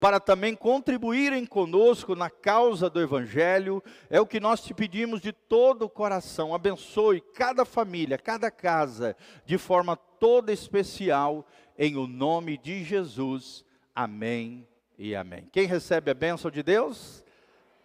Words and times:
para 0.00 0.20
também 0.20 0.54
contribuírem 0.54 1.44
conosco 1.44 2.14
na 2.14 2.30
causa 2.30 2.88
do 2.88 3.00
Evangelho, 3.00 3.82
é 4.08 4.20
o 4.20 4.26
que 4.26 4.38
nós 4.38 4.62
te 4.62 4.72
pedimos 4.72 5.20
de 5.20 5.32
todo 5.32 5.82
o 5.82 5.90
coração. 5.90 6.54
Abençoe 6.54 7.20
cada 7.20 7.64
família, 7.64 8.16
cada 8.16 8.50
casa, 8.50 9.16
de 9.44 9.58
forma 9.58 9.96
toda 9.96 10.52
especial, 10.52 11.46
em 11.76 11.96
o 11.96 12.06
nome 12.06 12.56
de 12.56 12.84
Jesus. 12.84 13.64
Amém 13.94 14.66
e 14.96 15.16
amém. 15.16 15.48
Quem 15.52 15.66
recebe 15.66 16.10
a 16.10 16.14
bênção 16.14 16.50
de 16.50 16.62
Deus? 16.62 17.24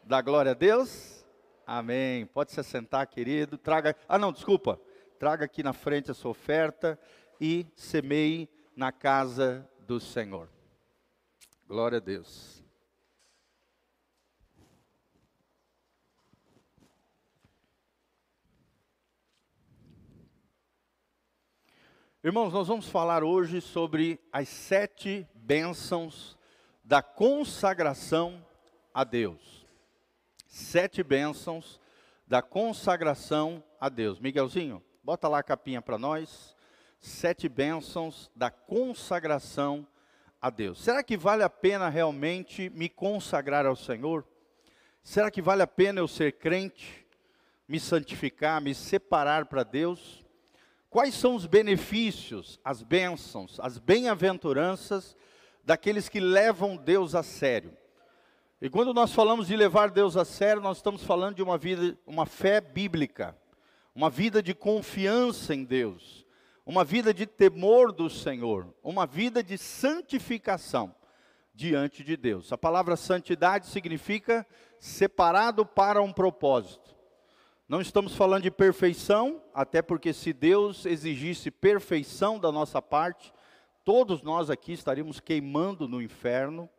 Dá 0.04 0.22
glória 0.22 0.52
a 0.52 0.56
Deus? 0.56 1.26
Amém. 1.66 2.26
Pode 2.28 2.52
se 2.52 2.64
sentar, 2.64 3.08
querido. 3.08 3.58
Traga. 3.58 3.96
Ah, 4.08 4.20
não, 4.20 4.32
desculpa. 4.32 4.80
Traga 5.18 5.46
aqui 5.46 5.64
na 5.64 5.74
frente 5.74 6.12
a 6.12 6.14
sua 6.14 6.32
oferta 6.32 7.00
e 7.40 7.66
semeie 7.76 8.50
na 8.76 8.92
casa 8.92 9.68
do 9.88 10.00
Senhor. 10.00 10.53
Glória 11.66 11.98
a 11.98 12.02
Deus. 12.02 12.62
Irmãos, 22.22 22.54
nós 22.54 22.68
vamos 22.68 22.88
falar 22.88 23.24
hoje 23.24 23.62
sobre 23.62 24.20
as 24.32 24.50
sete 24.50 25.28
bênçãos 25.34 26.38
da 26.84 27.02
consagração 27.02 28.46
a 28.94 29.04
Deus. 29.04 29.66
Sete 30.48 31.02
bênçãos 31.02 31.80
da 32.28 32.42
consagração 32.42 33.64
a 33.80 33.88
Deus. 33.88 34.20
Miguelzinho, 34.20 34.84
bota 35.02 35.28
lá 35.28 35.40
a 35.40 35.44
capinha 35.44 35.82
para 35.82 35.98
nós. 35.98 36.56
Sete 37.00 37.48
bênçãos 37.48 38.30
da 38.36 38.52
consagração 38.52 39.88
a 40.44 40.50
Deus. 40.50 40.84
Será 40.84 41.02
que 41.02 41.16
vale 41.16 41.42
a 41.42 41.50
pena 41.50 41.88
realmente 41.88 42.70
me 42.72 42.90
consagrar 42.90 43.66
ao 43.66 43.78
Senhor? 43.78 44.28
Será 45.02 45.32
que 45.32 45.42
vale 45.42 45.62
a 45.62 45.68
pena 45.68 46.02
eu 46.02 46.08
ser 46.08 46.34
crente, 46.34 47.08
me 47.66 47.80
santificar, 47.80 48.60
me 48.60 48.76
separar 48.76 49.46
para 49.46 49.64
Deus? 49.64 50.22
Quais 50.90 51.16
são 51.16 51.36
os 51.36 51.46
benefícios, 51.46 52.60
as 52.62 52.84
bênçãos, 52.84 53.58
as 53.62 53.78
bem-aventuranças 53.78 55.16
daqueles 55.64 56.10
que 56.10 56.20
levam 56.20 56.76
Deus 56.76 57.16
a 57.16 57.24
sério? 57.24 57.72
E 58.62 58.70
quando 58.70 58.94
nós 58.94 59.14
falamos 59.14 59.48
de 59.48 59.56
levar 59.56 59.92
Deus 59.92 60.18
a 60.18 60.26
sério, 60.26 60.62
nós 60.62 60.76
estamos 60.76 61.04
falando 61.04 61.38
de 61.38 61.42
uma 61.42 61.58
vida, 61.58 61.98
uma 62.06 62.26
fé 62.26 62.60
bíblica, 62.60 63.34
uma 63.96 64.10
vida 64.10 64.44
de 64.44 64.54
confiança 64.54 65.56
em 65.56 65.64
Deus 65.64 66.23
uma 66.66 66.84
vida 66.84 67.14
de 67.14 67.26
temor 67.26 67.92
do 67.92 68.10
Senhor, 68.10 68.74
uma 68.82 69.06
vida 69.06 69.44
de 69.44 69.58
santificação 69.58 70.96
diante 71.54 72.04
de 72.04 72.16
Deus. 72.16 72.52
A 72.52 72.58
palavra 72.58 72.96
santidade 72.96 73.68
significa 73.68 74.46
separado 74.80 75.66
para 75.66 76.02
um 76.02 76.12
propósito. 76.12 76.96
Não 77.68 77.82
estamos 77.82 78.16
falando 78.16 78.44
de 78.44 78.52
perfeição, 78.52 79.42
até 79.54 79.82
porque 79.82 80.14
se 80.14 80.34
Deus 80.34 80.86
exigisse 80.86 81.52
perfeição 81.52 82.40
da 82.40 82.52
nossa 82.52 82.82
parte, 82.82 83.34
todos 83.84 84.22
nós 84.22 84.50
aqui 84.50 84.74
estaríamos 84.74 85.20
queimando 85.20 85.88
no 85.88 86.02
inferno. 86.02 86.70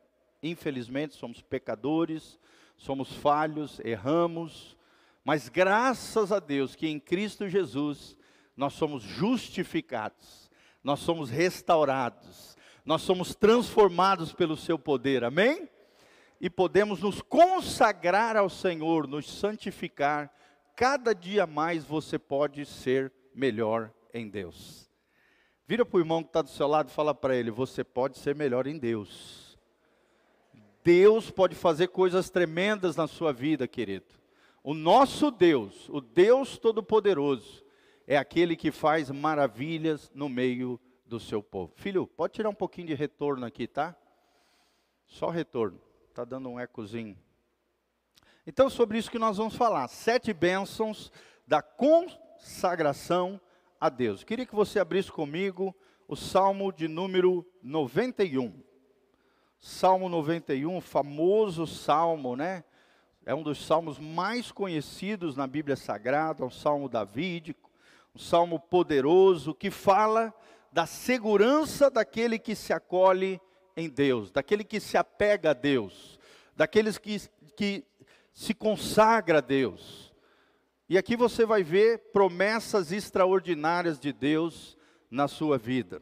Infelizmente, 0.42 1.14
somos 1.14 1.40
pecadores, 1.40 2.38
somos 2.76 3.12
falhos, 3.12 3.80
erramos, 3.80 4.76
mas 5.24 5.48
graças 5.48 6.30
a 6.30 6.38
Deus 6.38 6.74
que 6.74 6.86
em 6.86 7.00
Cristo 7.00 7.48
Jesus 7.48 8.16
nós 8.56 8.74
somos 8.74 9.02
justificados, 9.02 10.50
nós 10.82 11.00
somos 11.00 11.30
restaurados, 11.30 12.56
nós 12.84 13.02
somos 13.02 13.34
transformados 13.34 14.32
pelo 14.32 14.56
seu 14.56 14.78
poder, 14.78 15.24
amém? 15.24 15.68
E 16.40 16.50
podemos 16.50 17.00
nos 17.00 17.22
consagrar 17.22 18.36
ao 18.36 18.50
Senhor, 18.50 19.06
nos 19.06 19.30
santificar, 19.30 20.30
cada 20.76 21.14
dia 21.14 21.46
mais 21.46 21.84
você 21.84 22.18
pode 22.18 22.66
ser 22.66 23.12
melhor 23.34 23.90
em 24.12 24.28
Deus. 24.28 24.90
Vira 25.66 25.84
para 25.84 25.96
o 25.96 26.00
irmão 26.00 26.22
que 26.22 26.28
está 26.28 26.42
do 26.42 26.50
seu 26.50 26.66
lado 26.68 26.90
e 26.90 26.92
fala 26.92 27.14
para 27.14 27.34
ele: 27.34 27.50
você 27.50 27.82
pode 27.82 28.18
ser 28.18 28.34
melhor 28.34 28.66
em 28.66 28.78
Deus. 28.78 29.58
Deus 30.84 31.30
pode 31.30 31.54
fazer 31.54 31.88
coisas 31.88 32.28
tremendas 32.28 32.94
na 32.94 33.06
sua 33.06 33.32
vida, 33.32 33.66
querido. 33.66 34.04
O 34.62 34.74
nosso 34.74 35.30
Deus, 35.30 35.88
o 35.88 36.00
Deus 36.00 36.58
Todo-Poderoso, 36.58 37.63
é 38.06 38.16
aquele 38.16 38.56
que 38.56 38.70
faz 38.70 39.10
maravilhas 39.10 40.10
no 40.14 40.28
meio 40.28 40.80
do 41.06 41.18
seu 41.18 41.42
povo. 41.42 41.72
Filho, 41.76 42.06
pode 42.06 42.34
tirar 42.34 42.48
um 42.48 42.54
pouquinho 42.54 42.88
de 42.88 42.94
retorno 42.94 43.46
aqui, 43.46 43.66
tá? 43.66 43.96
Só 45.06 45.30
retorno. 45.30 45.80
Tá 46.12 46.24
dando 46.24 46.48
um 46.48 46.60
ecozinho. 46.60 47.16
Então, 48.46 48.68
sobre 48.68 48.98
isso 48.98 49.10
que 49.10 49.18
nós 49.18 49.36
vamos 49.36 49.56
falar. 49.56 49.88
Sete 49.88 50.32
bênçãos 50.32 51.10
da 51.46 51.62
consagração 51.62 53.40
a 53.80 53.88
Deus. 53.88 54.22
Queria 54.22 54.46
que 54.46 54.54
você 54.54 54.78
abrisse 54.78 55.10
comigo 55.10 55.74
o 56.06 56.14
Salmo 56.14 56.72
de 56.72 56.86
número 56.86 57.46
91. 57.62 58.62
Salmo 59.58 60.10
91, 60.10 60.78
famoso 60.82 61.66
salmo, 61.66 62.36
né? 62.36 62.64
É 63.24 63.34
um 63.34 63.42
dos 63.42 63.64
salmos 63.64 63.98
mais 63.98 64.52
conhecidos 64.52 65.36
na 65.36 65.46
Bíblia 65.46 65.74
Sagrada, 65.74 66.42
é 66.42 66.46
um 66.46 66.50
salmo 66.50 66.86
davídico 66.86 67.63
um 68.14 68.18
salmo 68.18 68.60
poderoso 68.60 69.52
que 69.52 69.70
fala 69.70 70.32
da 70.72 70.86
segurança 70.86 71.90
daquele 71.90 72.38
que 72.38 72.54
se 72.54 72.72
acolhe 72.72 73.40
em 73.76 73.88
Deus, 73.88 74.30
daquele 74.30 74.62
que 74.62 74.78
se 74.78 74.96
apega 74.96 75.50
a 75.50 75.54
Deus, 75.54 76.18
daqueles 76.56 76.96
que, 76.96 77.20
que 77.56 77.84
se 78.32 78.54
consagra 78.54 79.38
a 79.38 79.40
Deus. 79.40 80.12
E 80.88 80.96
aqui 80.96 81.16
você 81.16 81.44
vai 81.44 81.62
ver 81.62 82.10
promessas 82.12 82.92
extraordinárias 82.92 83.98
de 83.98 84.12
Deus 84.12 84.76
na 85.10 85.26
sua 85.26 85.58
vida. 85.58 86.00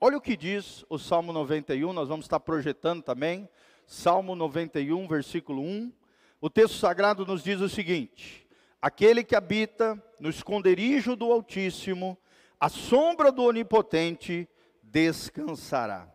Olha 0.00 0.18
o 0.18 0.20
que 0.20 0.36
diz 0.36 0.84
o 0.90 0.98
Salmo 0.98 1.32
91, 1.32 1.92
nós 1.92 2.08
vamos 2.08 2.26
estar 2.26 2.40
projetando 2.40 3.02
também. 3.02 3.48
Salmo 3.86 4.34
91, 4.34 5.06
versículo 5.06 5.62
1. 5.62 5.92
O 6.40 6.50
texto 6.50 6.76
sagrado 6.76 7.24
nos 7.24 7.42
diz 7.42 7.60
o 7.60 7.68
seguinte: 7.70 8.43
Aquele 8.84 9.24
que 9.24 9.34
habita 9.34 9.98
no 10.20 10.28
esconderijo 10.28 11.16
do 11.16 11.32
Altíssimo, 11.32 12.18
a 12.60 12.68
sombra 12.68 13.32
do 13.32 13.42
Onipotente 13.42 14.46
descansará. 14.82 16.06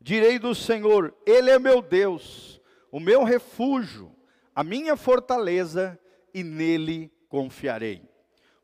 Direi 0.00 0.38
do 0.38 0.54
Senhor: 0.54 1.12
Ele 1.26 1.50
é 1.50 1.58
meu 1.58 1.82
Deus, 1.82 2.60
o 2.92 3.00
meu 3.00 3.24
refúgio, 3.24 4.14
a 4.54 4.62
minha 4.62 4.94
fortaleza, 4.94 5.98
e 6.32 6.44
nele 6.44 7.10
confiarei. 7.28 8.08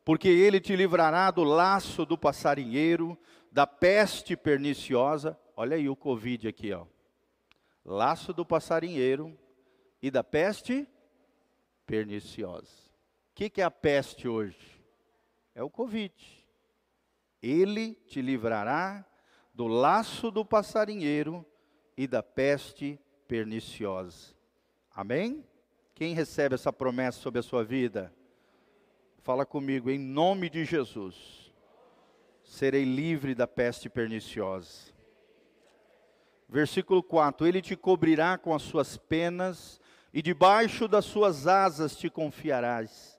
Porque 0.05 0.29
ele 0.29 0.61
te 0.61 0.77
livrará 0.77 1.29
do 1.33 1.43
laço 1.43 2.07
do 2.07 2.17
passarinheiro, 2.17 3.19
da 3.51 3.67
peste 3.67 4.37
perniciosa. 4.37 5.37
Olha 5.57 5.77
aí 5.77 5.89
o 5.89 5.97
Covid 5.97 6.47
aqui, 6.47 6.73
ó. 6.73 6.87
Laço 7.85 8.33
do 8.33 8.47
passarinheiro 8.47 9.37
e 10.01 10.09
da 10.09 10.23
peste 10.23 10.87
perniciosa 11.85 12.90
que, 13.41 13.49
que 13.49 13.63
é 13.63 13.65
a 13.65 13.71
peste 13.71 14.29
hoje? 14.29 14.85
É 15.55 15.63
o 15.63 15.71
Covid. 15.71 16.13
Ele 17.43 17.95
te 18.07 18.21
livrará 18.21 19.03
do 19.55 19.67
laço 19.67 20.31
do 20.31 20.45
passarinheiro 20.45 21.43
e 21.97 22.07
da 22.07 22.23
peste 22.23 23.01
perniciosa. 23.27 24.35
Amém? 24.95 25.43
Quem 25.95 26.13
recebe 26.13 26.55
essa 26.55 26.71
promessa 26.71 27.19
sobre 27.19 27.41
a 27.41 27.43
sua 27.43 27.65
vida? 27.65 28.15
Fala 29.23 29.47
comigo, 29.47 29.89
em 29.89 29.99
nome 29.99 30.51
de 30.51 30.67
Jesus. 30.67 31.51
Serei 32.45 32.85
livre 32.85 33.35
da 33.35 33.47
peste 33.47 33.89
perniciosa. 33.89 34.93
Versículo 36.47 37.03
4: 37.03 37.47
Ele 37.47 37.63
te 37.63 37.75
cobrirá 37.75 38.37
com 38.37 38.55
as 38.55 38.61
suas 38.61 38.99
penas, 38.99 39.81
e 40.13 40.21
debaixo 40.21 40.87
das 40.87 41.07
suas 41.07 41.47
asas 41.47 41.97
te 41.97 42.11
confiarás. 42.11 43.10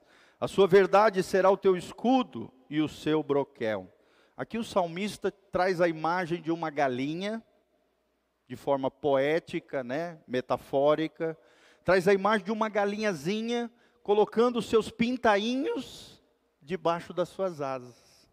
A 0.42 0.48
sua 0.48 0.66
verdade 0.66 1.22
será 1.22 1.48
o 1.52 1.56
teu 1.56 1.76
escudo 1.76 2.52
e 2.68 2.80
o 2.80 2.88
seu 2.88 3.22
broquel. 3.22 3.88
Aqui 4.36 4.58
o 4.58 4.64
salmista 4.64 5.30
traz 5.30 5.80
a 5.80 5.86
imagem 5.86 6.42
de 6.42 6.50
uma 6.50 6.68
galinha, 6.68 7.40
de 8.48 8.56
forma 8.56 8.90
poética, 8.90 9.84
né, 9.84 10.18
metafórica, 10.26 11.38
traz 11.84 12.08
a 12.08 12.12
imagem 12.12 12.46
de 12.46 12.50
uma 12.50 12.68
galinhazinha 12.68 13.70
colocando 14.02 14.58
os 14.58 14.66
seus 14.66 14.90
pintainhos 14.90 16.20
debaixo 16.60 17.12
das 17.12 17.28
suas 17.28 17.60
asas. 17.60 18.28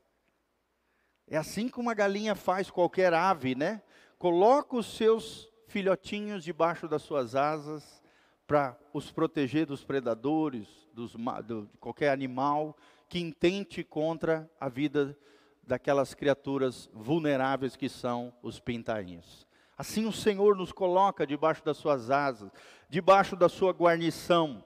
É 1.27 1.37
assim 1.37 1.69
que 1.69 1.79
uma 1.79 1.93
galinha 1.93 2.33
faz 2.33 2.71
qualquer 2.71 3.13
ave, 3.13 3.53
né? 3.53 3.83
Coloca 4.17 4.75
os 4.75 4.97
seus 4.97 5.47
filhotinhos 5.67 6.43
debaixo 6.43 6.87
das 6.87 7.03
suas 7.03 7.35
asas 7.35 8.01
para 8.47 8.75
os 8.91 9.11
proteger 9.11 9.67
dos 9.67 9.83
predadores, 9.83 10.88
dos, 10.99 11.13
do, 11.45 11.61
de 11.63 11.77
qualquer 11.79 12.11
animal 12.11 12.77
que 13.07 13.19
intente 13.19 13.83
contra 13.83 14.49
a 14.59 14.67
vida 14.67 15.17
daquelas 15.63 16.13
criaturas 16.13 16.89
vulneráveis 16.93 17.75
que 17.75 17.87
são 17.87 18.33
os 18.43 18.59
pintainhos. 18.59 19.47
Assim 19.77 20.05
o 20.05 20.11
Senhor 20.11 20.55
nos 20.57 20.71
coloca 20.71 21.25
debaixo 21.25 21.63
das 21.63 21.77
suas 21.77 22.11
asas, 22.11 22.51
debaixo 22.89 23.35
da 23.35 23.47
sua 23.47 23.71
guarnição. 23.71 24.63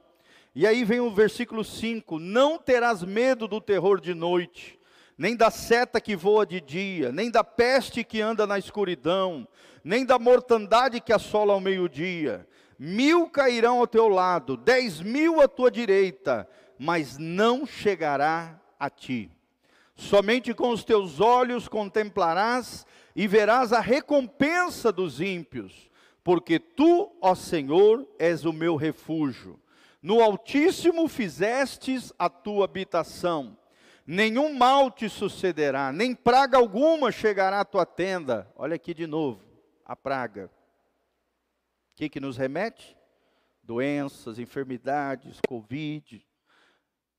E 0.56 0.66
aí 0.66 0.84
vem 0.84 1.00
o 1.00 1.12
versículo 1.12 1.64
5: 1.64 2.18
Não 2.18 2.58
terás 2.58 3.04
medo 3.04 3.48
do 3.48 3.62
terror 3.62 4.02
de 4.02 4.16
noite, 4.16 4.80
nem 5.18 5.36
da 5.36 5.52
seta 5.52 6.02
que 6.02 6.16
voa 6.16 6.46
de 6.46 6.60
dia, 6.60 7.12
nem 7.12 7.30
da 7.30 7.44
peste 7.44 8.04
que 8.04 8.22
anda 8.22 8.48
na 8.48 8.58
escuridão, 8.58 9.48
nem 9.84 10.06
da 10.06 10.18
mortandade 10.18 11.00
que 11.00 11.14
assola 11.14 11.54
ao 11.54 11.62
meio-dia. 11.62 12.48
Mil 12.86 13.30
cairão 13.30 13.80
ao 13.80 13.88
teu 13.88 14.10
lado, 14.10 14.58
dez 14.58 15.00
mil 15.00 15.40
à 15.40 15.48
tua 15.48 15.72
direita, 15.72 16.46
mas 16.78 17.18
não 17.18 17.66
chegará 17.66 18.60
a 18.78 18.90
ti. 18.90 19.32
Somente 19.96 20.54
com 20.54 20.68
os 20.68 20.84
teus 20.84 21.22
olhos 21.22 21.70
contemplarás 21.70 22.86
e 23.16 23.26
verás 23.26 23.72
a 23.72 23.80
recompensa 23.80 24.92
dos 24.92 25.22
ímpios, 25.22 25.90
porque 26.26 26.60
tu, 26.60 27.10
ó 27.22 27.34
Senhor, 27.36 28.06
és 28.20 28.44
o 28.44 28.52
meu 28.52 28.76
refúgio. 28.76 29.58
No 30.02 30.22
Altíssimo 30.22 31.08
fizestes 31.08 32.12
a 32.20 32.28
tua 32.28 32.66
habitação. 32.66 33.58
Nenhum 34.06 34.54
mal 34.54 34.92
te 34.92 35.08
sucederá, 35.08 35.94
nem 35.94 36.14
praga 36.14 36.58
alguma 36.58 37.14
chegará 37.14 37.62
à 37.62 37.66
tua 37.66 37.86
tenda. 37.86 38.46
Olha 38.58 38.76
aqui 38.76 38.94
de 38.94 39.08
novo, 39.08 39.40
a 39.86 39.96
praga. 39.96 40.52
O 41.94 41.96
que, 41.96 42.10
que 42.10 42.20
nos 42.20 42.38
remete? 42.38 42.98
Doenças, 43.62 44.40
enfermidades, 44.40 45.40
Covid, 45.48 46.26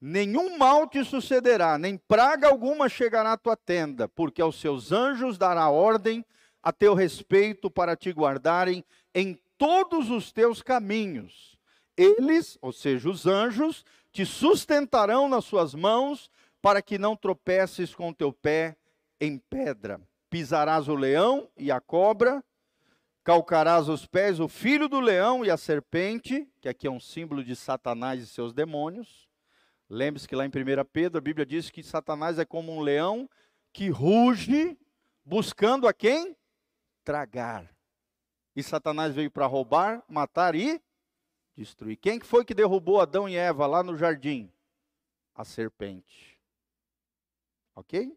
nenhum 0.01 0.59
mal 0.59 0.87
te 0.89 1.03
sucederá, 1.05 1.79
nem 1.79 1.97
praga 1.97 2.49
alguma 2.49 2.89
chegará 2.89 3.33
à 3.33 3.37
tua 3.37 3.57
tenda, 3.57 4.09
porque 4.09 4.43
aos 4.43 4.61
seus 4.61 4.93
anjos 4.93 5.39
dará 5.39 5.71
ordem 5.71 6.25
a 6.63 6.73
teu 6.73 6.93
respeito 6.93 7.71
para 7.71 7.97
te 7.97 8.11
guardarem 8.11 8.85
em 9.15 9.41
todos 9.57 10.11
os 10.11 10.33
teus 10.33 10.61
caminhos. 10.61 11.57
Eles, 11.97 12.59
ou 12.61 12.73
seja, 12.73 13.09
os 13.09 13.27
anjos, 13.27 13.85
te 14.11 14.27
sustentarão 14.27 15.29
nas 15.29 15.45
suas 15.45 15.73
mãos, 15.73 16.31
para 16.61 16.83
que 16.83 16.99
não 16.99 17.15
tropeces 17.15 17.95
com 17.95 18.13
teu 18.13 18.33
pé 18.33 18.77
em 19.21 19.39
pedra. 19.39 20.01
Pisarás 20.29 20.89
o 20.89 20.95
leão 20.95 21.49
e 21.57 21.71
a 21.71 21.81
cobra, 21.81 22.43
calcarás 23.25 23.89
os 23.89 24.07
pés 24.07 24.39
o 24.39 24.47
filho 24.47 24.89
do 24.89 25.01
leão 25.01 25.45
e 25.45 25.51
a 25.51 25.57
serpente, 25.57 26.47
que 26.61 26.69
aqui 26.69 26.87
é 26.87 26.91
um 26.91 27.01
símbolo 27.01 27.43
de 27.43 27.57
Satanás 27.57 28.23
e 28.23 28.27
seus 28.27 28.53
demônios 28.53 29.25
Lembre-se 29.89 30.27
que 30.27 30.35
lá 30.35 30.45
em 30.47 30.49
1 30.49 30.85
Pedro 30.93 31.19
a 31.19 31.21
Bíblia 31.21 31.45
diz 31.45 31.71
que 31.71 31.83
Satanás 31.83 32.39
é 32.39 32.45
como 32.45 32.73
um 32.73 32.81
leão 32.81 33.29
que 33.73 33.89
ruge 33.91 34.79
buscando 35.25 35.87
a 35.87 35.93
quem? 35.93 36.37
Tragar. 37.05 37.71
E 38.57 38.63
Satanás 38.63 39.15
veio 39.15 39.31
para 39.31 39.47
roubar, 39.47 40.03
matar 40.09 40.55
e 40.55 40.83
destruir. 41.57 41.97
Quem 41.97 42.21
foi 42.21 42.45
que 42.45 42.55
derrubou 42.55 43.01
Adão 43.01 43.29
e 43.29 43.37
Eva 43.37 43.67
lá 43.67 43.83
no 43.83 43.97
jardim? 43.97 44.51
A 45.35 45.45
serpente. 45.45 46.41
Ok? 47.75 48.17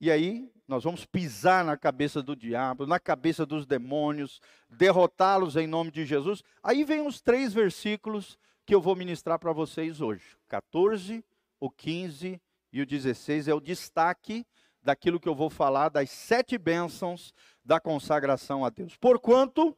E 0.00 0.10
aí, 0.10 0.48
nós 0.66 0.84
vamos 0.84 1.04
pisar 1.04 1.64
na 1.64 1.76
cabeça 1.76 2.22
do 2.22 2.36
diabo, 2.36 2.86
na 2.86 3.00
cabeça 3.00 3.44
dos 3.44 3.66
demônios, 3.66 4.40
derrotá-los 4.68 5.56
em 5.56 5.66
nome 5.66 5.90
de 5.90 6.04
Jesus. 6.04 6.44
Aí 6.62 6.84
vem 6.84 7.06
os 7.06 7.20
três 7.20 7.52
versículos 7.52 8.38
que 8.64 8.74
eu 8.74 8.80
vou 8.80 8.94
ministrar 8.94 9.38
para 9.38 9.52
vocês 9.52 10.00
hoje. 10.00 10.36
14, 10.46 11.24
o 11.58 11.70
15 11.70 12.40
e 12.72 12.82
o 12.82 12.86
16 12.86 13.48
é 13.48 13.54
o 13.54 13.60
destaque 13.60 14.46
daquilo 14.82 15.18
que 15.18 15.28
eu 15.28 15.34
vou 15.34 15.50
falar 15.50 15.88
das 15.88 16.10
sete 16.10 16.56
bênçãos 16.56 17.34
da 17.64 17.80
consagração 17.80 18.64
a 18.64 18.70
Deus. 18.70 18.96
Porquanto 18.96 19.76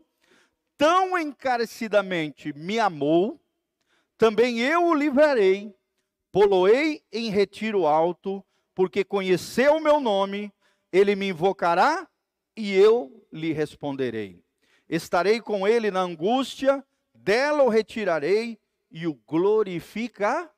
tão 0.76 1.16
encarecidamente 1.16 2.52
me 2.52 2.78
amou, 2.78 3.40
também 4.18 4.58
eu 4.60 4.84
o 4.86 4.94
livrarei, 4.94 5.74
poloei 6.30 7.02
em 7.12 7.30
retiro 7.30 7.86
alto, 7.86 8.44
porque 8.80 9.04
conheceu 9.04 9.76
o 9.76 9.82
meu 9.82 10.00
nome, 10.00 10.50
ele 10.90 11.14
me 11.14 11.28
invocará 11.28 12.08
e 12.56 12.72
eu 12.72 13.26
lhe 13.30 13.52
responderei. 13.52 14.42
Estarei 14.88 15.38
com 15.38 15.68
ele 15.68 15.90
na 15.90 16.00
angústia, 16.00 16.82
dela 17.12 17.62
o 17.62 17.68
retirarei 17.68 18.58
e 18.90 19.06
o 19.06 19.12
glorificarei. 19.28 20.48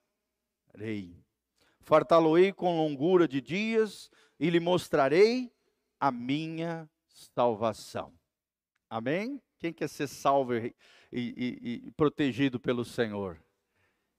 Fartá-lo-ei 1.80 2.52
com 2.52 2.76
longura 2.76 3.26
de 3.26 3.40
dias 3.40 4.08
e 4.38 4.48
lhe 4.50 4.60
mostrarei 4.60 5.50
a 5.98 6.12
minha 6.12 6.88
salvação. 7.34 8.14
Amém? 8.88 9.42
Quem 9.58 9.72
quer 9.72 9.88
ser 9.88 10.06
salvo 10.06 10.54
e, 10.54 10.72
e, 11.12 11.82
e, 11.86 11.90
protegido 11.96 12.60
pelo 12.60 12.84
Senhor? 12.84 13.42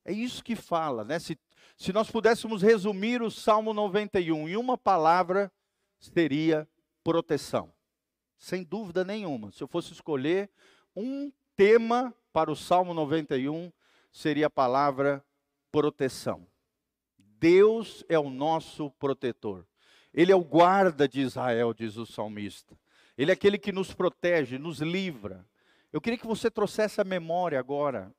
É 0.04 0.12
isso 0.12 0.44
que 0.44 0.58
fala, 0.58 1.06
né? 1.06 1.20
Se, 1.20 1.40
se 1.77 1.92
nós 1.92 2.10
pudéssemos 2.10 2.62
resumir 2.62 3.21
o 3.21 3.31
Salmo 3.31 3.74
91 3.74 4.50
em 4.50 4.56
uma 4.56 4.77
palavra, 4.77 5.51
seria 6.00 6.68
proteção. 7.04 7.74
Sem 8.38 8.63
dúvida 8.63 9.04
nenhuma. 9.04 9.51
Se 9.51 9.63
eu 9.63 9.68
fosse 9.68 9.94
escolher 9.94 10.50
um 10.95 11.31
tema 11.56 12.13
para 12.31 12.51
o 12.51 12.56
Salmo 12.56 12.94
91, 12.94 13.71
seria 14.12 14.48
a 14.48 14.50
palavra 14.50 15.24
proteção. 15.71 16.48
Deus 17.18 18.06
é 18.07 18.18
o 18.18 18.30
nosso 18.30 18.92
protetor. 18.92 19.65
Ele 20.13 20.31
é 20.31 20.36
o 20.36 20.44
guarda 20.44 21.07
de 21.07 21.21
Israel, 21.21 21.74
diz 21.74 21.98
o 21.98 22.06
salmista. 22.06 22.77
Ele 23.18 23.31
é 23.31 23.33
aquele 23.33 23.57
que 23.57 23.71
nos 23.71 23.94
protege, 23.94 24.57
nos 24.57 24.80
livra. 24.80 25.45
Eu 25.92 26.00
queria 26.00 26.18
que 26.18 26.27
você 26.27 26.50
trouxesse 26.50 27.01
a 27.01 27.04
memória 27.04 27.60
agora. 27.60 28.13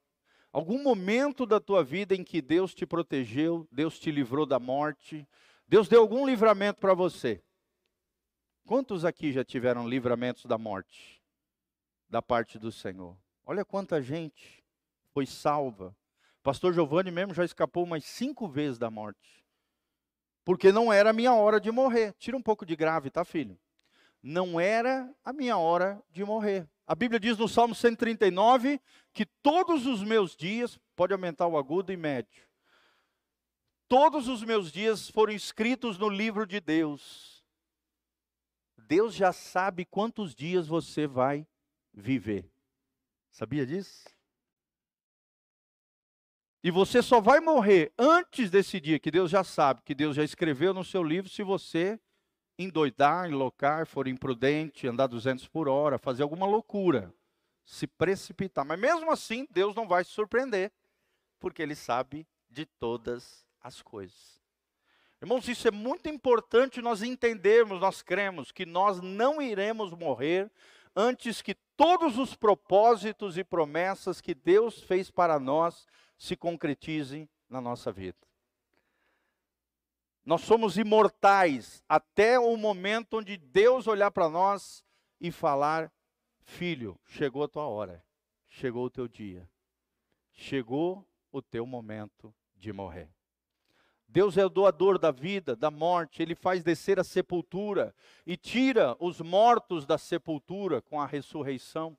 Algum 0.55 0.81
momento 0.81 1.45
da 1.45 1.59
tua 1.59 1.83
vida 1.83 2.15
em 2.15 2.23
que 2.23 2.41
Deus 2.41 2.73
te 2.73 2.87
protegeu, 2.87 3.67
Deus 3.73 3.99
te 3.99 4.13
livrou 4.13 4.47
da 4.47 4.61
morte, 4.61 5.27
Deus 5.67 5.89
deu 5.89 6.01
algum 6.01 6.25
livramento 6.25 6.81
para 6.81 6.95
você. 6.95 7.43
Quantos 8.65 9.05
aqui 9.05 9.33
já 9.33 9.45
tiveram 9.45 9.89
livramentos 9.89 10.45
da 10.45 10.57
morte? 10.57 11.21
Da 12.09 12.23
parte 12.23 12.57
do 12.57 12.71
Senhor. 12.71 13.19
Olha 13.45 13.65
quanta 13.65 14.01
gente 14.01 14.65
foi 15.13 15.27
salva. 15.27 15.93
Pastor 16.41 16.73
Giovanni 16.73 17.11
mesmo 17.11 17.35
já 17.35 17.45
escapou 17.45 17.83
umas 17.83 18.05
cinco 18.05 18.47
vezes 18.47 18.79
da 18.79 18.89
morte. 18.89 19.45
Porque 20.45 20.71
não 20.71 20.93
era 20.93 21.11
a 21.11 21.13
minha 21.13 21.35
hora 21.35 21.61
de 21.61 21.73
morrer. 21.73 22.15
Tira 22.17 22.37
um 22.37 22.43
pouco 22.43 22.65
de 22.65 22.77
grave, 22.77 23.11
tá, 23.11 23.25
filho? 23.25 23.59
Não 24.23 24.61
era 24.61 25.13
a 25.25 25.33
minha 25.33 25.59
hora 25.59 26.01
de 26.13 26.25
morrer. 26.25 26.69
A 26.87 26.95
Bíblia 26.95 27.19
diz 27.19 27.39
no 27.39 27.49
Salmo 27.49 27.75
139 27.75 28.81
que 29.13 29.25
todos 29.25 29.87
os 29.87 30.03
meus 30.03 30.37
dias, 30.37 30.79
pode 30.95 31.13
aumentar 31.13 31.47
o 31.47 31.57
agudo 31.57 31.93
e 31.93 31.97
médio, 31.97 32.47
todos 33.89 34.29
os 34.29 34.43
meus 34.43 34.71
dias 34.71 35.09
foram 35.09 35.33
escritos 35.33 35.99
no 35.99 36.09
livro 36.09 36.47
de 36.47 36.61
Deus. 36.61 37.45
Deus 38.77 39.15
já 39.15 39.33
sabe 39.33 39.85
quantos 39.85 40.35
dias 40.35 40.67
você 40.67 41.07
vai 41.07 41.47
viver. 41.93 42.51
Sabia 43.31 43.67
disso? 43.67 44.05
E 46.63 46.71
você 46.71 47.03
só 47.03 47.21
vai 47.21 47.41
morrer 47.41 47.93
antes 47.99 48.51
desse 48.51 48.81
dia, 48.81 48.99
que 48.99 49.11
Deus 49.11 49.31
já 49.31 49.45
sabe, 49.45 49.83
que 49.83 49.95
Deus 49.95 50.17
já 50.17 50.25
escreveu 50.25 50.73
no 50.73 50.85
seu 50.85 51.03
livro, 51.03 51.31
se 51.31 51.43
você 51.43 52.01
endoidar, 52.59 53.29
enlocar, 53.29 53.87
for 53.87 54.07
imprudente, 54.07 54.87
andar 54.87 55.07
200 55.07 55.49
por 55.49 55.69
hora, 55.69 55.99
fazer 55.99 56.23
alguma 56.23 56.47
loucura, 56.47 57.13
se 57.65 57.87
precipitar. 57.87 58.65
Mas 58.65 58.79
mesmo 58.79 59.11
assim, 59.11 59.47
Deus 59.51 59.75
não 59.75 59.89
vai 59.89 60.05
se 60.05 60.11
surpreender, 60.11 60.73
porque 61.41 61.63
Ele 61.63 61.75
sabe 61.75 62.27
de 62.49 62.65
todas 62.67 63.45
as 63.61 63.83
coisas. 63.83 64.43
Irmãos, 65.21 65.49
isso 65.49 65.67
é 65.67 65.71
muito 65.71 66.09
importante 66.09 66.83
nós 66.83 67.03
entendermos, 67.03 67.81
nós 67.81 68.03
cremos 68.03 68.53
que 68.53 68.67
nós 68.67 69.01
não 69.01 69.41
iremos 69.41 69.93
morrer 69.93 70.51
antes 70.95 71.41
que 71.41 71.55
todos 71.77 72.19
os 72.19 72.37
propósitos 72.37 73.39
e 73.39 73.43
promessas 73.43 74.21
que 74.21 74.35
Deus 74.35 74.83
fez 74.83 75.11
para 75.11 75.41
nós 75.41 75.87
se 76.19 76.37
concretizem 76.37 77.29
na 77.49 77.61
nossa 77.61 77.91
vida. 77.91 78.19
Nós 80.25 80.41
somos 80.43 80.79
imortais 80.79 81.83
até 81.89 82.39
o 82.39 82.57
momento 82.57 83.19
onde 83.19 83.37
Deus 83.37 83.87
olhar 83.87 84.11
para 84.11 84.29
nós 84.29 84.85
e 85.21 85.31
falar: 85.31 85.93
Filho, 86.41 86.99
chegou 87.05 87.43
a 87.43 87.49
tua 87.49 87.67
hora, 87.67 88.03
chegou 88.49 88.87
o 88.87 88.91
teu 88.91 89.07
dia, 89.07 89.49
chegou 90.33 91.07
o 91.31 91.43
teu 91.43 91.67
momento 91.67 92.35
de 92.57 92.73
morrer. 92.73 93.11
Deus 94.09 94.39
é 94.39 94.47
o 94.47 94.51
doador 94.51 94.99
da 94.99 95.11
vida, 95.11 95.57
da 95.57 95.71
morte, 95.71 96.23
ele 96.23 96.35
faz 96.35 96.63
descer 96.63 97.01
a 97.01 97.05
sepultura 97.05 97.95
e 98.25 98.37
tira 98.37 98.97
os 99.01 99.21
mortos 99.21 99.85
da 99.85 99.99
sepultura 99.99 100.81
com 100.81 101.01
a 101.01 101.07
ressurreição 101.07 101.99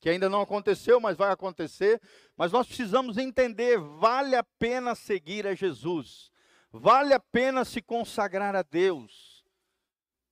que 0.00 0.08
ainda 0.08 0.28
não 0.28 0.40
aconteceu, 0.40 1.00
mas 1.00 1.16
vai 1.16 1.30
acontecer. 1.30 2.00
Mas 2.36 2.52
nós 2.52 2.66
precisamos 2.66 3.18
entender: 3.18 3.78
vale 3.78 4.36
a 4.36 4.44
pena 4.44 4.94
seguir 4.94 5.46
a 5.46 5.54
Jesus, 5.54 6.30
vale 6.70 7.14
a 7.14 7.20
pena 7.20 7.64
se 7.64 7.80
consagrar 7.80 8.54
a 8.54 8.62
Deus. 8.62 9.44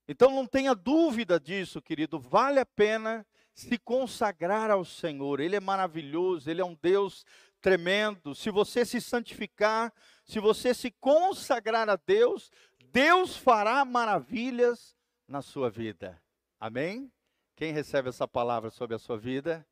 Então 0.08 0.30
não 0.30 0.46
tenha 0.46 0.74
dúvida 0.74 1.40
disso, 1.40 1.82
querido, 1.82 2.18
vale 2.18 2.60
a 2.60 2.66
pena 2.66 3.26
se 3.52 3.78
consagrar 3.78 4.70
ao 4.70 4.84
Senhor. 4.84 5.40
Ele 5.40 5.56
é 5.56 5.60
maravilhoso, 5.60 6.48
ele 6.48 6.60
é 6.60 6.64
um 6.64 6.78
Deus 6.80 7.24
tremendo. 7.60 8.34
Se 8.34 8.50
você 8.50 8.84
se 8.84 9.00
santificar, 9.00 9.92
se 10.24 10.38
você 10.38 10.72
se 10.72 10.90
consagrar 10.90 11.88
a 11.88 11.96
Deus, 11.96 12.50
Deus 12.92 13.36
fará 13.36 13.84
maravilhas 13.84 14.96
na 15.26 15.42
sua 15.42 15.68
vida. 15.68 16.22
Amém? 16.60 17.10
Quem 17.56 17.72
recebe 17.72 18.10
essa 18.10 18.28
palavra 18.28 18.70
sobre 18.70 18.94
a 18.94 18.98
sua 18.98 19.18
vida? 19.18 19.66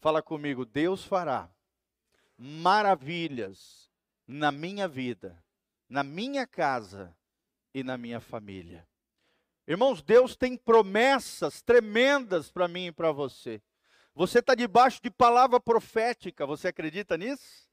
Fala 0.00 0.22
comigo, 0.22 0.64
Deus 0.64 1.04
fará 1.04 1.48
maravilhas 2.36 3.90
na 4.26 4.50
minha 4.50 4.88
vida, 4.88 5.40
na 5.92 6.02
minha 6.02 6.46
casa 6.46 7.14
e 7.74 7.84
na 7.84 7.98
minha 7.98 8.18
família. 8.18 8.88
Irmãos, 9.68 10.02
Deus 10.02 10.34
tem 10.34 10.56
promessas 10.56 11.60
tremendas 11.60 12.50
para 12.50 12.66
mim 12.66 12.86
e 12.86 12.92
para 12.92 13.12
você. 13.12 13.62
Você 14.14 14.38
está 14.38 14.54
debaixo 14.54 15.02
de 15.02 15.10
palavra 15.10 15.60
profética, 15.60 16.46
você 16.46 16.68
acredita 16.68 17.18
nisso? 17.18 17.68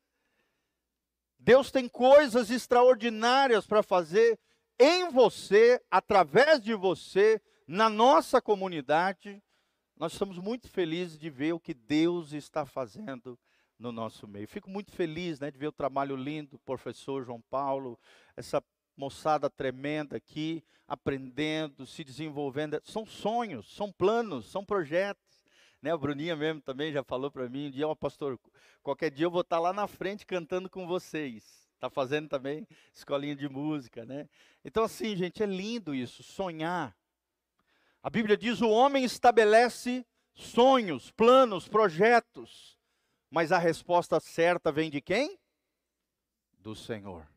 Deus 1.39 1.71
tem 1.71 1.87
coisas 1.87 2.49
extraordinárias 2.49 3.65
para 3.65 3.81
fazer 3.81 4.37
em 4.77 5.09
você, 5.09 5.81
através 5.89 6.61
de 6.61 6.73
você, 6.73 7.41
na 7.65 7.89
nossa 7.89 8.41
comunidade. 8.41 9.41
Nós 9.95 10.11
estamos 10.11 10.37
muito 10.37 10.67
felizes 10.67 11.17
de 11.17 11.29
ver 11.29 11.53
o 11.53 11.59
que 11.59 11.73
Deus 11.73 12.33
está 12.33 12.65
fazendo 12.65 13.39
no 13.79 13.91
nosso 13.91 14.27
meio. 14.27 14.47
Fico 14.47 14.69
muito 14.69 14.91
feliz 14.91 15.39
né, 15.39 15.49
de 15.49 15.57
ver 15.57 15.67
o 15.67 15.71
trabalho 15.71 16.15
lindo 16.15 16.51
do 16.51 16.59
professor 16.59 17.23
João 17.23 17.41
Paulo, 17.49 17.97
essa 18.35 18.61
moçada 18.95 19.49
tremenda 19.49 20.17
aqui, 20.17 20.61
aprendendo, 20.85 21.85
se 21.85 22.03
desenvolvendo. 22.03 22.79
São 22.83 23.05
sonhos, 23.05 23.73
são 23.73 23.91
planos, 23.91 24.51
são 24.51 24.65
projetos. 24.65 25.45
Né, 25.81 25.91
a 25.93 25.97
Bruninha 25.97 26.35
mesmo 26.35 26.61
também 26.61 26.91
já 26.91 27.01
falou 27.01 27.31
para 27.31 27.47
mim, 27.47 27.67
um 27.67 27.71
dia, 27.71 27.87
ó, 27.87 27.95
pastor, 27.95 28.37
qualquer 28.83 29.09
dia 29.09 29.25
eu 29.25 29.31
vou 29.31 29.41
estar 29.41 29.59
lá 29.59 29.71
na 29.71 29.87
frente 29.87 30.25
cantando 30.25 30.69
com 30.69 30.85
vocês. 30.85 31.69
Está 31.75 31.89
fazendo 31.89 32.27
também 32.27 32.67
escolinha 32.93 33.33
de 33.33 33.47
música, 33.47 34.05
né? 34.05 34.27
Então, 34.65 34.83
assim, 34.83 35.15
gente, 35.15 35.41
é 35.41 35.45
lindo 35.45 35.95
isso, 35.95 36.21
sonhar. 36.21 36.93
A 38.03 38.09
Bíblia 38.09 38.35
diz: 38.35 38.61
o 38.61 38.69
homem 38.69 39.05
estabelece 39.05 40.05
sonhos, 40.33 41.09
planos, 41.11 41.69
projetos, 41.69 42.78
mas 43.29 43.51
a 43.51 43.57
resposta 43.57 44.19
certa 44.19 44.71
vem 44.71 44.89
de 44.89 45.01
quem? 45.01 45.39
Do 46.59 46.75
Senhor. 46.75 47.27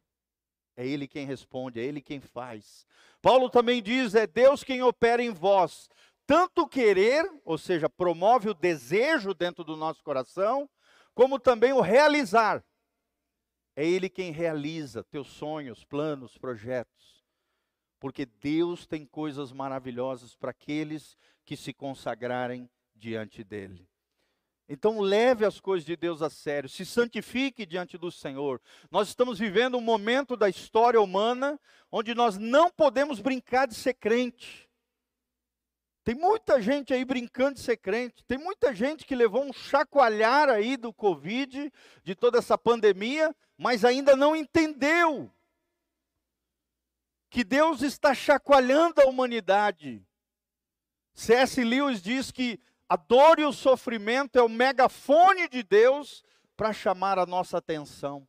É 0.77 0.87
Ele 0.87 1.07
quem 1.07 1.27
responde, 1.27 1.81
é 1.81 1.85
Ele 1.85 2.01
quem 2.01 2.21
faz. 2.21 2.87
Paulo 3.21 3.51
também 3.51 3.83
diz: 3.83 4.15
é 4.15 4.27
Deus 4.27 4.65
quem 4.65 4.83
opera 4.83 5.23
em 5.23 5.31
vós, 5.31 5.89
tanto 6.27 6.67
querer, 6.67 7.31
ou 7.45 7.59
seja, 7.59 7.89
promove 7.91 8.49
o 8.49 8.55
desejo 8.55 9.35
dentro 9.35 9.63
do 9.63 9.77
nosso 9.77 10.03
coração, 10.03 10.69
como 11.15 11.39
também 11.39 11.73
o 11.73 11.81
realizar. 11.81 12.65
É 13.77 13.87
Ele 13.87 14.09
quem 14.09 14.33
realiza 14.33 15.05
teus 15.05 15.29
sonhos, 15.29 15.85
planos, 15.85 16.37
projetos. 16.39 17.23
Porque 17.99 18.27
Deus 18.27 18.87
tem 18.87 19.07
coisas 19.07 19.53
maravilhosas 19.53 20.35
para 20.35 20.51
aqueles 20.51 21.17
que 21.45 21.57
se 21.57 21.73
consagrarem 21.73 22.69
diante 22.95 23.45
dEle. 23.45 23.89
Então 24.69 25.01
leve 25.01 25.45
as 25.45 25.61
coisas 25.61 25.85
de 25.85 25.97
Deus 25.97 26.23
a 26.23 26.31
sério, 26.31 26.69
se 26.69 26.87
santifique 26.87 27.67
diante 27.67 27.99
do 27.99 28.11
Senhor. 28.11 28.61
Nós 28.91 29.09
estamos 29.09 29.39
vivendo 29.39 29.77
um 29.77 29.81
momento 29.81 30.37
da 30.37 30.49
história 30.49 31.01
humana 31.01 31.61
onde 31.91 32.15
nós 32.15 32.39
não 32.39 32.71
podemos 32.71 33.21
brincar 33.21 33.67
de 33.67 33.75
ser 33.75 33.95
crente. 33.95 34.71
Tem 36.05 36.15
muita 36.15 36.61
gente 36.61 36.93
aí 36.93 37.05
brincando 37.05 37.55
de 37.55 37.61
ser 37.61 37.77
crente. 37.77 38.25
Tem 38.25 38.37
muita 38.37 38.75
gente 38.75 39.07
que 39.07 39.15
levou 39.15 39.45
um 39.45 39.53
chacoalhar 39.53 40.49
aí 40.49 40.77
do 40.77 40.93
Covid, 40.93 41.73
de 42.03 42.15
toda 42.15 42.39
essa 42.39 42.59
pandemia, 42.59 43.35
mas 43.57 43.85
ainda 43.85 44.17
não 44.17 44.35
entendeu 44.35 45.31
que 47.31 47.45
Deus 47.45 47.83
está 47.83 48.15
chacoalhando 48.15 49.01
a 49.01 49.07
humanidade. 49.07 50.05
C.S. 51.15 51.63
Lewis 51.63 52.03
diz 52.03 52.33
que 52.33 52.61
a 52.93 52.97
dor 52.97 53.39
e 53.39 53.45
o 53.47 53.55
sofrimento 53.55 54.39
é 54.39 54.43
o 54.43 54.51
megafone 54.51 55.49
de 55.49 55.63
Deus 55.63 56.23
para 56.55 56.75
chamar 56.75 57.19
a 57.19 57.25
nossa 57.25 57.57
atenção. 57.57 58.29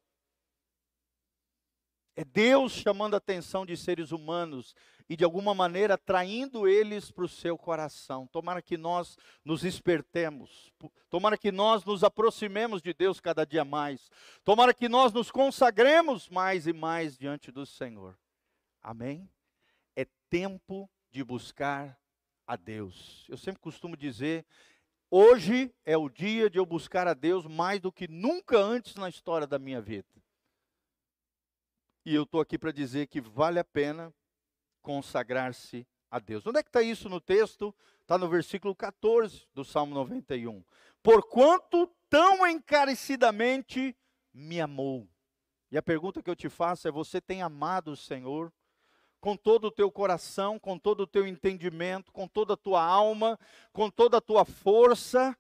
É 2.16 2.24
Deus 2.24 2.72
chamando 2.72 3.14
a 3.14 3.18
atenção 3.18 3.66
de 3.66 3.76
seres 3.76 4.14
humanos 4.14 4.74
e 5.10 5.18
de 5.18 5.26
alguma 5.26 5.54
maneira 5.54 5.98
traindo 5.98 6.66
eles 6.66 7.12
para 7.12 7.26
o 7.26 7.28
seu 7.28 7.58
coração. 7.58 8.26
Tomara 8.28 8.62
que 8.62 8.78
nós 8.78 9.18
nos 9.44 9.66
espertemos, 9.66 10.72
tomara 11.10 11.38
que 11.38 11.52
nós 11.52 11.84
nos 11.84 12.02
aproximemos 12.02 12.82
de 12.82 12.94
Deus 12.94 13.20
cada 13.20 13.46
dia 13.46 13.66
mais, 13.66 14.10
tomara 14.46 14.74
que 14.74 14.88
nós 14.88 15.12
nos 15.12 15.30
consagremos 15.30 16.30
mais 16.30 16.68
e 16.68 16.72
mais 16.72 17.18
diante 17.18 17.52
do 17.52 17.66
Senhor. 17.66 18.18
Amém? 18.82 19.30
É 19.94 20.08
tempo 20.30 20.90
de 21.12 21.22
buscar 21.22 22.02
a 22.46 22.56
Deus. 22.56 23.26
Eu 23.30 23.38
sempre 23.38 23.62
costumo 23.62 23.96
dizer, 23.96 24.46
hoje 25.10 25.74
é 25.86 25.98
o 25.98 26.10
dia 26.10 26.50
de 26.50 26.58
eu 26.58 26.66
buscar 26.66 27.08
a 27.08 27.14
Deus 27.14 27.46
mais 27.46 27.80
do 27.80 27.92
que 27.92 28.08
nunca 28.08 28.58
antes 28.58 28.96
na 28.96 29.10
história 29.10 29.48
da 29.48 29.60
minha 29.60 29.82
vida. 29.82 30.08
E 32.06 32.14
eu 32.14 32.24
estou 32.24 32.42
aqui 32.42 32.58
para 32.58 32.72
dizer 32.72 33.08
que 33.08 33.22
vale 33.22 33.60
a 33.60 33.64
pena 33.64 34.14
consagrar-se 34.82 35.88
a 36.12 36.20
Deus. 36.20 36.46
Onde 36.46 36.60
é 36.60 36.64
que 36.64 36.70
está 36.70 36.82
isso 36.82 37.08
no 37.08 37.22
texto? 37.22 37.74
Está 38.02 38.18
no 38.18 38.28
versículo 38.28 38.76
14 38.76 39.48
do 39.54 39.64
Salmo 39.64 39.96
91. 39.96 40.64
Porquanto 41.02 41.88
tão 42.10 42.46
encarecidamente 42.46 43.96
me 44.34 44.60
amou. 44.60 45.08
E 45.72 45.78
a 45.78 45.82
pergunta 45.82 46.22
que 46.22 46.30
eu 46.30 46.36
te 46.36 46.50
faço 46.50 46.88
é: 46.88 46.92
você 46.92 47.20
tem 47.20 47.42
amado 47.42 47.92
o 47.92 47.98
Senhor? 47.98 48.54
Com 49.24 49.38
todo 49.38 49.68
o 49.68 49.72
teu 49.72 49.90
coração, 49.90 50.60
com 50.60 50.78
todo 50.78 51.04
o 51.04 51.08
teu 51.08 51.26
entendimento, 51.26 52.12
com 52.12 52.28
toda 52.28 52.56
a 52.56 52.58
tua 52.58 52.84
alma, 52.84 53.40
com 53.72 53.90
toda 53.90 54.18
a 54.18 54.22
tua 54.22 54.44
força. 54.44 55.34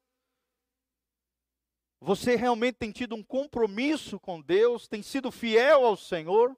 Você 1.99 2.37
realmente 2.37 2.75
tem 2.75 2.93
tido 2.93 3.13
um 3.13 3.21
compromisso 3.21 4.17
com 4.21 4.39
Deus, 4.39 4.87
tem 4.87 5.01
sido 5.03 5.29
fiel 5.33 5.85
ao 5.85 5.97
Senhor? 5.97 6.55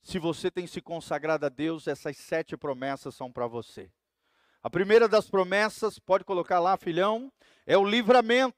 Se 0.00 0.20
você 0.20 0.48
tem 0.48 0.64
se 0.64 0.80
consagrado 0.80 1.44
a 1.44 1.48
Deus, 1.48 1.88
essas 1.88 2.16
sete 2.18 2.56
promessas 2.56 3.16
são 3.16 3.32
para 3.32 3.48
você. 3.48 3.90
A 4.62 4.70
primeira 4.70 5.08
das 5.08 5.28
promessas, 5.28 5.98
pode 5.98 6.22
colocar 6.22 6.60
lá, 6.60 6.76
filhão, 6.76 7.32
é 7.66 7.76
o 7.76 7.84
livramento. 7.84 8.56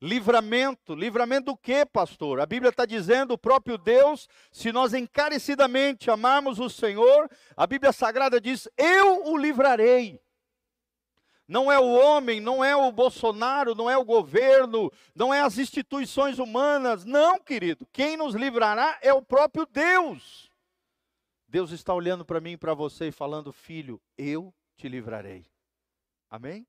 Livramento, 0.00 0.94
livramento 0.94 1.46
do 1.46 1.56
que, 1.56 1.84
pastor? 1.84 2.38
A 2.40 2.46
Bíblia 2.46 2.70
está 2.70 2.86
dizendo, 2.86 3.32
o 3.32 3.38
próprio 3.38 3.76
Deus, 3.76 4.28
se 4.52 4.70
nós 4.70 4.94
encarecidamente 4.94 6.08
amarmos 6.08 6.60
o 6.60 6.70
Senhor, 6.70 7.28
a 7.56 7.66
Bíblia 7.66 7.92
Sagrada 7.92 8.40
diz: 8.40 8.68
Eu 8.76 9.26
o 9.26 9.36
livrarei. 9.36 10.20
Não 11.48 11.72
é 11.72 11.80
o 11.80 11.94
homem, 11.94 12.40
não 12.40 12.62
é 12.62 12.76
o 12.76 12.92
Bolsonaro, 12.92 13.74
não 13.74 13.88
é 13.88 13.96
o 13.96 14.04
governo, 14.04 14.92
não 15.14 15.32
é 15.32 15.40
as 15.40 15.56
instituições 15.56 16.38
humanas, 16.38 17.06
não, 17.06 17.40
querido. 17.40 17.88
Quem 17.90 18.18
nos 18.18 18.34
livrará 18.34 18.98
é 19.00 19.12
o 19.14 19.22
próprio 19.22 19.64
Deus. 19.64 20.48
Deus 21.48 21.72
está 21.72 21.94
olhando 21.94 22.24
para 22.24 22.40
mim 22.40 22.52
e 22.52 22.58
para 22.58 22.74
você 22.74 23.08
e 23.08 23.12
falando: 23.12 23.52
Filho, 23.52 24.00
eu 24.16 24.54
te 24.76 24.88
livrarei. 24.88 25.46
Amém? 26.30 26.66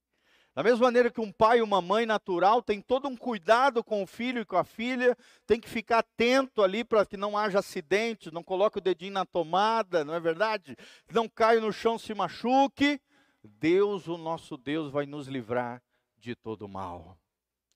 Da 0.60 0.64
mesma 0.64 0.88
maneira 0.88 1.10
que 1.10 1.22
um 1.22 1.32
pai 1.32 1.60
e 1.60 1.62
uma 1.62 1.82
mãe 1.82 2.06
natural 2.06 2.62
tem 2.62 2.82
todo 2.82 3.08
um 3.08 3.16
cuidado 3.16 3.82
com 3.82 4.04
o 4.04 4.06
filho 4.06 4.42
e 4.42 4.46
com 4.46 4.58
a 4.58 4.66
filha, 4.66 5.18
tem 5.48 5.58
que 5.58 5.70
ficar 5.70 6.00
atento 6.00 6.62
ali 6.62 6.84
para 6.84 7.06
que 7.06 7.16
não 7.16 7.38
haja 7.38 7.60
acidente, 7.60 8.30
não 8.30 8.44
coloque 8.44 8.78
o 8.78 8.82
dedinho 8.82 9.14
na 9.14 9.26
tomada, 9.26 10.04
não 10.04 10.14
é 10.14 10.20
verdade? 10.20 10.76
Não 11.14 11.30
caia 11.30 11.62
no 11.62 11.72
chão, 11.72 11.98
se 11.98 12.14
machuque. 12.14 13.00
Deus, 13.42 14.10
o 14.10 14.18
nosso 14.18 14.58
Deus, 14.58 14.92
vai 14.92 15.06
nos 15.06 15.30
livrar 15.30 15.82
de 16.18 16.36
todo 16.36 16.68
mal. 16.68 17.18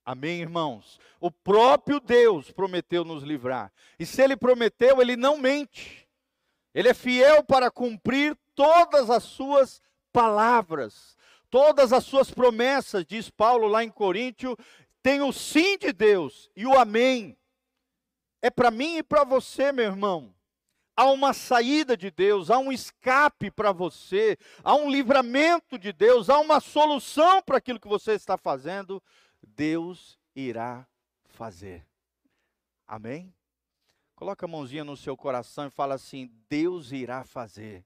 Amém, 0.03 0.41
irmãos? 0.41 0.99
O 1.21 1.31
próprio 1.31 2.01
Deus 2.01 2.51
prometeu 2.51 3.05
nos 3.05 3.23
livrar. 3.23 3.71
E 3.97 4.05
se 4.05 4.21
ele 4.21 4.35
prometeu, 4.35 5.01
ele 5.01 5.15
não 5.15 5.37
mente. 5.37 6.05
Ele 6.75 6.89
é 6.89 6.93
fiel 6.93 7.45
para 7.45 7.71
cumprir 7.71 8.37
todas 8.53 9.09
as 9.09 9.23
suas 9.23 9.81
palavras 10.11 11.12
todas 11.53 11.93
as 11.93 12.03
suas 12.03 12.31
promessas, 12.31 13.05
diz 13.05 13.29
Paulo 13.29 13.67
lá 13.67 13.83
em 13.83 13.89
Coríntio, 13.91 14.57
tem 15.03 15.21
o 15.21 15.31
sim 15.31 15.77
de 15.77 15.93
Deus 15.93 16.49
e 16.55 16.65
o 16.65 16.75
amém. 16.75 17.37
É 18.41 18.49
para 18.49 18.71
mim 18.71 18.97
e 18.97 19.03
para 19.03 19.23
você, 19.23 19.71
meu 19.71 19.85
irmão. 19.85 20.33
Há 20.97 21.05
uma 21.11 21.31
saída 21.31 21.95
de 21.95 22.09
Deus, 22.09 22.49
há 22.49 22.57
um 22.57 22.71
escape 22.71 23.51
para 23.51 23.71
você, 23.71 24.35
há 24.63 24.73
um 24.73 24.89
livramento 24.89 25.77
de 25.77 25.93
Deus, 25.93 26.27
há 26.27 26.39
uma 26.39 26.59
solução 26.59 27.39
para 27.43 27.59
aquilo 27.59 27.79
que 27.79 27.87
você 27.87 28.13
está 28.13 28.35
fazendo. 28.35 29.01
Deus 29.43 30.17
irá 30.35 30.87
fazer. 31.23 31.85
Amém? 32.87 33.31
Coloca 34.15 34.47
a 34.47 34.49
mãozinha 34.49 34.83
no 34.83 34.97
seu 34.97 35.15
coração 35.15 35.67
e 35.67 35.69
fala 35.69 35.93
assim: 35.93 36.31
Deus 36.49 36.91
irá 36.91 37.23
fazer. 37.23 37.85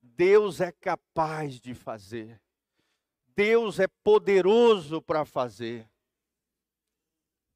Deus 0.00 0.62
é 0.62 0.72
capaz 0.72 1.60
de 1.60 1.74
fazer. 1.74 2.40
Deus 3.36 3.78
é 3.78 3.86
poderoso 3.86 5.02
para 5.02 5.26
fazer. 5.26 5.86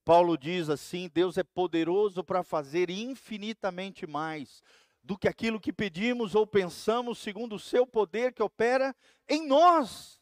Paulo 0.05 0.37
diz 0.37 0.69
assim: 0.69 1.09
Deus 1.09 1.39
é 1.39 1.43
poderoso 1.43 2.23
para 2.23 2.43
fazer 2.43 2.91
infinitamente 2.91 4.07
mais 4.07 4.63
do 5.03 5.17
que 5.17 5.27
aquilo 5.27 5.59
que 5.59 5.73
pedimos 5.73 6.35
ou 6.35 6.47
pensamos, 6.47 7.19
segundo 7.19 7.57
o 7.57 7.59
seu 7.59 7.87
poder 7.87 8.35
que 8.35 8.43
opera 8.43 8.95
em 9.27 9.47
nós. 9.47 10.21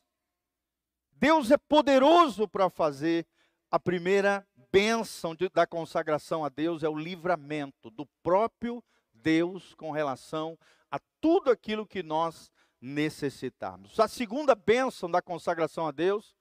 Deus 1.13 1.51
é 1.51 1.57
poderoso 1.57 2.47
para 2.47 2.71
fazer. 2.71 3.27
A 3.71 3.79
primeira 3.79 4.47
bênção 4.73 5.35
de, 5.35 5.49
da 5.51 5.67
consagração 5.67 6.43
a 6.43 6.49
Deus 6.49 6.83
é 6.83 6.89
o 6.89 6.97
livramento 6.97 7.91
do 7.91 8.07
próprio 8.23 8.83
Deus 9.13 9.75
com 9.75 9.91
relação 9.91 10.59
a 10.91 10.99
tudo 11.21 11.51
aquilo 11.51 11.87
que 11.87 12.03
nós 12.03 12.51
necessitamos. 12.81 13.99
A 13.99 14.09
segunda 14.09 14.55
bênção 14.55 15.11
da 15.11 15.21
consagração 15.21 15.87
a 15.87 15.91
Deus, 15.91 16.37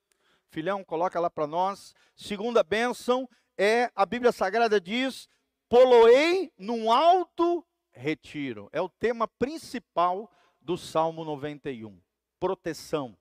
filhão, 0.49 0.83
coloca 0.83 1.19
lá 1.19 1.29
para 1.29 1.47
nós. 1.47 1.93
Segunda 2.15 2.63
bênção 2.63 3.27
é, 3.57 3.91
a 3.95 4.05
Bíblia 4.05 4.31
Sagrada 4.31 4.79
diz, 4.79 5.27
poloei 5.67 6.53
num 6.57 6.91
alto 6.91 7.65
retiro. 7.91 8.69
É 8.71 8.79
o 8.79 8.87
tema 8.87 9.27
principal 9.27 10.31
do 10.61 10.77
Salmo 10.77 11.25
91. 11.25 11.99
Proteção, 12.39 13.17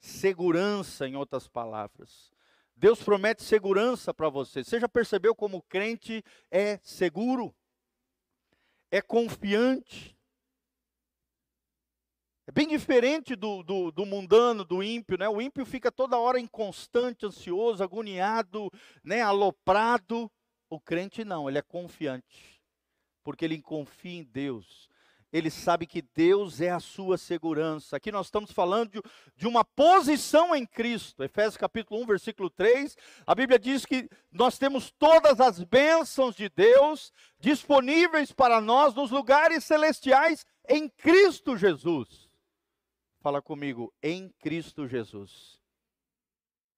segurança, 0.00 1.06
em 1.06 1.14
outras 1.14 1.46
palavras. 1.46 2.32
Deus 2.74 3.02
promete 3.02 3.44
segurança 3.44 4.12
para 4.12 4.28
você. 4.28 4.64
Você 4.64 4.80
já 4.80 4.88
percebeu 4.88 5.34
como 5.34 5.58
o 5.58 5.62
crente 5.62 6.24
é 6.50 6.80
seguro? 6.82 7.54
É 8.90 9.00
confiante? 9.00 10.18
É 12.50 12.52
bem 12.52 12.66
diferente 12.66 13.36
do, 13.36 13.62
do, 13.62 13.92
do, 13.92 14.04
mundano, 14.04 14.64
do 14.64 14.82
ímpio, 14.82 15.16
né? 15.16 15.28
O 15.28 15.40
ímpio 15.40 15.64
fica 15.64 15.92
toda 15.92 16.18
hora 16.18 16.40
inconstante, 16.40 17.24
ansioso, 17.24 17.80
agoniado, 17.80 18.68
né? 19.04 19.22
aloprado. 19.22 20.28
O 20.68 20.80
crente 20.80 21.24
não, 21.24 21.48
ele 21.48 21.58
é 21.58 21.62
confiante, 21.62 22.60
porque 23.22 23.44
ele 23.44 23.62
confia 23.62 24.18
em 24.18 24.24
Deus 24.24 24.90
ele 25.32 25.48
sabe 25.48 25.86
que 25.86 26.02
Deus 26.02 26.60
é 26.60 26.70
a 26.70 26.80
sua 26.80 27.16
segurança. 27.16 27.96
Aqui 27.96 28.10
nós 28.10 28.26
estamos 28.26 28.50
falando 28.50 28.90
de, 28.90 29.02
de, 29.36 29.46
uma 29.46 29.64
posição 29.64 30.56
em 30.56 30.66
Cristo. 30.66 31.22
Efésios 31.22 31.56
capítulo 31.56 32.02
1, 32.02 32.06
versículo 32.06 32.50
3, 32.50 32.96
a 33.24 33.32
Bíblia 33.32 33.56
diz 33.56 33.86
que 33.86 34.10
nós 34.32 34.58
temos 34.58 34.90
todas 34.90 35.38
as 35.38 35.62
bênçãos 35.62 36.34
de 36.34 36.48
Deus 36.48 37.12
disponíveis 37.38 38.32
para 38.32 38.60
nós 38.60 38.92
nos 38.92 39.12
lugares 39.12 39.62
celestiais 39.62 40.44
em 40.68 40.88
Cristo 40.88 41.56
Jesus. 41.56 42.29
Fala 43.20 43.42
comigo, 43.42 43.92
em 44.02 44.30
Cristo 44.40 44.88
Jesus. 44.88 45.60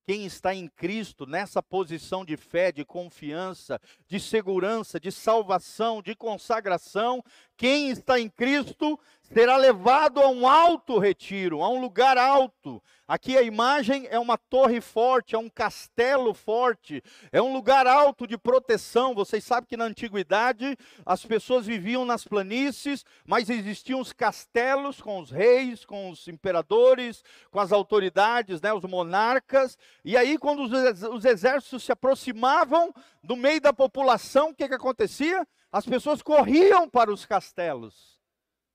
Quem 0.05 0.27
está 0.27 0.53
em 0.53 0.67
Cristo, 0.67 1.25
nessa 1.25 1.63
posição 1.63 2.25
de 2.25 2.37
fé, 2.37 2.73
de 2.73 2.85
confiança, 2.85 3.81
de 4.09 4.19
segurança, 4.19 4.99
de 4.99 5.13
salvação, 5.13 6.03
de 6.03 6.17
consagração, 6.17 7.23
quem 7.63 7.91
está 7.91 8.19
em 8.19 8.29
Cristo 8.29 8.99
será 9.21 9.57
levado 9.57 10.21
a 10.21 10.27
um 10.29 10.49
alto 10.49 10.99
retiro, 10.99 11.63
a 11.63 11.69
um 11.69 11.81
lugar 11.81 12.19
alto. 12.19 12.83
Aqui 13.07 13.39
a 13.39 13.43
imagem 13.43 14.09
é 14.11 14.19
uma 14.19 14.37
torre 14.37 14.81
forte, 14.81 15.37
é 15.37 15.39
um 15.39 15.49
castelo 15.49 16.35
forte, 16.35 17.01
é 17.31 17.41
um 17.41 17.53
lugar 17.53 17.87
alto 17.87 18.27
de 18.27 18.37
proteção. 18.37 19.15
Vocês 19.15 19.45
sabem 19.45 19.69
que 19.69 19.77
na 19.77 19.85
antiguidade 19.85 20.77
as 21.07 21.25
pessoas 21.25 21.65
viviam 21.65 22.05
nas 22.05 22.25
planícies, 22.25 23.05
mas 23.25 23.49
existiam 23.49 24.01
os 24.01 24.13
castelos 24.13 25.01
com 25.01 25.21
os 25.21 25.31
reis, 25.31 25.85
com 25.85 26.11
os 26.11 26.27
imperadores, 26.27 27.23
com 27.49 27.61
as 27.61 27.71
autoridades, 27.71 28.61
né, 28.61 28.73
os 28.73 28.83
monarcas. 28.83 29.79
E 30.05 30.17
aí, 30.17 30.37
quando 30.37 30.65
os, 30.65 31.03
os 31.05 31.25
exércitos 31.25 31.85
se 31.85 31.93
aproximavam 31.93 32.93
do 33.23 33.37
meio 33.37 33.61
da 33.61 33.73
população, 33.73 34.51
o 34.51 34.55
que, 34.55 34.67
que 34.67 34.75
acontecia? 34.75 35.47
As 35.73 35.87
pessoas 35.87 36.21
corriam 36.21 36.87
para 36.87 37.11
os 37.11 37.25
castelos 37.25 38.21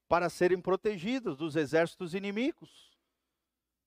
para 0.07 0.29
serem 0.29 0.59
protegidas 0.59 1.37
dos 1.37 1.55
exércitos 1.55 2.15
inimigos. 2.15 2.97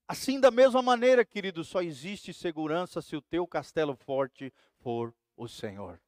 Assim, 0.06 0.38
da 0.38 0.50
mesma 0.50 0.80
maneira, 0.80 1.24
querido, 1.24 1.64
só 1.64 1.82
existe 1.82 2.32
segurança 2.32 3.02
se 3.02 3.16
o 3.16 3.22
teu 3.22 3.48
castelo 3.48 3.96
forte 3.96 4.52
for 4.78 5.12
o 5.36 5.48
Senhor. 5.48 6.00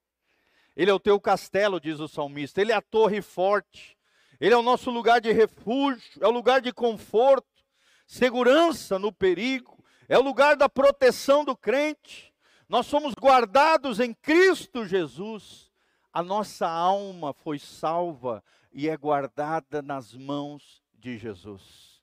Ele 0.76 0.90
é 0.90 0.94
o 0.94 1.00
teu 1.00 1.20
castelo, 1.20 1.80
diz 1.80 1.98
o 1.98 2.06
salmista, 2.06 2.60
ele 2.60 2.70
é 2.70 2.76
a 2.76 2.80
torre 2.82 3.20
forte, 3.20 3.98
ele 4.40 4.54
é 4.54 4.56
o 4.56 4.62
nosso 4.62 4.90
lugar 4.90 5.20
de 5.20 5.32
refúgio, 5.32 6.02
é 6.20 6.28
o 6.28 6.32
lugar 6.32 6.60
de 6.60 6.72
conforto, 6.72 7.64
segurança 8.06 8.96
no 8.98 9.12
perigo, 9.12 9.84
é 10.08 10.16
o 10.16 10.22
lugar 10.22 10.56
da 10.56 10.68
proteção 10.68 11.44
do 11.44 11.56
crente. 11.56 12.32
Nós 12.68 12.86
somos 12.86 13.12
guardados 13.14 13.98
em 13.98 14.14
Cristo 14.14 14.84
Jesus 14.86 15.71
a 16.12 16.22
nossa 16.22 16.68
alma 16.68 17.32
foi 17.32 17.58
salva 17.58 18.44
e 18.72 18.88
é 18.88 18.96
guardada 18.96 19.80
nas 19.80 20.14
mãos 20.14 20.82
de 20.92 21.16
Jesus. 21.16 22.02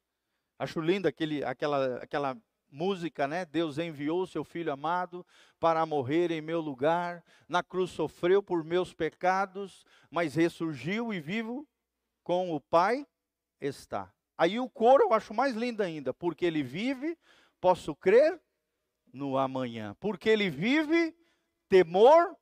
Acho 0.57 0.81
lindo 0.81 1.07
aquele, 1.07 1.43
aquela, 1.43 1.97
aquela 1.97 2.37
música, 2.71 3.27
né? 3.27 3.45
Deus 3.45 3.77
enviou 3.77 4.25
seu 4.25 4.43
filho 4.43 4.73
amado 4.73 5.25
para 5.59 5.85
morrer 5.85 6.31
em 6.31 6.41
meu 6.41 6.59
lugar, 6.59 7.23
na 7.47 7.61
cruz 7.61 7.91
sofreu 7.91 8.41
por 8.41 8.63
meus 8.63 8.93
pecados, 8.93 9.85
mas 10.09 10.35
ressurgiu 10.35 11.13
e 11.13 11.19
vivo 11.19 11.67
com 12.23 12.53
o 12.53 12.59
Pai 12.59 13.05
está. 13.61 14.11
Aí 14.37 14.59
o 14.59 14.69
coro 14.69 15.03
eu 15.03 15.13
acho 15.13 15.33
mais 15.33 15.55
lindo 15.55 15.83
ainda, 15.83 16.13
porque 16.13 16.45
ele 16.45 16.63
vive, 16.63 17.17
posso 17.59 17.95
crer 17.95 18.39
no 19.11 19.37
amanhã. 19.37 19.95
Porque 19.99 20.29
ele 20.29 20.49
vive, 20.49 21.15
temor 21.67 22.35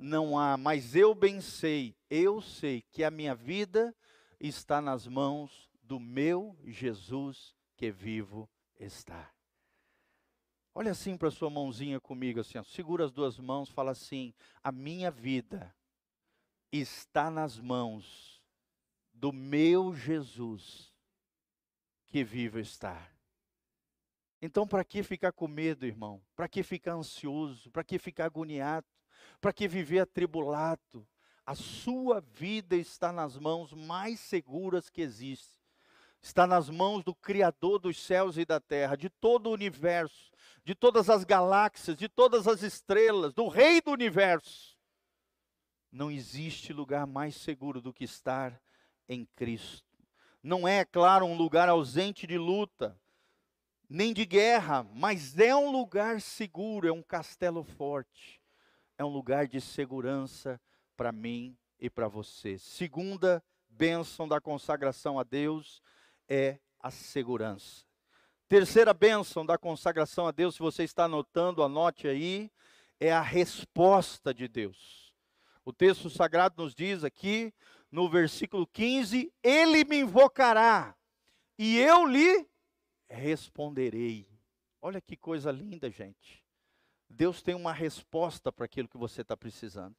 não 0.00 0.38
há, 0.38 0.56
mas 0.56 0.96
eu 0.96 1.14
bem 1.14 1.40
sei, 1.40 1.94
eu 2.08 2.40
sei 2.40 2.82
que 2.90 3.04
a 3.04 3.10
minha 3.10 3.34
vida 3.34 3.94
está 4.40 4.80
nas 4.80 5.06
mãos 5.06 5.70
do 5.82 6.00
meu 6.00 6.56
Jesus 6.64 7.54
que 7.76 7.90
vivo 7.90 8.48
está. 8.78 9.30
Olha 10.74 10.92
assim 10.92 11.16
para 11.16 11.30
sua 11.30 11.50
mãozinha 11.50 12.00
comigo, 12.00 12.40
assim, 12.40 12.56
ó, 12.56 12.62
segura 12.62 13.04
as 13.04 13.12
duas 13.12 13.38
mãos, 13.38 13.68
fala 13.68 13.90
assim: 13.90 14.32
a 14.62 14.72
minha 14.72 15.10
vida 15.10 15.74
está 16.72 17.30
nas 17.30 17.58
mãos 17.58 18.42
do 19.12 19.32
meu 19.32 19.94
Jesus 19.94 20.94
que 22.06 22.24
vivo 22.24 22.58
está. 22.58 23.10
Então, 24.40 24.66
para 24.66 24.84
que 24.84 25.02
ficar 25.02 25.32
com 25.32 25.46
medo, 25.46 25.84
irmão? 25.84 26.22
Para 26.34 26.48
que 26.48 26.62
ficar 26.62 26.94
ansioso? 26.94 27.70
Para 27.70 27.84
que 27.84 27.98
ficar 27.98 28.24
agoniado? 28.24 28.86
Para 29.40 29.52
que 29.52 29.66
viver 29.66 30.00
atribulado? 30.00 31.06
A 31.46 31.54
sua 31.54 32.20
vida 32.20 32.76
está 32.76 33.10
nas 33.10 33.36
mãos 33.36 33.72
mais 33.72 34.20
seguras 34.20 34.90
que 34.90 35.00
existem. 35.00 35.58
Está 36.20 36.46
nas 36.46 36.68
mãos 36.68 37.02
do 37.02 37.14
Criador 37.14 37.78
dos 37.78 37.98
céus 37.98 38.36
e 38.36 38.44
da 38.44 38.60
terra, 38.60 38.94
de 38.94 39.08
todo 39.08 39.46
o 39.46 39.52
universo, 39.52 40.30
de 40.62 40.74
todas 40.74 41.08
as 41.08 41.24
galáxias, 41.24 41.96
de 41.96 42.08
todas 42.08 42.46
as 42.46 42.62
estrelas, 42.62 43.32
do 43.32 43.48
Rei 43.48 43.80
do 43.80 43.90
universo. 43.90 44.78
Não 45.90 46.10
existe 46.10 46.74
lugar 46.74 47.06
mais 47.06 47.34
seguro 47.34 47.80
do 47.80 47.92
que 47.92 48.04
estar 48.04 48.60
em 49.08 49.24
Cristo. 49.34 49.88
Não 50.42 50.68
é, 50.68 50.84
claro, 50.84 51.24
um 51.24 51.36
lugar 51.36 51.68
ausente 51.70 52.26
de 52.26 52.36
luta, 52.36 53.00
nem 53.88 54.12
de 54.12 54.26
guerra, 54.26 54.84
mas 54.94 55.38
é 55.38 55.56
um 55.56 55.72
lugar 55.72 56.20
seguro, 56.20 56.86
é 56.86 56.92
um 56.92 57.02
castelo 57.02 57.64
forte 57.64 58.39
é 59.00 59.04
um 59.04 59.08
lugar 59.08 59.48
de 59.48 59.62
segurança 59.62 60.60
para 60.94 61.10
mim 61.10 61.56
e 61.78 61.88
para 61.88 62.06
você. 62.06 62.58
Segunda 62.58 63.42
bênção 63.66 64.28
da 64.28 64.38
consagração 64.38 65.18
a 65.18 65.22
Deus 65.22 65.82
é 66.28 66.58
a 66.78 66.90
segurança. 66.90 67.86
Terceira 68.46 68.92
bênção 68.92 69.46
da 69.46 69.56
consagração 69.56 70.26
a 70.26 70.30
Deus, 70.30 70.56
se 70.56 70.60
você 70.60 70.84
está 70.84 71.04
anotando, 71.04 71.62
anote 71.62 72.06
aí, 72.06 72.52
é 73.00 73.10
a 73.10 73.22
resposta 73.22 74.34
de 74.34 74.46
Deus. 74.46 75.14
O 75.64 75.72
texto 75.72 76.10
sagrado 76.10 76.62
nos 76.62 76.74
diz 76.74 77.02
aqui, 77.02 77.54
no 77.90 78.06
versículo 78.06 78.66
15: 78.66 79.32
Ele 79.42 79.82
me 79.82 80.00
invocará 80.00 80.94
e 81.58 81.78
eu 81.78 82.04
lhe 82.04 82.46
responderei. 83.08 84.28
Olha 84.82 85.00
que 85.00 85.16
coisa 85.16 85.50
linda, 85.50 85.90
gente. 85.90 86.39
Deus 87.10 87.42
tem 87.42 87.54
uma 87.54 87.72
resposta 87.72 88.52
para 88.52 88.64
aquilo 88.64 88.88
que 88.88 88.96
você 88.96 89.22
está 89.22 89.36
precisando. 89.36 89.96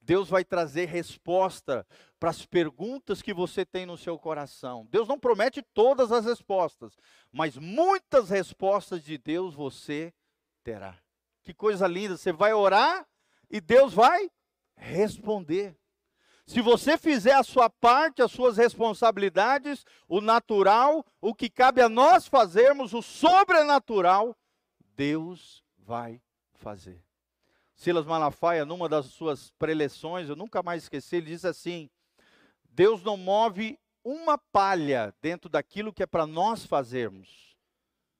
Deus 0.00 0.28
vai 0.28 0.44
trazer 0.44 0.86
resposta 0.86 1.86
para 2.18 2.30
as 2.30 2.46
perguntas 2.46 3.20
que 3.20 3.34
você 3.34 3.66
tem 3.66 3.84
no 3.84 3.98
seu 3.98 4.18
coração. 4.18 4.86
Deus 4.90 5.08
não 5.08 5.18
promete 5.18 5.60
todas 5.74 6.12
as 6.12 6.24
respostas, 6.24 6.96
mas 7.32 7.58
muitas 7.58 8.30
respostas 8.30 9.02
de 9.02 9.18
Deus 9.18 9.54
você 9.54 10.14
terá. 10.62 10.96
Que 11.42 11.52
coisa 11.52 11.86
linda! 11.86 12.16
Você 12.16 12.32
vai 12.32 12.52
orar 12.54 13.06
e 13.50 13.60
Deus 13.60 13.92
vai 13.92 14.30
responder. 14.76 15.76
Se 16.46 16.62
você 16.62 16.96
fizer 16.96 17.34
a 17.34 17.42
sua 17.42 17.68
parte, 17.68 18.22
as 18.22 18.30
suas 18.30 18.56
responsabilidades, 18.56 19.84
o 20.08 20.20
natural, 20.20 21.04
o 21.20 21.34
que 21.34 21.50
cabe 21.50 21.82
a 21.82 21.88
nós 21.88 22.26
fazermos, 22.26 22.94
o 22.94 23.02
sobrenatural, 23.02 24.34
Deus 24.94 25.62
vai 25.76 26.22
fazer. 26.58 27.02
Silas 27.74 28.04
Malafaia, 28.04 28.64
numa 28.64 28.88
das 28.88 29.06
suas 29.06 29.50
preleções, 29.52 30.28
eu 30.28 30.36
nunca 30.36 30.62
mais 30.62 30.82
esqueci, 30.82 31.16
ele 31.16 31.26
diz 31.26 31.44
assim: 31.44 31.88
Deus 32.64 33.02
não 33.02 33.16
move 33.16 33.78
uma 34.02 34.36
palha 34.36 35.14
dentro 35.20 35.48
daquilo 35.48 35.92
que 35.92 36.02
é 36.02 36.06
para 36.06 36.26
nós 36.26 36.66
fazermos, 36.66 37.56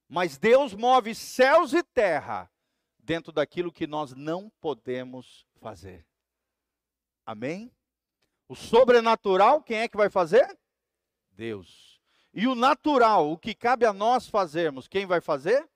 mas 0.09 0.38
Deus 0.38 0.74
move 0.74 1.14
céus 1.14 1.72
e 1.72 1.83
terra 1.83 2.51
dentro 2.98 3.33
daquilo 3.33 3.72
que 3.72 3.87
nós 3.87 4.12
não 4.14 4.51
podemos 4.61 5.46
fazer. 5.61 6.07
Amém? 7.27 7.72
O 8.48 8.55
sobrenatural, 8.55 9.62
quem 9.62 9.79
é 9.79 9.88
que 9.88 9.96
vai 9.96 10.09
fazer? 10.09 10.59
Deus. 11.33 12.01
E 12.33 12.46
o 12.46 12.55
natural, 12.55 13.31
o 13.31 13.38
que 13.38 13.55
cabe 13.55 13.85
a 13.85 13.92
nós 13.92 14.29
fazermos, 14.29 14.87
quem 14.87 15.05
vai 15.05 15.20
fazer? 15.20 15.68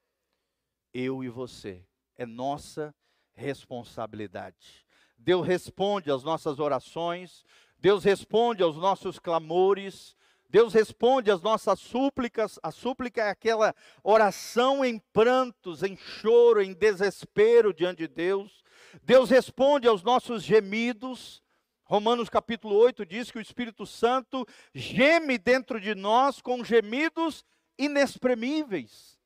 Eu 0.94 1.24
e 1.24 1.28
você. 1.28 1.84
É 2.22 2.26
nossa 2.26 2.94
responsabilidade. 3.34 4.86
Deus 5.18 5.44
responde 5.44 6.08
às 6.08 6.22
nossas 6.22 6.60
orações, 6.60 7.44
Deus 7.80 8.04
responde 8.04 8.62
aos 8.62 8.76
nossos 8.76 9.18
clamores, 9.18 10.14
Deus 10.48 10.72
responde 10.72 11.32
às 11.32 11.42
nossas 11.42 11.80
súplicas. 11.80 12.60
A 12.62 12.70
súplica 12.70 13.22
é 13.22 13.30
aquela 13.30 13.74
oração 14.04 14.84
em 14.84 15.00
prantos, 15.12 15.82
em 15.82 15.96
choro, 15.96 16.62
em 16.62 16.72
desespero 16.72 17.74
diante 17.74 18.06
de 18.06 18.08
Deus. 18.08 18.62
Deus 19.02 19.28
responde 19.28 19.88
aos 19.88 20.04
nossos 20.04 20.44
gemidos. 20.44 21.42
Romanos 21.82 22.28
capítulo 22.28 22.76
8 22.76 23.04
diz 23.04 23.32
que 23.32 23.38
o 23.38 23.42
Espírito 23.42 23.84
Santo 23.84 24.46
geme 24.72 25.38
dentro 25.38 25.80
de 25.80 25.92
nós 25.92 26.40
com 26.40 26.62
gemidos 26.62 27.44
inexprimíveis. 27.76 29.20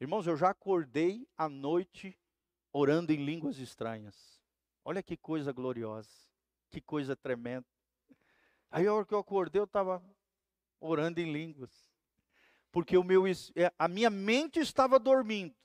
Irmãos, 0.00 0.26
eu 0.26 0.36
já 0.36 0.50
acordei 0.50 1.26
à 1.36 1.48
noite 1.48 2.16
orando 2.72 3.12
em 3.12 3.24
línguas 3.24 3.58
estranhas. 3.58 4.40
Olha 4.84 5.02
que 5.02 5.16
coisa 5.16 5.52
gloriosa, 5.52 6.08
que 6.70 6.80
coisa 6.80 7.16
tremenda. 7.16 7.66
Aí 8.70 8.86
a 8.86 8.94
hora 8.94 9.04
que 9.04 9.12
eu 9.12 9.18
acordei, 9.18 9.60
eu 9.60 9.64
estava 9.64 10.02
orando 10.80 11.20
em 11.20 11.32
línguas. 11.32 11.70
Porque 12.70 12.96
o 12.96 13.02
meu, 13.02 13.26
é, 13.26 13.72
a 13.76 13.88
minha 13.88 14.10
mente 14.10 14.60
estava 14.60 15.00
dormindo, 15.00 15.56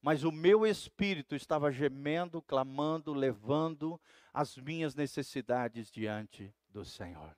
mas 0.00 0.24
o 0.24 0.32
meu 0.32 0.66
espírito 0.66 1.34
estava 1.34 1.70
gemendo, 1.70 2.40
clamando, 2.40 3.12
levando 3.12 4.00
as 4.32 4.56
minhas 4.56 4.94
necessidades 4.94 5.90
diante 5.90 6.54
do 6.70 6.84
Senhor. 6.84 7.36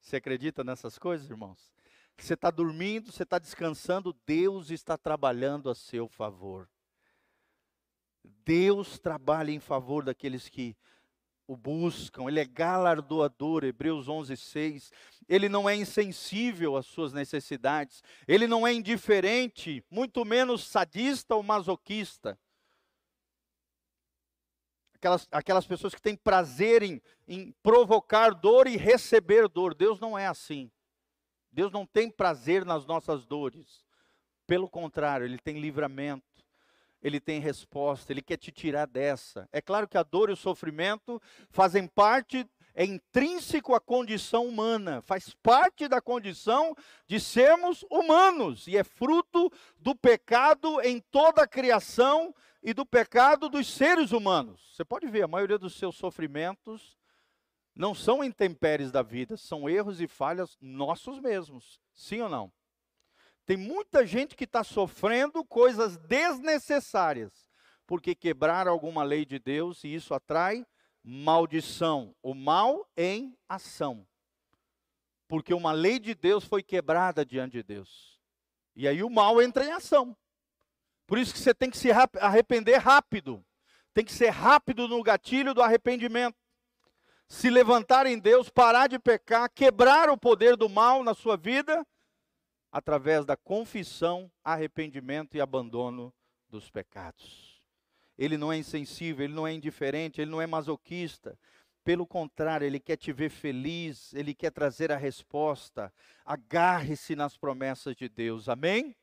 Você 0.00 0.16
acredita 0.16 0.64
nessas 0.64 0.98
coisas, 0.98 1.28
irmãos? 1.28 1.77
Você 2.20 2.34
está 2.34 2.50
dormindo, 2.50 3.12
você 3.12 3.22
está 3.22 3.38
descansando, 3.38 4.14
Deus 4.26 4.70
está 4.70 4.98
trabalhando 4.98 5.70
a 5.70 5.74
seu 5.74 6.08
favor. 6.08 6.68
Deus 8.44 8.98
trabalha 8.98 9.52
em 9.52 9.60
favor 9.60 10.04
daqueles 10.04 10.48
que 10.48 10.76
o 11.46 11.56
buscam, 11.56 12.28
ele 12.28 12.40
é 12.40 12.44
galardoador, 12.44 13.64
Hebreus 13.64 14.08
11, 14.08 14.36
6. 14.36 14.92
Ele 15.26 15.48
não 15.48 15.68
é 15.68 15.74
insensível 15.74 16.76
às 16.76 16.86
suas 16.86 17.12
necessidades, 17.12 18.02
ele 18.26 18.46
não 18.46 18.66
é 18.66 18.72
indiferente, 18.74 19.82
muito 19.90 20.24
menos 20.24 20.64
sadista 20.66 21.34
ou 21.34 21.42
masoquista. 21.42 22.38
Aquelas, 24.94 25.28
aquelas 25.30 25.66
pessoas 25.66 25.94
que 25.94 26.02
têm 26.02 26.16
prazer 26.16 26.82
em, 26.82 27.00
em 27.26 27.52
provocar 27.62 28.34
dor 28.34 28.66
e 28.66 28.76
receber 28.76 29.48
dor. 29.48 29.72
Deus 29.72 30.00
não 30.00 30.18
é 30.18 30.26
assim. 30.26 30.70
Deus 31.58 31.72
não 31.72 31.84
tem 31.84 32.08
prazer 32.08 32.64
nas 32.64 32.86
nossas 32.86 33.26
dores. 33.26 33.84
Pelo 34.46 34.68
contrário, 34.68 35.26
ele 35.26 35.38
tem 35.38 35.58
livramento 35.58 36.24
ele 37.00 37.20
tem 37.20 37.38
resposta, 37.38 38.12
ele 38.12 38.20
quer 38.20 38.36
te 38.36 38.50
tirar 38.50 38.84
dessa. 38.84 39.48
É 39.52 39.60
claro 39.60 39.86
que 39.86 39.96
a 39.96 40.02
dor 40.02 40.30
e 40.30 40.32
o 40.32 40.36
sofrimento 40.36 41.22
fazem 41.48 41.86
parte, 41.86 42.44
é 42.74 42.84
intrínseco 42.84 43.72
à 43.72 43.80
condição 43.80 44.48
humana, 44.48 45.00
faz 45.02 45.32
parte 45.40 45.86
da 45.86 46.00
condição 46.00 46.74
de 47.06 47.20
sermos 47.20 47.84
humanos 47.88 48.66
e 48.66 48.76
é 48.76 48.82
fruto 48.82 49.48
do 49.78 49.94
pecado 49.94 50.80
em 50.80 50.98
toda 50.98 51.42
a 51.42 51.46
criação 51.46 52.34
e 52.64 52.74
do 52.74 52.84
pecado 52.84 53.48
dos 53.48 53.72
seres 53.72 54.10
humanos. 54.10 54.74
Você 54.74 54.84
pode 54.84 55.06
ver, 55.06 55.22
a 55.22 55.28
maioria 55.28 55.56
dos 55.56 55.74
seus 55.74 55.94
sofrimentos 55.94 56.97
não 57.78 57.94
são 57.94 58.24
intempéries 58.24 58.90
da 58.90 59.02
vida, 59.02 59.36
são 59.36 59.70
erros 59.70 60.00
e 60.00 60.08
falhas 60.08 60.58
nossos 60.60 61.20
mesmos. 61.20 61.80
Sim 61.94 62.22
ou 62.22 62.28
não? 62.28 62.52
Tem 63.46 63.56
muita 63.56 64.04
gente 64.04 64.34
que 64.34 64.42
está 64.42 64.64
sofrendo 64.64 65.44
coisas 65.44 65.96
desnecessárias, 65.96 67.48
porque 67.86 68.16
quebraram 68.16 68.72
alguma 68.72 69.04
lei 69.04 69.24
de 69.24 69.38
Deus 69.38 69.84
e 69.84 69.94
isso 69.94 70.12
atrai 70.12 70.66
maldição. 71.04 72.12
O 72.20 72.34
mal 72.34 72.84
em 72.96 73.38
ação. 73.48 74.04
Porque 75.28 75.54
uma 75.54 75.70
lei 75.70 76.00
de 76.00 76.16
Deus 76.16 76.44
foi 76.44 76.64
quebrada 76.64 77.24
diante 77.24 77.52
de 77.52 77.62
Deus. 77.62 78.18
E 78.74 78.88
aí 78.88 79.04
o 79.04 79.10
mal 79.10 79.40
entra 79.40 79.64
em 79.64 79.70
ação. 79.70 80.16
Por 81.06 81.16
isso 81.16 81.32
que 81.32 81.38
você 81.38 81.54
tem 81.54 81.70
que 81.70 81.78
se 81.78 81.90
arrepender 81.92 82.78
rápido. 82.78 83.44
Tem 83.94 84.04
que 84.04 84.12
ser 84.12 84.30
rápido 84.30 84.88
no 84.88 85.00
gatilho 85.00 85.54
do 85.54 85.62
arrependimento. 85.62 86.47
Se 87.28 87.50
levantar 87.50 88.06
em 88.06 88.18
Deus, 88.18 88.48
parar 88.48 88.86
de 88.86 88.98
pecar, 88.98 89.50
quebrar 89.50 90.08
o 90.08 90.16
poder 90.16 90.56
do 90.56 90.68
mal 90.68 91.04
na 91.04 91.12
sua 91.12 91.36
vida 91.36 91.86
através 92.72 93.24
da 93.24 93.36
confissão, 93.36 94.30
arrependimento 94.42 95.36
e 95.36 95.40
abandono 95.40 96.12
dos 96.48 96.70
pecados. 96.70 97.62
Ele 98.16 98.38
não 98.38 98.52
é 98.52 98.56
insensível, 98.56 99.24
ele 99.24 99.34
não 99.34 99.46
é 99.46 99.52
indiferente, 99.52 100.20
ele 100.20 100.30
não 100.30 100.40
é 100.40 100.46
masoquista. 100.46 101.38
Pelo 101.84 102.06
contrário, 102.06 102.66
ele 102.66 102.80
quer 102.80 102.96
te 102.96 103.12
ver 103.12 103.30
feliz, 103.30 104.12
ele 104.14 104.34
quer 104.34 104.50
trazer 104.50 104.90
a 104.90 104.96
resposta. 104.96 105.92
Agarre-se 106.24 107.14
nas 107.14 107.36
promessas 107.36 107.94
de 107.94 108.08
Deus. 108.08 108.48
Amém? 108.48 108.96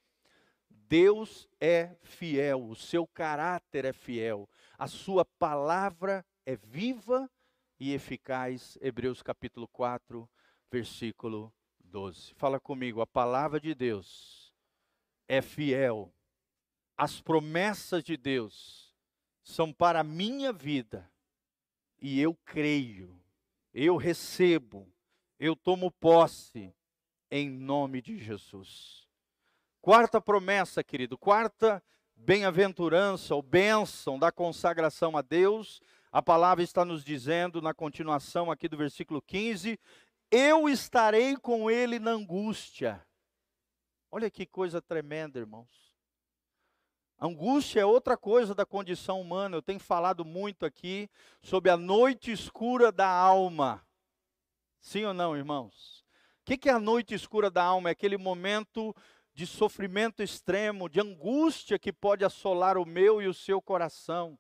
Deus 0.70 1.48
é 1.60 1.96
fiel, 2.04 2.64
o 2.64 2.76
seu 2.76 3.08
caráter 3.08 3.86
é 3.86 3.94
fiel, 3.94 4.48
a 4.78 4.88
sua 4.88 5.26
palavra 5.26 6.24
é 6.46 6.56
viva 6.56 7.30
e 7.80 7.94
eficaz. 7.94 8.78
Hebreus 8.82 9.22
capítulo 9.22 9.68
4, 9.68 10.30
versículo 10.72 11.54
12. 11.80 12.34
Fala 12.36 12.60
comigo, 12.60 13.02
a 13.02 13.08
palavra 13.08 13.60
de 13.60 13.74
Deus 13.74 14.54
é 15.28 15.42
fiel. 15.42 16.14
As 16.98 17.22
promessas 17.22 18.04
de 18.04 18.16
Deus 18.16 18.96
são 19.44 19.72
para 19.72 20.00
a 20.00 20.04
minha 20.04 20.52
vida. 20.52 21.12
E 22.02 22.20
eu 22.20 22.36
creio, 22.46 23.20
eu 23.74 23.96
recebo, 23.96 24.92
eu 25.40 25.56
tomo 25.56 25.92
posse 25.92 26.76
em 27.32 27.50
nome 27.50 28.02
de 28.02 28.18
Jesus. 28.18 29.08
Quarta 29.82 30.20
promessa, 30.22 30.84
querido, 30.84 31.18
quarta 31.18 31.84
bem-aventurança 32.16 33.36
ou 33.36 33.42
bênção 33.42 34.18
da 34.18 34.32
consagração 34.32 35.18
a 35.18 35.22
Deus. 35.22 35.82
A 36.16 36.22
palavra 36.22 36.64
está 36.64 36.86
nos 36.86 37.04
dizendo 37.04 37.62
na 37.62 37.74
continuação 37.74 38.50
aqui 38.50 38.70
do 38.70 38.78
versículo 38.78 39.22
15: 39.22 39.78
eu 40.32 40.70
estarei 40.70 41.36
com 41.36 41.70
ele 41.70 42.00
na 42.00 42.12
angústia. 42.12 43.06
Olha 44.10 44.32
que 44.32 44.46
coisa 44.46 44.82
tremenda, 44.82 45.40
irmãos. 45.40 45.94
Angústia 47.20 47.82
é 47.82 47.86
outra 47.86 48.16
coisa 48.16 48.56
da 48.56 48.66
condição 48.66 49.20
humana. 49.20 49.58
Eu 49.58 49.62
tenho 49.62 49.82
falado 49.82 50.24
muito 50.24 50.66
aqui 50.66 51.10
sobre 51.42 51.70
a 51.70 51.76
noite 51.76 52.32
escura 52.32 52.94
da 52.94 53.10
alma. 53.10 53.86
Sim 54.80 55.04
ou 55.04 55.14
não, 55.14 55.36
irmãos? 55.36 56.06
O 56.40 56.46
que 56.46 56.70
é 56.70 56.72
a 56.72 56.80
noite 56.80 57.14
escura 57.14 57.52
da 57.52 57.66
alma? 57.66 57.90
É 57.90 57.92
aquele 57.92 58.16
momento 58.16 58.96
de 59.34 59.46
sofrimento 59.46 60.24
extremo, 60.24 60.88
de 60.88 61.02
angústia 61.02 61.78
que 61.78 61.92
pode 61.92 62.24
assolar 62.24 62.78
o 62.78 62.86
meu 62.86 63.22
e 63.22 63.28
o 63.28 63.34
seu 63.34 63.62
coração. 63.62 64.40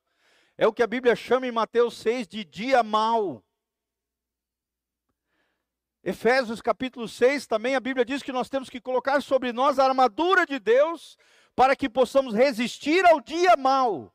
É 0.58 0.65
o 0.65 0.74
que 0.74 0.82
a 0.82 0.88
Bíblia 0.88 1.15
chama 1.15 1.48
em 1.48 1.52
Mateus 1.52 1.98
6 1.98 2.28
de 2.28 2.46
dia 2.46 2.82
mau. 2.82 3.44
Efésios 6.02 6.62
capítulo 6.62 7.08
6 7.08 7.48
também 7.48 7.76
a 7.76 7.80
Bíblia 7.80 8.06
diz 8.06 8.22
que 8.22 8.32
nós 8.32 8.48
temos 8.48 8.70
que 8.70 8.80
colocar 8.80 9.22
sobre 9.22 9.52
nós 9.52 9.80
a 9.80 9.86
armadura 9.86 10.46
de 10.46 10.60
Deus 10.60 11.18
para 11.56 11.76
que 11.76 11.89
possamos 11.89 12.34
resistir 12.34 13.06
ao 13.06 13.20
dia 13.20 13.58
mau. 13.58 14.13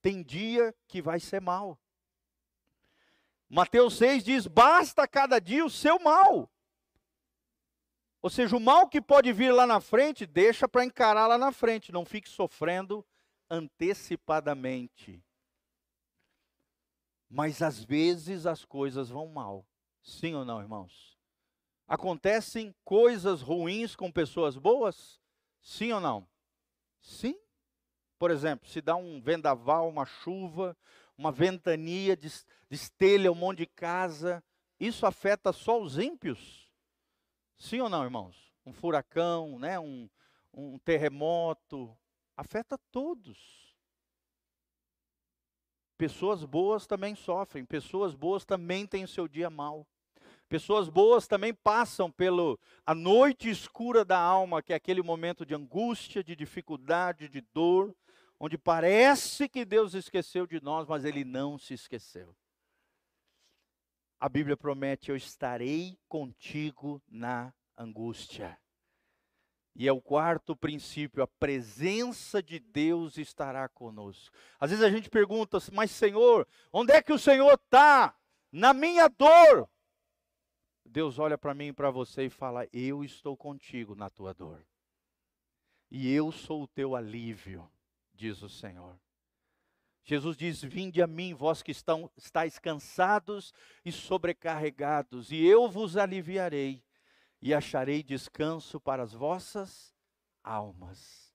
Tem 0.00 0.22
dia 0.22 0.74
que 0.88 1.00
vai 1.00 1.20
ser 1.20 1.40
mal. 1.40 1.78
Mateus 3.48 3.96
6 3.96 4.24
diz: 4.24 4.46
basta 4.46 5.06
cada 5.06 5.38
dia 5.38 5.64
o 5.64 5.70
seu 5.70 5.98
mal. 5.98 6.50
Ou 8.20 8.28
seja, 8.28 8.56
o 8.56 8.60
mal 8.60 8.88
que 8.88 9.00
pode 9.00 9.32
vir 9.32 9.52
lá 9.52 9.66
na 9.66 9.80
frente, 9.80 10.26
deixa 10.26 10.66
para 10.66 10.84
encarar 10.84 11.26
lá 11.26 11.38
na 11.38 11.52
frente, 11.52 11.92
não 11.92 12.04
fique 12.04 12.28
sofrendo 12.28 13.06
antecipadamente. 13.50 15.23
Mas 17.34 17.60
às 17.62 17.82
vezes 17.82 18.46
as 18.46 18.64
coisas 18.64 19.08
vão 19.08 19.26
mal. 19.26 19.66
Sim 20.00 20.34
ou 20.36 20.44
não, 20.44 20.60
irmãos? 20.60 21.18
Acontecem 21.84 22.72
coisas 22.84 23.42
ruins 23.42 23.96
com 23.96 24.08
pessoas 24.08 24.56
boas? 24.56 25.20
Sim 25.60 25.90
ou 25.90 26.00
não? 26.00 26.28
Sim. 27.00 27.34
Por 28.20 28.30
exemplo, 28.30 28.68
se 28.68 28.80
dá 28.80 28.94
um 28.94 29.20
vendaval, 29.20 29.88
uma 29.88 30.06
chuva, 30.06 30.76
uma 31.18 31.32
ventania, 31.32 32.16
destelha 32.70 33.32
um 33.32 33.34
monte 33.34 33.58
de 33.58 33.66
casa, 33.66 34.40
isso 34.78 35.04
afeta 35.04 35.52
só 35.52 35.82
os 35.82 35.98
ímpios? 35.98 36.70
Sim 37.58 37.80
ou 37.80 37.88
não, 37.88 38.04
irmãos? 38.04 38.54
Um 38.64 38.72
furacão, 38.72 39.58
né? 39.58 39.76
um, 39.80 40.08
um 40.52 40.78
terremoto, 40.78 41.98
afeta 42.36 42.78
todos. 42.92 43.63
Pessoas 45.96 46.44
boas 46.44 46.86
também 46.86 47.14
sofrem, 47.14 47.64
pessoas 47.64 48.14
boas 48.14 48.44
também 48.44 48.86
têm 48.86 49.04
o 49.04 49.08
seu 49.08 49.28
dia 49.28 49.48
mal. 49.48 49.86
Pessoas 50.48 50.88
boas 50.88 51.26
também 51.26 51.54
passam 51.54 52.10
pelo 52.10 52.58
a 52.84 52.94
noite 52.94 53.48
escura 53.48 54.04
da 54.04 54.18
alma, 54.18 54.62
que 54.62 54.72
é 54.72 54.76
aquele 54.76 55.02
momento 55.02 55.46
de 55.46 55.54
angústia, 55.54 56.22
de 56.22 56.36
dificuldade, 56.36 57.28
de 57.28 57.40
dor, 57.40 57.94
onde 58.38 58.58
parece 58.58 59.48
que 59.48 59.64
Deus 59.64 59.94
esqueceu 59.94 60.46
de 60.46 60.62
nós, 60.62 60.86
mas 60.86 61.04
ele 61.04 61.24
não 61.24 61.58
se 61.58 61.74
esqueceu. 61.74 62.36
A 64.20 64.28
Bíblia 64.28 64.56
promete: 64.56 65.10
Eu 65.10 65.16
estarei 65.16 65.98
contigo 66.08 67.02
na 67.08 67.52
angústia. 67.76 68.58
E 69.76 69.88
é 69.88 69.92
o 69.92 70.00
quarto 70.00 70.54
princípio, 70.54 71.22
a 71.22 71.26
presença 71.26 72.40
de 72.40 72.60
Deus 72.60 73.18
estará 73.18 73.68
conosco. 73.68 74.34
Às 74.60 74.70
vezes 74.70 74.84
a 74.84 74.90
gente 74.90 75.10
pergunta, 75.10 75.58
mas 75.72 75.90
Senhor, 75.90 76.46
onde 76.72 76.92
é 76.92 77.02
que 77.02 77.12
o 77.12 77.18
Senhor 77.18 77.54
está? 77.54 78.16
Na 78.52 78.72
minha 78.72 79.08
dor. 79.08 79.68
Deus 80.84 81.18
olha 81.18 81.36
para 81.36 81.54
mim 81.54 81.68
e 81.68 81.72
para 81.72 81.90
você 81.90 82.26
e 82.26 82.30
fala: 82.30 82.68
Eu 82.72 83.02
estou 83.02 83.36
contigo 83.36 83.96
na 83.96 84.08
tua 84.08 84.32
dor. 84.32 84.64
E 85.90 86.12
eu 86.12 86.30
sou 86.30 86.62
o 86.62 86.68
teu 86.68 86.94
alívio, 86.94 87.68
diz 88.12 88.42
o 88.42 88.48
Senhor. 88.48 88.96
Jesus 90.04 90.36
diz: 90.36 90.62
Vinde 90.62 91.02
a 91.02 91.06
mim, 91.06 91.34
vós 91.34 91.62
que 91.62 91.72
estão, 91.72 92.08
estáis 92.16 92.60
cansados 92.60 93.52
e 93.84 93.90
sobrecarregados, 93.90 95.32
e 95.32 95.44
eu 95.44 95.68
vos 95.68 95.96
aliviarei 95.96 96.80
e 97.44 97.52
acharei 97.52 98.02
descanso 98.02 98.80
para 98.80 99.02
as 99.02 99.12
vossas 99.12 99.94
almas. 100.42 101.30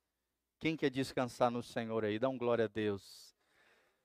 Quem 0.60 0.76
quer 0.76 0.90
descansar 0.90 1.52
no 1.52 1.62
Senhor 1.62 2.04
aí? 2.04 2.18
Dá 2.18 2.28
um 2.28 2.38
glória 2.38 2.66
a 2.66 2.68
Deus. 2.68 3.36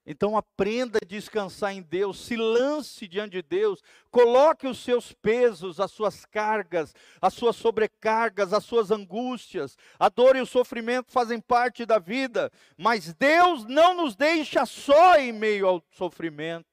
Então 0.04 0.36
aprenda 0.36 0.98
a 1.02 1.06
descansar 1.06 1.72
em 1.72 1.80
Deus, 1.80 2.20
se 2.20 2.36
lance 2.36 3.08
diante 3.08 3.30
de 3.32 3.42
Deus, 3.42 3.82
coloque 4.10 4.66
os 4.66 4.84
seus 4.84 5.14
pesos, 5.14 5.80
as 5.80 5.92
suas 5.92 6.26
cargas, 6.26 6.94
as 7.22 7.32
suas 7.32 7.56
sobrecargas, 7.56 8.52
as 8.52 8.64
suas 8.66 8.90
angústias. 8.90 9.74
A 9.98 10.10
dor 10.10 10.36
e 10.36 10.42
o 10.42 10.46
sofrimento 10.46 11.10
fazem 11.10 11.40
parte 11.40 11.86
da 11.86 11.98
vida, 11.98 12.52
mas 12.76 13.14
Deus 13.14 13.64
não 13.64 13.94
nos 13.94 14.14
deixa 14.14 14.66
só 14.66 15.16
em 15.16 15.32
meio 15.32 15.66
ao 15.66 15.82
sofrimento. 15.90 16.66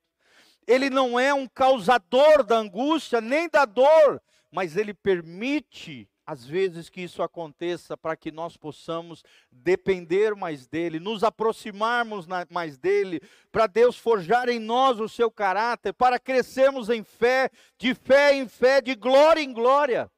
Ele 0.68 0.90
não 0.90 1.18
é 1.18 1.34
um 1.34 1.48
causador 1.48 2.44
da 2.44 2.58
angústia 2.58 3.22
nem 3.22 3.48
da 3.48 3.64
dor, 3.64 4.22
mas 4.52 4.76
Ele 4.76 4.94
permite, 4.94 6.10
às 6.26 6.46
vezes, 6.46 6.90
que 6.90 7.02
isso 7.02 7.24
aconteça 7.24 7.96
para 7.96 8.18
que 8.18 8.32
nós 8.32 8.58
possamos 8.58 9.24
depender 9.50 10.36
mais 10.36 10.68
dEle, 10.68 11.00
nos 11.00 11.24
aproximarmos 11.24 12.28
mais 12.50 12.78
dEle, 12.78 13.22
para 13.50 13.66
Deus 13.66 13.98
forjar 13.98 14.50
em 14.50 14.60
nós 14.60 15.00
o 15.00 15.08
seu 15.08 15.32
caráter, 15.32 15.94
para 15.94 16.20
crescermos 16.20 16.90
em 16.90 17.02
fé, 17.02 17.50
de 17.78 17.96
fé 17.96 18.36
em 18.36 18.48
fé, 18.48 18.82
de 18.82 18.94
glória 18.94 19.42
em 19.42 19.54
glória. 19.54 20.12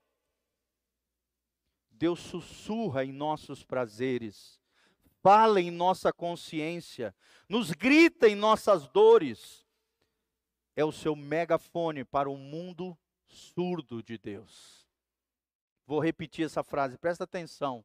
Deus 1.92 2.20
sussurra 2.20 3.06
em 3.06 3.14
nossos 3.14 3.64
prazeres, 3.64 4.60
fala 5.22 5.62
em 5.62 5.70
nossa 5.70 6.12
consciência, 6.12 7.16
nos 7.48 7.72
grita 7.72 8.28
em 8.28 8.36
nossas 8.36 8.88
dores. 8.88 9.64
É 10.76 10.84
o 10.84 10.92
seu 10.92 11.16
megafone 11.16 12.04
para 12.04 12.30
o 12.30 12.36
mundo 12.36 12.98
surdo 13.34 14.02
de 14.02 14.18
Deus. 14.18 14.88
Vou 15.86 16.00
repetir 16.00 16.46
essa 16.46 16.64
frase, 16.64 16.98
presta 16.98 17.24
atenção. 17.24 17.84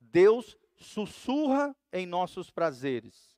Deus 0.00 0.56
sussurra 0.76 1.74
em 1.92 2.06
nossos 2.06 2.50
prazeres, 2.50 3.36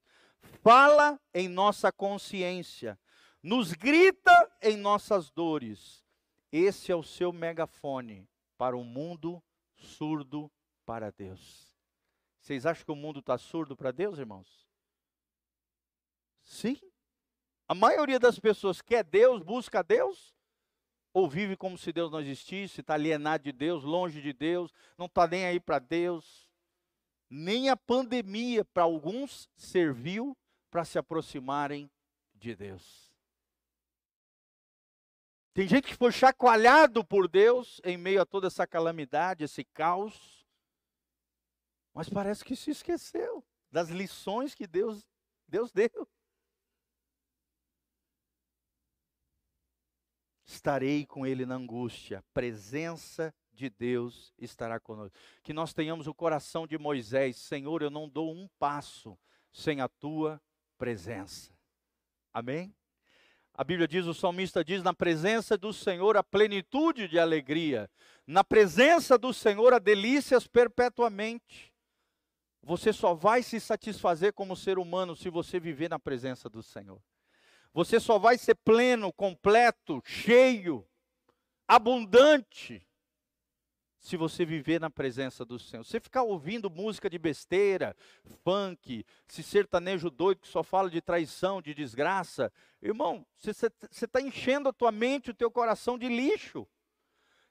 fala 0.62 1.18
em 1.32 1.48
nossa 1.48 1.92
consciência, 1.92 2.98
nos 3.42 3.72
grita 3.72 4.52
em 4.60 4.76
nossas 4.76 5.30
dores. 5.30 6.04
Esse 6.52 6.90
é 6.90 6.96
o 6.96 7.02
seu 7.02 7.32
megafone 7.32 8.28
para 8.58 8.76
o 8.76 8.84
mundo 8.84 9.42
surdo 9.76 10.50
para 10.84 11.10
Deus. 11.10 11.78
Vocês 12.40 12.66
acham 12.66 12.84
que 12.84 12.92
o 12.92 12.96
mundo 12.96 13.20
está 13.20 13.38
surdo 13.38 13.76
para 13.76 13.92
Deus, 13.92 14.18
irmãos? 14.18 14.68
Sim. 16.42 16.78
A 17.68 17.74
maioria 17.74 18.18
das 18.18 18.38
pessoas 18.38 18.82
quer 18.82 19.04
Deus, 19.04 19.42
busca 19.42 19.82
Deus, 19.82 20.34
ou 21.12 21.28
vive 21.28 21.56
como 21.56 21.76
se 21.76 21.92
Deus 21.92 22.10
não 22.10 22.20
existisse, 22.20 22.80
está 22.80 22.94
alienado 22.94 23.44
de 23.44 23.52
Deus, 23.52 23.82
longe 23.82 24.22
de 24.22 24.32
Deus, 24.32 24.72
não 24.96 25.06
está 25.06 25.26
nem 25.26 25.44
aí 25.44 25.58
para 25.58 25.78
Deus. 25.78 26.48
Nem 27.28 27.68
a 27.68 27.76
pandemia, 27.76 28.64
para 28.64 28.82
alguns, 28.82 29.48
serviu 29.56 30.36
para 30.70 30.84
se 30.84 30.98
aproximarem 30.98 31.90
de 32.34 32.54
Deus. 32.54 33.10
Tem 35.52 35.66
gente 35.66 35.88
que 35.88 35.96
foi 35.96 36.12
chacoalhado 36.12 37.04
por 37.04 37.28
Deus 37.28 37.80
em 37.84 37.96
meio 37.96 38.22
a 38.22 38.26
toda 38.26 38.46
essa 38.46 38.66
calamidade, 38.66 39.44
esse 39.44 39.64
caos, 39.64 40.46
mas 41.92 42.08
parece 42.08 42.44
que 42.44 42.54
se 42.54 42.70
esqueceu 42.70 43.44
das 43.70 43.88
lições 43.90 44.54
que 44.54 44.66
Deus, 44.66 45.04
Deus 45.48 45.72
deu. 45.72 46.08
Estarei 50.50 51.06
com 51.06 51.26
ele 51.26 51.46
na 51.46 51.54
angústia, 51.54 52.24
presença 52.34 53.32
de 53.52 53.70
Deus 53.70 54.32
estará 54.38 54.80
conosco. 54.80 55.16
Que 55.42 55.52
nós 55.52 55.72
tenhamos 55.72 56.06
o 56.06 56.14
coração 56.14 56.66
de 56.66 56.78
Moisés, 56.78 57.36
Senhor, 57.36 57.82
eu 57.82 57.90
não 57.90 58.08
dou 58.08 58.34
um 58.34 58.48
passo 58.58 59.18
sem 59.52 59.80
a 59.80 59.88
tua 59.88 60.40
presença. 60.76 61.52
Amém? 62.32 62.74
A 63.54 63.62
Bíblia 63.62 63.86
diz, 63.86 64.06
o 64.06 64.14
salmista 64.14 64.64
diz: 64.64 64.82
na 64.82 64.94
presença 64.94 65.56
do 65.56 65.72
Senhor 65.72 66.16
a 66.16 66.22
plenitude 66.22 67.08
de 67.08 67.18
alegria, 67.18 67.90
na 68.26 68.42
presença 68.42 69.18
do 69.18 69.32
Senhor 69.32 69.72
há 69.72 69.78
delícias 69.78 70.46
perpetuamente. 70.46 71.72
Você 72.62 72.92
só 72.92 73.14
vai 73.14 73.42
se 73.42 73.58
satisfazer 73.58 74.32
como 74.32 74.56
ser 74.56 74.78
humano 74.78 75.16
se 75.16 75.30
você 75.30 75.58
viver 75.58 75.88
na 75.88 75.98
presença 75.98 76.48
do 76.48 76.62
Senhor. 76.62 77.00
Você 77.72 78.00
só 78.00 78.18
vai 78.18 78.36
ser 78.36 78.56
pleno, 78.56 79.12
completo, 79.12 80.02
cheio, 80.04 80.86
abundante, 81.68 82.86
se 84.00 84.16
você 84.16 84.44
viver 84.44 84.80
na 84.80 84.90
presença 84.90 85.44
do 85.44 85.58
Senhor. 85.58 85.84
Você 85.84 86.00
ficar 86.00 86.22
ouvindo 86.22 86.70
música 86.70 87.08
de 87.08 87.18
besteira, 87.18 87.94
funk, 88.42 89.04
se 89.28 89.42
sertanejo 89.42 90.10
doido 90.10 90.40
que 90.40 90.48
só 90.48 90.62
fala 90.62 90.90
de 90.90 91.00
traição, 91.00 91.60
de 91.60 91.74
desgraça, 91.74 92.50
irmão, 92.82 93.24
você 93.36 93.70
está 93.92 94.20
enchendo 94.20 94.68
a 94.68 94.72
tua 94.72 94.90
mente, 94.90 95.30
o 95.30 95.34
teu 95.34 95.50
coração 95.50 95.98
de 95.98 96.08
lixo. 96.08 96.66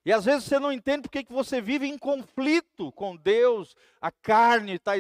E 0.06 0.12
às 0.12 0.26
vezes 0.26 0.46
você 0.46 0.58
não 0.58 0.72
entende 0.72 1.04
porque 1.04 1.24
que 1.24 1.32
você 1.32 1.62
vive 1.62 1.86
em 1.86 1.98
conflito 1.98 2.92
com 2.94 3.16
Deus, 3.16 3.76
a 4.02 4.12
carne 4.12 4.74
está 4.74 4.94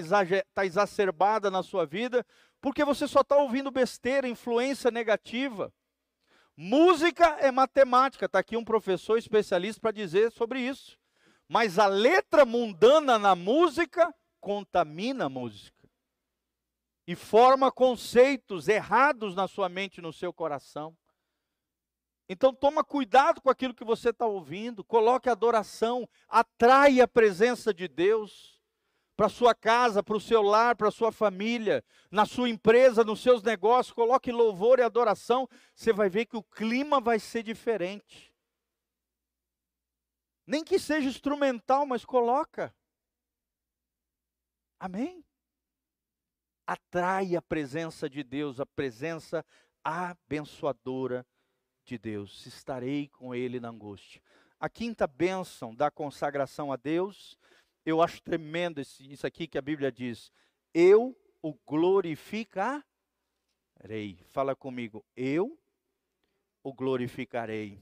tá 0.53 0.65
exacerbada 0.65 1.49
na 1.49 1.63
sua 1.63 1.85
vida, 1.85 2.23
porque 2.61 2.83
você 2.83 3.07
só 3.07 3.21
está 3.21 3.37
ouvindo 3.37 3.71
besteira, 3.71 4.27
influência 4.27 4.91
negativa. 4.91 5.73
Música 6.55 7.37
é 7.39 7.51
matemática, 7.51 8.25
está 8.25 8.39
aqui 8.39 8.57
um 8.57 8.65
professor 8.65 9.17
especialista 9.17 9.79
para 9.79 9.91
dizer 9.91 10.31
sobre 10.31 10.59
isso. 10.59 10.97
Mas 11.47 11.79
a 11.79 11.87
letra 11.87 12.45
mundana 12.45 13.17
na 13.17 13.35
música 13.35 14.13
contamina 14.39 15.25
a 15.25 15.29
música 15.29 15.89
e 17.07 17.15
forma 17.15 17.71
conceitos 17.71 18.67
errados 18.67 19.35
na 19.35 19.47
sua 19.47 19.67
mente 19.67 19.97
e 19.97 20.01
no 20.01 20.13
seu 20.13 20.31
coração. 20.31 20.95
Então 22.27 22.53
toma 22.53 22.83
cuidado 22.83 23.41
com 23.41 23.49
aquilo 23.49 23.73
que 23.73 23.83
você 23.83 24.09
está 24.09 24.27
ouvindo, 24.27 24.83
coloque 24.83 25.27
adoração, 25.27 26.07
atrai 26.27 27.01
a 27.01 27.07
presença 27.07 27.73
de 27.73 27.87
Deus 27.87 28.58
para 29.19 29.27
sua 29.27 29.53
casa, 29.53 30.01
para 30.01 30.15
o 30.15 30.21
seu 30.21 30.41
lar, 30.41 30.77
para 30.77 30.89
sua 30.89 31.11
família, 31.11 31.83
na 32.09 32.25
sua 32.25 32.47
empresa, 32.47 33.03
nos 33.03 33.21
seus 33.21 33.43
negócios, 33.43 33.93
coloque 33.93 34.31
louvor 34.31 34.79
e 34.79 34.81
adoração, 34.81 35.45
você 35.75 35.91
vai 35.91 36.09
ver 36.09 36.25
que 36.25 36.37
o 36.37 36.41
clima 36.41 37.01
vai 37.01 37.19
ser 37.19 37.43
diferente. 37.43 38.33
Nem 40.47 40.63
que 40.63 40.79
seja 40.79 41.09
instrumental, 41.09 41.85
mas 41.85 42.05
coloca. 42.05 42.73
Amém? 44.79 45.21
Atrai 46.65 47.35
a 47.35 47.41
presença 47.41 48.09
de 48.09 48.23
Deus, 48.23 48.61
a 48.61 48.65
presença 48.65 49.45
abençoadora 49.83 51.27
de 51.83 51.97
Deus. 51.97 52.45
Estarei 52.45 53.09
com 53.09 53.35
ele 53.35 53.59
na 53.59 53.67
angústia. 53.67 54.21
A 54.57 54.69
quinta 54.69 55.05
bênção 55.05 55.75
da 55.75 55.91
consagração 55.91 56.71
a 56.71 56.77
Deus, 56.77 57.37
eu 57.89 58.01
acho 58.01 58.21
tremendo 58.21 58.79
isso 58.79 59.25
aqui 59.25 59.47
que 59.47 59.57
a 59.57 59.61
Bíblia 59.61 59.91
diz. 59.91 60.31
Eu 60.73 61.17
o 61.41 61.53
glorificarei. 61.65 62.83
Fala 64.27 64.55
comigo, 64.55 65.05
eu 65.15 65.57
o 66.63 66.73
glorificarei. 66.73 67.79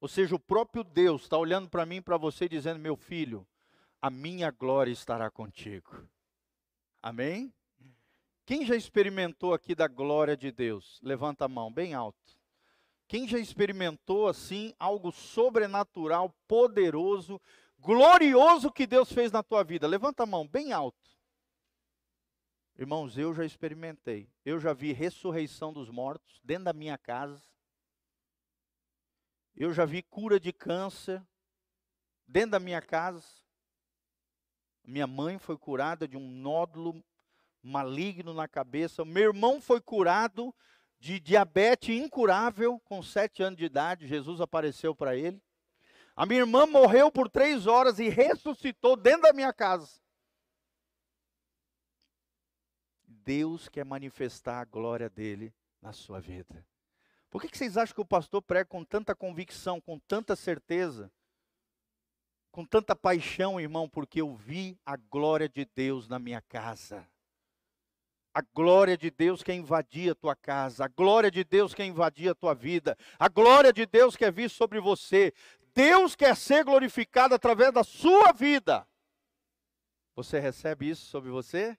Ou 0.00 0.08
seja, 0.08 0.34
o 0.34 0.40
próprio 0.40 0.82
Deus 0.82 1.22
está 1.22 1.36
olhando 1.36 1.68
para 1.68 1.84
mim 1.84 1.96
e 1.96 2.00
para 2.00 2.16
você 2.16 2.48
dizendo: 2.48 2.78
Meu 2.78 2.96
filho, 2.96 3.46
a 4.00 4.08
minha 4.08 4.50
glória 4.50 4.90
estará 4.90 5.30
contigo. 5.30 6.08
Amém? 7.02 7.52
Quem 8.46 8.64
já 8.64 8.74
experimentou 8.74 9.54
aqui 9.54 9.74
da 9.74 9.86
glória 9.86 10.36
de 10.36 10.50
Deus? 10.50 10.98
Levanta 11.02 11.44
a 11.44 11.48
mão 11.48 11.72
bem 11.72 11.94
alto. 11.94 12.18
Quem 13.06 13.26
já 13.26 13.38
experimentou 13.38 14.28
assim 14.28 14.72
algo 14.78 15.10
sobrenatural, 15.12 16.34
poderoso, 16.46 17.40
glorioso 17.80 18.70
que 18.70 18.86
Deus 18.86 19.12
fez 19.12 19.32
na 19.32 19.42
tua 19.42 19.64
vida? 19.64 19.86
Levanta 19.86 20.22
a 20.22 20.26
mão 20.26 20.46
bem 20.46 20.72
alto. 20.72 20.98
Irmãos, 22.78 23.18
eu 23.18 23.34
já 23.34 23.44
experimentei. 23.44 24.30
Eu 24.44 24.58
já 24.58 24.72
vi 24.72 24.92
ressurreição 24.92 25.72
dos 25.72 25.90
mortos 25.90 26.40
dentro 26.42 26.64
da 26.64 26.72
minha 26.72 26.96
casa. 26.96 27.42
Eu 29.54 29.72
já 29.72 29.84
vi 29.84 30.02
cura 30.02 30.40
de 30.40 30.52
câncer 30.52 31.22
dentro 32.26 32.52
da 32.52 32.60
minha 32.60 32.80
casa. 32.80 33.26
Minha 34.82 35.06
mãe 35.06 35.38
foi 35.38 35.58
curada 35.58 36.08
de 36.08 36.16
um 36.16 36.26
nódulo 36.30 37.04
maligno 37.62 38.32
na 38.32 38.48
cabeça. 38.48 39.04
Meu 39.04 39.24
irmão 39.24 39.60
foi 39.60 39.80
curado 39.80 40.54
de 40.98 41.20
diabetes 41.20 41.94
incurável 41.94 42.80
com 42.80 43.02
sete 43.02 43.42
anos 43.42 43.58
de 43.58 43.64
idade. 43.64 44.06
Jesus 44.06 44.40
apareceu 44.40 44.94
para 44.94 45.16
ele. 45.16 45.42
A 46.20 46.26
minha 46.26 46.40
irmã 46.40 46.66
morreu 46.66 47.10
por 47.10 47.30
três 47.30 47.66
horas 47.66 47.98
e 47.98 48.10
ressuscitou 48.10 48.94
dentro 48.94 49.22
da 49.22 49.32
minha 49.32 49.54
casa. 49.54 50.02
Deus 53.06 53.70
quer 53.70 53.86
manifestar 53.86 54.60
a 54.60 54.66
glória 54.66 55.08
dele 55.08 55.50
na 55.80 55.94
sua 55.94 56.20
vida. 56.20 56.62
Por 57.30 57.40
que, 57.40 57.48
que 57.48 57.56
vocês 57.56 57.78
acham 57.78 57.94
que 57.94 58.02
o 58.02 58.04
pastor 58.04 58.42
prega 58.42 58.66
com 58.66 58.84
tanta 58.84 59.14
convicção, 59.14 59.80
com 59.80 59.98
tanta 59.98 60.36
certeza, 60.36 61.10
com 62.52 62.66
tanta 62.66 62.94
paixão, 62.94 63.58
irmão? 63.58 63.88
Porque 63.88 64.20
eu 64.20 64.36
vi 64.36 64.78
a 64.84 64.98
glória 64.98 65.48
de 65.48 65.64
Deus 65.64 66.06
na 66.06 66.18
minha 66.18 66.42
casa. 66.42 67.08
A 68.32 68.42
glória 68.54 68.96
de 68.96 69.10
Deus 69.10 69.42
quer 69.42 69.54
invadir 69.54 70.12
a 70.12 70.14
tua 70.14 70.36
casa, 70.36 70.84
a 70.84 70.88
glória 70.88 71.30
de 71.30 71.42
Deus 71.42 71.74
quer 71.74 71.86
invadir 71.86 72.28
a 72.28 72.34
tua 72.34 72.54
vida, 72.54 72.96
a 73.18 73.28
glória 73.28 73.72
de 73.72 73.84
Deus 73.86 74.14
quer 74.14 74.30
vir 74.30 74.48
sobre 74.48 74.78
você. 74.78 75.32
Deus 75.74 76.14
quer 76.14 76.36
ser 76.36 76.64
glorificado 76.64 77.34
através 77.34 77.72
da 77.72 77.84
sua 77.84 78.32
vida. 78.32 78.86
Você 80.14 80.38
recebe 80.38 80.88
isso 80.88 81.06
sobre 81.06 81.30
você? 81.30 81.78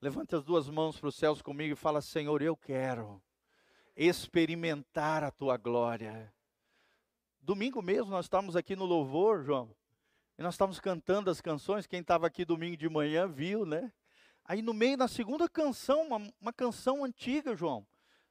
Levante 0.00 0.34
as 0.34 0.42
duas 0.42 0.68
mãos 0.68 0.98
para 0.98 1.08
os 1.08 1.14
céus 1.14 1.40
comigo 1.40 1.74
e 1.74 1.76
fala: 1.76 2.00
Senhor, 2.00 2.42
eu 2.42 2.56
quero 2.56 3.22
experimentar 3.94 5.22
a 5.22 5.30
tua 5.30 5.56
glória. 5.56 6.32
Domingo 7.40 7.82
mesmo 7.82 8.10
nós 8.10 8.24
estávamos 8.24 8.56
aqui 8.56 8.74
no 8.74 8.84
louvor, 8.84 9.42
João, 9.42 9.74
e 10.38 10.42
nós 10.42 10.54
estávamos 10.54 10.80
cantando 10.80 11.30
as 11.30 11.40
canções. 11.40 11.86
Quem 11.86 12.00
estava 12.00 12.26
aqui 12.26 12.44
domingo 12.44 12.76
de 12.76 12.88
manhã 12.88 13.28
viu, 13.28 13.64
né? 13.66 13.92
Aí 14.44 14.60
no 14.60 14.74
meio, 14.74 14.96
na 14.96 15.06
segunda 15.06 15.48
canção, 15.48 16.02
uma, 16.02 16.32
uma 16.40 16.52
canção 16.52 17.04
antiga, 17.04 17.54
João, 17.54 17.86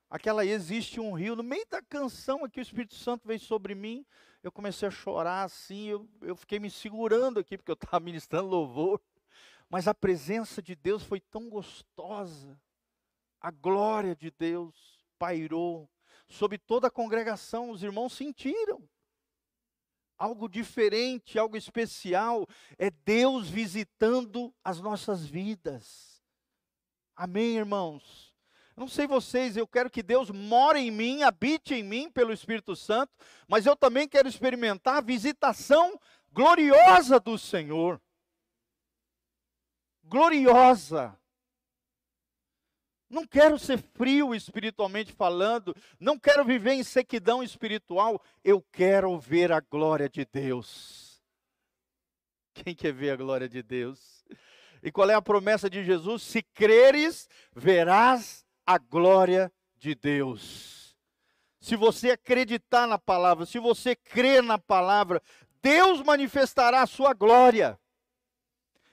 aquela 0.10 0.46
Existe 0.46 1.00
um 1.00 1.14
Rio, 1.14 1.36
no 1.36 1.44
meio 1.44 1.66
da 1.70 1.82
canção 1.82 2.44
aqui 2.44 2.60
o 2.60 2.62
Espírito 2.62 2.96
Santo 2.96 3.26
veio 3.26 3.40
sobre 3.40 3.74
mim, 3.74 4.06
eu 4.44 4.52
comecei 4.52 4.88
a 4.88 4.92
chorar 4.92 5.44
assim, 5.44 5.88
eu, 5.88 6.10
eu 6.22 6.36
fiquei 6.36 6.60
me 6.60 6.70
segurando 6.70 7.40
aqui, 7.40 7.58
porque 7.58 7.72
eu 7.72 7.76
estava 7.76 8.00
ministrando 8.04 8.48
louvor, 8.48 9.02
mas 9.70 9.88
a 9.88 9.94
presença 9.94 10.62
de 10.62 10.76
Deus 10.76 11.04
foi 11.04 11.20
tão 11.20 11.50
gostosa, 11.50 12.60
a 13.40 13.52
glória 13.52 14.16
de 14.16 14.32
Deus 14.32 15.02
pairou. 15.18 15.90
Sobre 16.28 16.58
toda 16.58 16.88
a 16.88 16.92
congregação, 16.92 17.72
os 17.72 17.84
irmãos 17.84 18.14
sentiram. 18.14 18.88
Algo 20.18 20.48
diferente, 20.48 21.38
algo 21.38 21.58
especial, 21.58 22.48
é 22.78 22.90
Deus 22.90 23.50
visitando 23.50 24.54
as 24.64 24.80
nossas 24.80 25.26
vidas. 25.26 26.24
Amém, 27.16 27.58
irmãos? 27.58 28.31
Não 28.82 28.88
sei 28.88 29.06
vocês, 29.06 29.56
eu 29.56 29.68
quero 29.68 29.92
que 29.92 30.02
Deus 30.02 30.32
more 30.32 30.80
em 30.80 30.90
mim, 30.90 31.22
habite 31.22 31.76
em 31.76 31.84
mim 31.84 32.10
pelo 32.10 32.34
Espírito 32.34 32.76
Santo, 32.76 33.14
mas 33.48 33.68
eu 33.68 33.76
também 33.76 34.08
quero 34.08 34.28
experimentar 34.28 34.96
a 34.96 35.02
visitação 35.02 36.00
gloriosa 36.34 37.20
do 37.20 37.38
Senhor. 37.38 38.02
Gloriosa. 40.04 41.16
Não 43.08 43.24
quero 43.28 43.60
ser 43.60 43.78
frio 43.78 44.34
espiritualmente 44.34 45.14
falando, 45.14 45.76
não 46.00 46.18
quero 46.18 46.44
viver 46.44 46.72
em 46.72 46.84
sequidão 46.84 47.44
espiritual, 47.44 48.20
eu 48.44 48.66
quero 48.72 49.16
ver 49.20 49.52
a 49.52 49.60
glória 49.60 50.10
de 50.10 50.26
Deus. 50.26 51.22
Quem 52.56 52.74
quer 52.74 52.94
ver 52.94 53.12
a 53.12 53.16
glória 53.16 53.48
de 53.48 53.62
Deus? 53.62 54.26
E 54.82 54.92
qual 54.92 55.08
é 55.08 55.14
a 55.14 55.22
promessa 55.22 55.70
de 55.70 55.84
Jesus? 55.84 56.24
Se 56.24 56.42
creres, 56.42 57.30
verás 57.56 58.44
a 58.66 58.78
glória 58.78 59.52
de 59.78 59.96
Deus. 59.96 60.96
Se 61.60 61.76
você 61.76 62.12
acreditar 62.12 62.88
na 62.88 62.98
palavra, 62.98 63.46
se 63.46 63.60
você 63.60 63.96
crer 63.96 64.42
na 64.42 64.58
palavra, 64.58 65.22
Deus 65.62 66.02
manifestará 66.02 66.82
a 66.82 66.88
sua 66.88 67.14
glória 67.14 67.80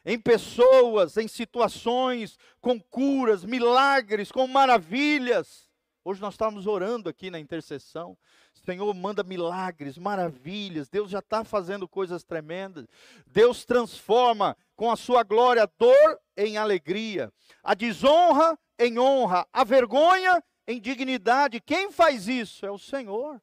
em 0.05 0.19
pessoas, 0.19 1.17
em 1.17 1.29
situações, 1.29 2.39
com 2.61 2.81
curas, 2.81 3.45
milagres, 3.45 4.33
com 4.33 4.47
maravilhas. 4.47 5.69
Hoje 6.05 6.21
nós 6.21 6.35
estávamos 6.35 6.67
orando 6.67 7.09
aqui 7.09 7.31
na 7.31 7.39
intercessão. 7.39 8.17
Senhor, 8.65 8.93
manda 8.95 9.23
milagres, 9.23 9.99
maravilhas. 9.99 10.89
Deus 10.89 11.11
já 11.11 11.19
está 11.19 11.45
fazendo 11.45 11.87
coisas 11.87 12.25
tremendas. 12.25 12.87
Deus 13.27 13.65
transforma 13.65 14.57
com 14.75 14.91
a 14.91 14.97
sua 14.97 15.23
glória 15.23 15.71
dor 15.79 16.21
em 16.37 16.57
alegria, 16.57 17.33
a 17.63 17.75
desonra 17.75 18.59
em 18.79 18.99
honra, 18.99 19.47
a 19.53 19.65
vergonha 19.65 20.43
em 20.67 20.81
dignidade. 20.81 21.61
Quem 21.61 21.91
faz 21.91 22.29
isso? 22.29 22.65
É 22.65 22.71
o 22.71 22.79
Senhor. 22.79 23.41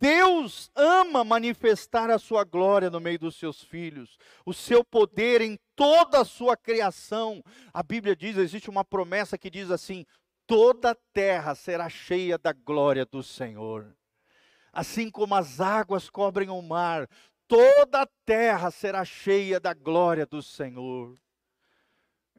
Deus 0.00 0.70
ama 0.76 1.24
manifestar 1.24 2.08
a 2.08 2.18
sua 2.18 2.44
glória 2.44 2.88
no 2.88 3.00
meio 3.00 3.18
dos 3.18 3.34
seus 3.34 3.64
filhos, 3.64 4.16
o 4.46 4.54
seu 4.54 4.84
poder 4.84 5.40
em 5.40 5.58
toda 5.74 6.20
a 6.20 6.24
sua 6.24 6.56
criação. 6.56 7.42
A 7.74 7.82
Bíblia 7.82 8.14
diz, 8.14 8.36
existe 8.36 8.70
uma 8.70 8.84
promessa 8.84 9.36
que 9.36 9.50
diz 9.50 9.72
assim: 9.72 10.06
toda 10.46 10.92
a 10.92 10.96
terra 11.12 11.54
será 11.54 11.88
cheia 11.88 12.38
da 12.38 12.52
glória 12.52 13.04
do 13.04 13.22
Senhor. 13.24 13.92
Assim 14.72 15.10
como 15.10 15.34
as 15.34 15.60
águas 15.60 16.08
cobrem 16.08 16.48
o 16.48 16.62
mar, 16.62 17.08
toda 17.48 18.02
a 18.02 18.08
terra 18.24 18.70
será 18.70 19.04
cheia 19.04 19.58
da 19.58 19.74
glória 19.74 20.26
do 20.26 20.40
Senhor. 20.40 21.18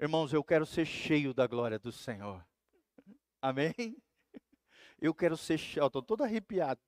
Irmãos, 0.02 0.32
eu 0.32 0.42
quero 0.42 0.66
ser 0.66 0.86
cheio 0.86 1.34
da 1.34 1.46
glória 1.46 1.78
do 1.78 1.92
Senhor. 1.92 2.42
Amém? 3.42 3.74
Eu 5.02 5.14
quero 5.14 5.36
ser, 5.36 5.56
estou 5.56 6.02
todo 6.02 6.24
arrepiado. 6.24 6.80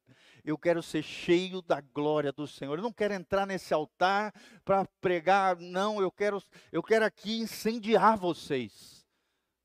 Eu 0.45 0.57
quero 0.57 0.81
ser 0.81 1.03
cheio 1.03 1.61
da 1.61 1.81
glória 1.81 2.31
do 2.31 2.47
Senhor. 2.47 2.77
Eu 2.77 2.83
não 2.83 2.91
quero 2.91 3.13
entrar 3.13 3.45
nesse 3.45 3.73
altar 3.73 4.33
para 4.63 4.85
pregar, 5.01 5.57
não, 5.57 6.01
eu 6.01 6.09
quero 6.09 6.41
eu 6.71 6.81
quero 6.81 7.03
aqui 7.03 7.39
incendiar 7.39 8.17
vocês 8.17 9.05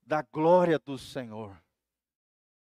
da 0.04 0.22
glória 0.22 0.78
do 0.78 0.98
Senhor. 0.98 1.56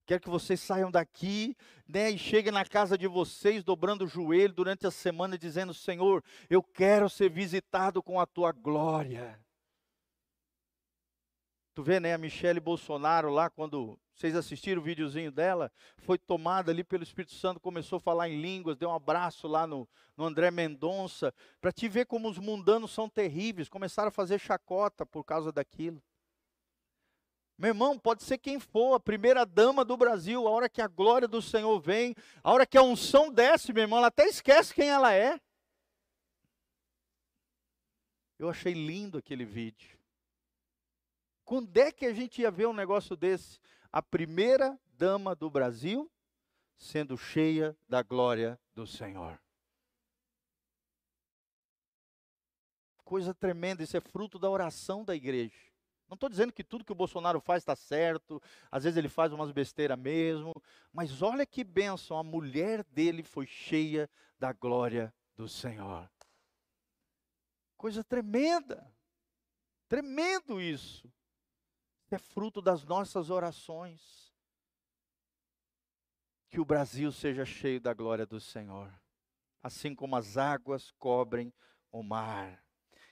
Quero 0.06 0.22
que 0.22 0.30
vocês 0.30 0.60
saiam 0.60 0.92
daqui, 0.92 1.56
né, 1.88 2.12
e 2.12 2.18
cheguem 2.18 2.52
na 2.52 2.66
casa 2.66 2.98
de 2.98 3.08
vocês, 3.08 3.64
dobrando 3.64 4.04
o 4.04 4.08
joelho 4.08 4.54
durante 4.54 4.86
a 4.86 4.92
semana, 4.92 5.38
dizendo: 5.38 5.74
Senhor, 5.74 6.22
eu 6.50 6.62
quero 6.62 7.10
ser 7.10 7.30
visitado 7.30 8.04
com 8.04 8.20
a 8.20 8.26
tua 8.26 8.52
glória. 8.52 9.40
Tu 11.76 11.84
vê, 11.84 12.00
né, 12.00 12.14
a 12.14 12.18
Michele 12.18 12.62
Bolsonaro 12.62 13.30
lá, 13.30 13.50
quando 13.50 14.00
vocês 14.14 14.34
assistiram 14.34 14.82
o 14.82 14.84
videozinho 14.84 15.30
dela? 15.30 15.70
Foi 15.98 16.18
tomada 16.18 16.72
ali 16.72 16.86
pelo 16.86 17.04
Espírito 17.04 17.34
Santo, 17.34 17.60
começou 17.60 17.98
a 17.98 18.00
falar 18.00 18.30
em 18.30 18.42
línguas, 18.42 18.78
deu 18.78 18.88
um 18.88 18.96
abraço 18.96 19.46
lá 19.46 19.68
no, 19.68 19.86
no 20.16 20.24
André 20.24 20.50
Mendonça, 20.52 21.34
para 21.60 21.74
te 21.74 21.90
ver 21.90 22.06
como 22.06 22.30
os 22.30 22.40
mundanos 22.40 22.94
são 22.94 23.10
terríveis, 23.10 23.68
começaram 23.68 24.08
a 24.08 24.12
fazer 24.12 24.40
chacota 24.40 25.06
por 25.06 25.26
causa 25.26 25.52
daquilo. 25.52 26.02
Meu 27.58 27.72
irmão, 27.72 28.00
pode 28.00 28.24
ser 28.24 28.38
quem 28.38 28.58
for, 28.58 28.94
a 28.94 29.00
primeira 29.00 29.46
dama 29.46 29.84
do 29.84 29.98
Brasil, 29.98 30.48
a 30.48 30.52
hora 30.52 30.70
que 30.70 30.82
a 30.82 30.88
glória 30.88 31.28
do 31.28 31.42
Senhor 31.42 31.78
vem, 31.82 32.16
a 32.42 32.54
hora 32.54 32.66
que 32.66 32.78
a 32.78 32.84
unção 32.84 33.30
desce, 33.30 33.74
meu 33.74 33.84
irmão, 33.84 34.00
ela 34.00 34.08
até 34.08 34.26
esquece 34.26 34.74
quem 34.74 34.88
ela 34.88 35.14
é. 35.14 35.38
Eu 38.40 38.50
achei 38.50 38.72
lindo 38.72 39.18
aquele 39.18 39.44
vídeo. 39.44 39.95
Quando 41.46 41.78
é 41.78 41.92
que 41.92 42.08
a 42.08 42.14
gente 42.14 42.42
ia 42.42 42.50
ver 42.50 42.68
um 42.68 42.74
negócio 42.74 43.16
desse? 43.16 43.60
A 43.92 44.02
primeira 44.02 44.78
dama 44.98 45.36
do 45.36 45.50
Brasil 45.50 46.12
sendo 46.76 47.16
cheia 47.18 47.78
da 47.88 48.02
glória 48.02 48.60
do 48.74 48.86
Senhor. 48.86 49.40
Coisa 53.04 53.34
tremenda, 53.34 53.84
isso 53.84 53.96
é 53.96 54.02
fruto 54.02 54.40
da 54.40 54.50
oração 54.50 55.06
da 55.06 55.16
igreja. 55.16 55.56
Não 56.08 56.16
estou 56.16 56.30
dizendo 56.30 56.52
que 56.52 56.64
tudo 56.64 56.84
que 56.84 56.92
o 56.92 56.96
Bolsonaro 56.96 57.40
faz 57.40 57.62
está 57.62 57.76
certo, 57.76 58.42
às 58.72 58.84
vezes 58.84 58.98
ele 58.98 59.10
faz 59.10 59.32
umas 59.32 59.52
besteiras 59.52 59.98
mesmo, 59.98 60.52
mas 60.92 61.22
olha 61.22 61.46
que 61.46 61.64
bênção, 61.64 62.18
a 62.18 62.24
mulher 62.24 62.84
dele 62.86 63.22
foi 63.24 63.46
cheia 63.46 64.10
da 64.40 64.52
glória 64.52 65.14
do 65.36 65.48
Senhor. 65.48 66.10
Coisa 67.78 68.04
tremenda, 68.04 68.92
tremendo 69.88 70.60
isso. 70.60 71.12
É 72.16 72.18
fruto 72.18 72.62
das 72.62 72.86
nossas 72.86 73.30
orações. 73.30 74.32
Que 76.50 76.62
o 76.62 76.64
Brasil 76.64 77.12
seja 77.12 77.44
cheio 77.44 77.82
da 77.82 77.94
glória 77.94 78.26
do 78.26 78.40
Senhor, 78.40 78.90
assim 79.62 79.94
como 79.94 80.16
as 80.16 80.38
águas 80.38 80.92
cobrem 80.92 81.54
o 81.92 82.02
mar. 82.02 82.64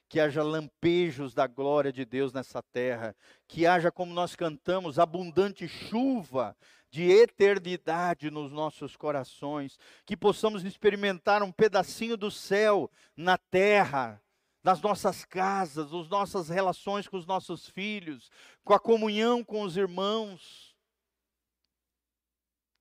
Que 0.07 0.21
haja 0.21 0.41
lampejos 0.41 1.33
da 1.33 1.47
glória 1.47 1.91
de 1.91 2.05
Deus 2.05 2.31
nessa 2.31 2.63
terra, 2.63 3.13
que 3.45 3.67
haja, 3.67 3.91
como 3.91 4.13
nós 4.13 4.37
cantamos, 4.37 4.97
abundante 4.97 5.67
chuva 5.67 6.55
de 6.89 7.11
eternidade 7.11 8.31
nos 8.31 8.53
nossos 8.53 8.95
corações, 8.95 9.77
que 10.05 10.15
possamos 10.15 10.63
experimentar 10.63 11.43
um 11.43 11.51
pedacinho 11.51 12.15
do 12.15 12.31
céu 12.31 12.89
na 13.17 13.37
terra, 13.37 14.23
nas 14.64 14.82
nossas 14.82 15.26
casas, 15.26 15.91
nas 15.91 16.07
nossas 16.07 16.47
relações 16.47 17.07
com 17.07 17.18
os 17.18 17.26
nossos 17.26 17.68
filhos, 17.68 18.32
com 18.64 18.74
a 18.74 18.80
comunhão 18.80 19.43
com 19.43 19.61
os 19.61 19.76
irmãos. 19.76 20.74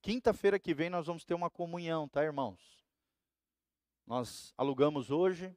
Quinta-feira 0.01 0.57
que 0.57 0.73
vem 0.73 0.89
nós 0.89 1.07
vamos 1.07 1.25
ter 1.25 1.33
uma 1.33 1.49
comunhão, 1.49 2.07
tá, 2.07 2.23
irmãos? 2.23 2.59
Nós 4.07 4.53
alugamos 4.57 5.11
hoje, 5.11 5.55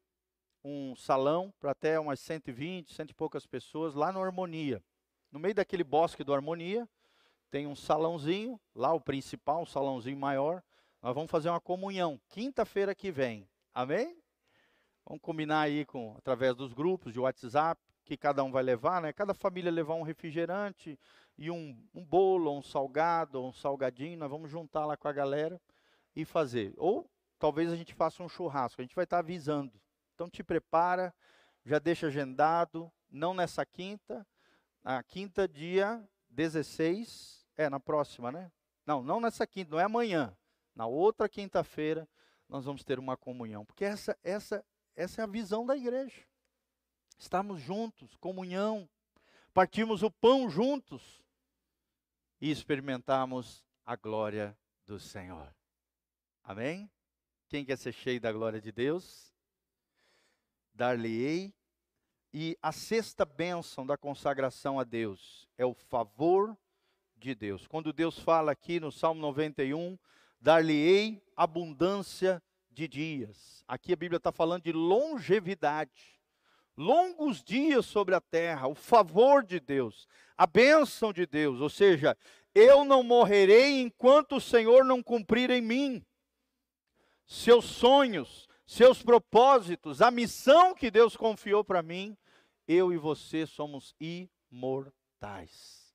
um 0.65 0.97
salão 0.97 1.53
para 1.61 1.71
até 1.71 1.99
umas 1.99 2.21
120, 2.21 2.93
cento 2.93 3.11
e 3.11 3.15
poucas 3.15 3.47
pessoas 3.47 3.95
lá 3.95 4.13
no 4.13 4.23
Harmonia. 4.23 4.83
No 5.31 5.39
meio 5.39 5.55
daquele 5.55 5.85
bosque 5.85 6.25
do 6.25 6.35
Harmonia, 6.35 6.89
tem 7.51 7.67
um 7.67 7.77
salãozinho, 7.77 8.61
lá 8.75 8.93
o 8.93 9.01
principal, 9.01 9.63
um 9.63 9.67
salãozinho 9.67 10.17
maior. 10.17 10.63
Nós 11.03 11.15
vamos 11.15 11.31
fazer 11.31 11.49
uma 11.49 11.61
comunhão 11.61 12.21
quinta-feira 12.29 12.95
que 12.95 13.11
vem. 13.11 13.49
Amém? 13.73 14.17
Vamos 15.07 15.23
combinar 15.23 15.61
aí 15.61 15.85
com 15.85 16.15
através 16.19 16.55
dos 16.55 16.73
grupos 16.73 17.13
de 17.13 17.21
WhatsApp 17.21 17.81
que 18.05 18.17
cada 18.17 18.43
um 18.45 18.51
vai 18.51 18.63
levar, 18.63 19.01
né? 19.01 19.13
Cada 19.13 19.33
família 19.33 19.71
levar 19.71 19.95
um 19.95 20.03
refrigerante 20.03 20.99
e 21.39 21.51
um, 21.51 21.77
um 21.95 22.05
bolo, 22.05 22.57
um 22.57 22.63
salgado, 22.63 23.43
um 23.43 23.53
salgadinho. 23.53 24.19
Nós 24.19 24.31
vamos 24.31 24.51
juntar 24.51 24.85
lá 24.85 24.97
com 24.97 25.09
a 25.09 25.13
galera 25.13 25.61
e 26.15 26.25
fazer. 26.25 26.75
Ou 26.77 27.11
talvez 27.39 27.73
a 27.73 27.77
gente 27.77 27.95
faça 27.95 28.23
um 28.23 28.29
churrasco. 28.29 28.81
A 28.81 28.85
gente 28.85 28.95
vai 28.95 29.05
estar 29.05 29.19
avisando 29.19 29.81
então 30.17 30.31
te 30.31 30.43
prepara, 30.43 31.15
já 31.65 31.79
deixa 31.79 32.07
agendado, 32.07 32.91
não 33.09 33.35
nessa 33.35 33.65
quinta, 33.67 34.27
na 34.83 35.03
quinta 35.03 35.47
dia 35.47 36.03
16, 36.31 37.47
é 37.55 37.69
na 37.69 37.79
próxima, 37.79 38.33
né? 38.33 38.51
Não, 38.87 39.03
não 39.03 39.21
nessa 39.21 39.47
quinta, 39.47 39.73
não 39.73 39.81
é 39.81 39.85
amanhã. 39.85 40.35
Na 40.75 40.87
outra 40.87 41.29
quinta-feira 41.29 42.09
nós 42.49 42.65
vamos 42.65 42.83
ter 42.83 42.99
uma 42.99 43.17
comunhão, 43.17 43.65
porque 43.65 43.85
essa 43.85 44.17
essa 44.25 44.65
essa 44.97 45.21
é 45.21 45.25
a 45.25 45.29
visão 45.29 45.65
da 45.65 45.77
igreja. 45.77 46.27
Estamos 47.19 47.61
juntos, 47.61 48.17
comunhão, 48.17 48.89
partimos 49.55 50.03
o 50.03 50.11
pão 50.11 50.51
juntos 50.51 51.23
e 52.41 52.51
experimentamos 52.51 53.65
a 53.85 53.95
glória 53.95 54.59
do 54.85 54.99
Senhor. 54.99 55.55
Amém? 56.43 56.91
Quem 57.49 57.65
quer 57.65 57.79
ser 57.79 57.93
cheio 57.93 58.21
da 58.21 58.33
glória 58.33 58.61
de 58.61 58.73
Deus? 58.73 59.37
dar-lhe-ei. 60.77 61.55
E 62.33 62.57
a 62.61 62.71
sexta 62.71 63.25
bênção 63.25 63.87
da 63.87 63.97
consagração 63.97 64.79
a 64.79 64.85
Deus 64.85 65.49
é 65.57 65.65
o 65.65 65.73
favor 65.73 66.57
de 67.17 67.35
Deus. 67.35 67.67
Quando 67.67 67.95
Deus 67.95 68.19
fala 68.19 68.53
aqui 68.53 68.79
no 68.79 68.93
Salmo 68.93 69.21
91, 69.23 69.99
dar-lhe-ei 70.39 71.25
abundância 71.35 72.35
de 72.35 72.56
dias. 72.77 73.65
Aqui 73.69 73.93
a 73.93 73.97
Bíblia 73.97 74.19
está 74.19 74.31
falando 74.33 74.65
de 74.65 74.73
longevidade. 74.73 76.21
Longos 76.77 77.43
dias 77.43 77.87
sobre 77.87 78.15
a 78.15 78.21
terra, 78.21 78.69
o 78.69 78.75
favor 78.75 79.43
de 79.43 79.59
Deus, 79.59 80.07
a 80.37 80.47
bênção 80.47 81.13
de 81.13 81.25
Deus, 81.25 81.61
ou 81.61 81.71
seja, 81.71 82.17
eu 82.55 82.85
não 82.85 83.03
morrerei 83.03 83.81
enquanto 83.81 84.37
o 84.37 84.41
Senhor 84.41 84.85
não 84.85 85.03
cumprir 85.03 85.51
em 85.51 85.63
mim 85.63 86.05
seus 87.27 87.65
sonhos, 87.65 88.47
seus 88.67 89.03
propósitos, 89.03 90.01
a 90.01 90.11
missão 90.11 90.75
que 90.75 90.91
Deus 90.91 91.17
confiou 91.17 91.65
para 91.65 91.83
mim, 91.83 92.17
eu 92.69 92.93
e 92.93 92.97
você 92.97 93.47
somos 93.47 93.95
imortais. 94.01 95.95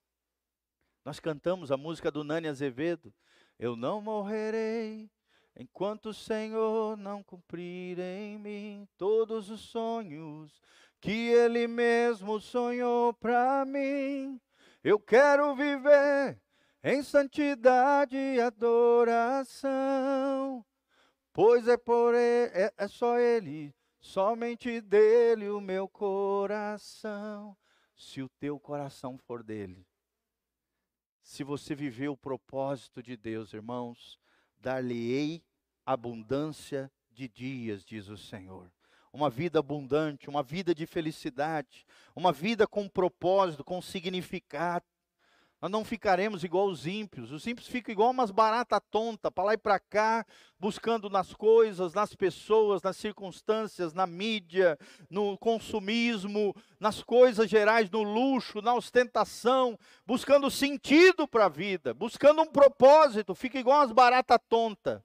Nós 1.04 1.18
cantamos 1.18 1.72
a 1.72 1.76
música 1.76 2.10
do 2.10 2.22
Nani 2.22 2.48
Azevedo. 2.48 3.12
Eu 3.58 3.74
não 3.76 4.00
morrerei 4.00 5.10
enquanto 5.56 6.10
o 6.10 6.14
Senhor 6.14 6.96
não 6.96 7.22
cumprir 7.22 7.98
em 7.98 8.38
mim 8.38 8.88
todos 8.96 9.50
os 9.50 9.60
sonhos 9.60 10.60
que 11.00 11.28
Ele 11.28 11.66
mesmo 11.66 12.40
sonhou 12.40 13.12
para 13.14 13.64
mim. 13.64 14.40
Eu 14.82 14.98
quero 14.98 15.54
viver 15.54 16.40
em 16.82 17.02
santidade 17.02 18.16
e 18.16 18.40
adoração 18.40 19.72
Pois 21.32 21.66
é 21.66 21.78
por 21.78 22.14
ele, 22.14 22.52
é, 22.52 22.74
é 22.76 22.86
só 22.86 23.18
ele, 23.18 23.74
somente 23.98 24.82
dele 24.82 25.48
o 25.48 25.62
meu 25.62 25.88
coração. 25.88 27.56
Se 27.96 28.20
o 28.20 28.28
teu 28.28 28.60
coração 28.60 29.16
for 29.16 29.42
dele, 29.42 29.86
se 31.22 31.42
você 31.42 31.74
viver 31.74 32.08
o 32.08 32.16
propósito 32.16 33.02
de 33.02 33.16
Deus, 33.16 33.54
irmãos, 33.54 34.20
dar-lhe-ei 34.62 35.42
abundância 35.84 36.90
de 37.10 37.28
dias, 37.28 37.84
diz 37.84 38.08
o 38.08 38.16
Senhor. 38.16 38.70
Uma 39.12 39.28
vida 39.28 39.58
abundante, 39.58 40.30
uma 40.30 40.42
vida 40.42 40.74
de 40.74 40.86
felicidade, 40.86 41.84
uma 42.14 42.32
vida 42.32 42.66
com 42.66 42.88
propósito, 42.88 43.64
com 43.64 43.82
significado. 43.82 44.86
Nós 45.62 45.70
não 45.70 45.84
ficaremos 45.84 46.42
igual 46.42 46.66
os 46.66 46.88
ímpios. 46.88 47.30
Os 47.30 47.46
ímpios 47.46 47.68
ficam 47.68 47.92
igual 47.92 48.10
umas 48.10 48.32
baratas 48.32 48.80
tontas, 48.90 49.30
para 49.32 49.44
lá 49.44 49.54
e 49.54 49.56
para 49.56 49.78
cá, 49.78 50.26
buscando 50.58 51.08
nas 51.08 51.32
coisas, 51.32 51.94
nas 51.94 52.16
pessoas, 52.16 52.82
nas 52.82 52.96
circunstâncias, 52.96 53.94
na 53.94 54.04
mídia, 54.04 54.76
no 55.08 55.38
consumismo, 55.38 56.52
nas 56.80 57.00
coisas 57.04 57.48
gerais, 57.48 57.88
no 57.88 58.02
luxo, 58.02 58.60
na 58.60 58.74
ostentação, 58.74 59.78
buscando 60.04 60.50
sentido 60.50 61.28
para 61.28 61.44
a 61.44 61.48
vida, 61.48 61.94
buscando 61.94 62.42
um 62.42 62.50
propósito. 62.50 63.32
Fica 63.32 63.56
igual 63.56 63.82
umas 63.82 63.92
baratas 63.92 64.40
tontas. 64.48 65.00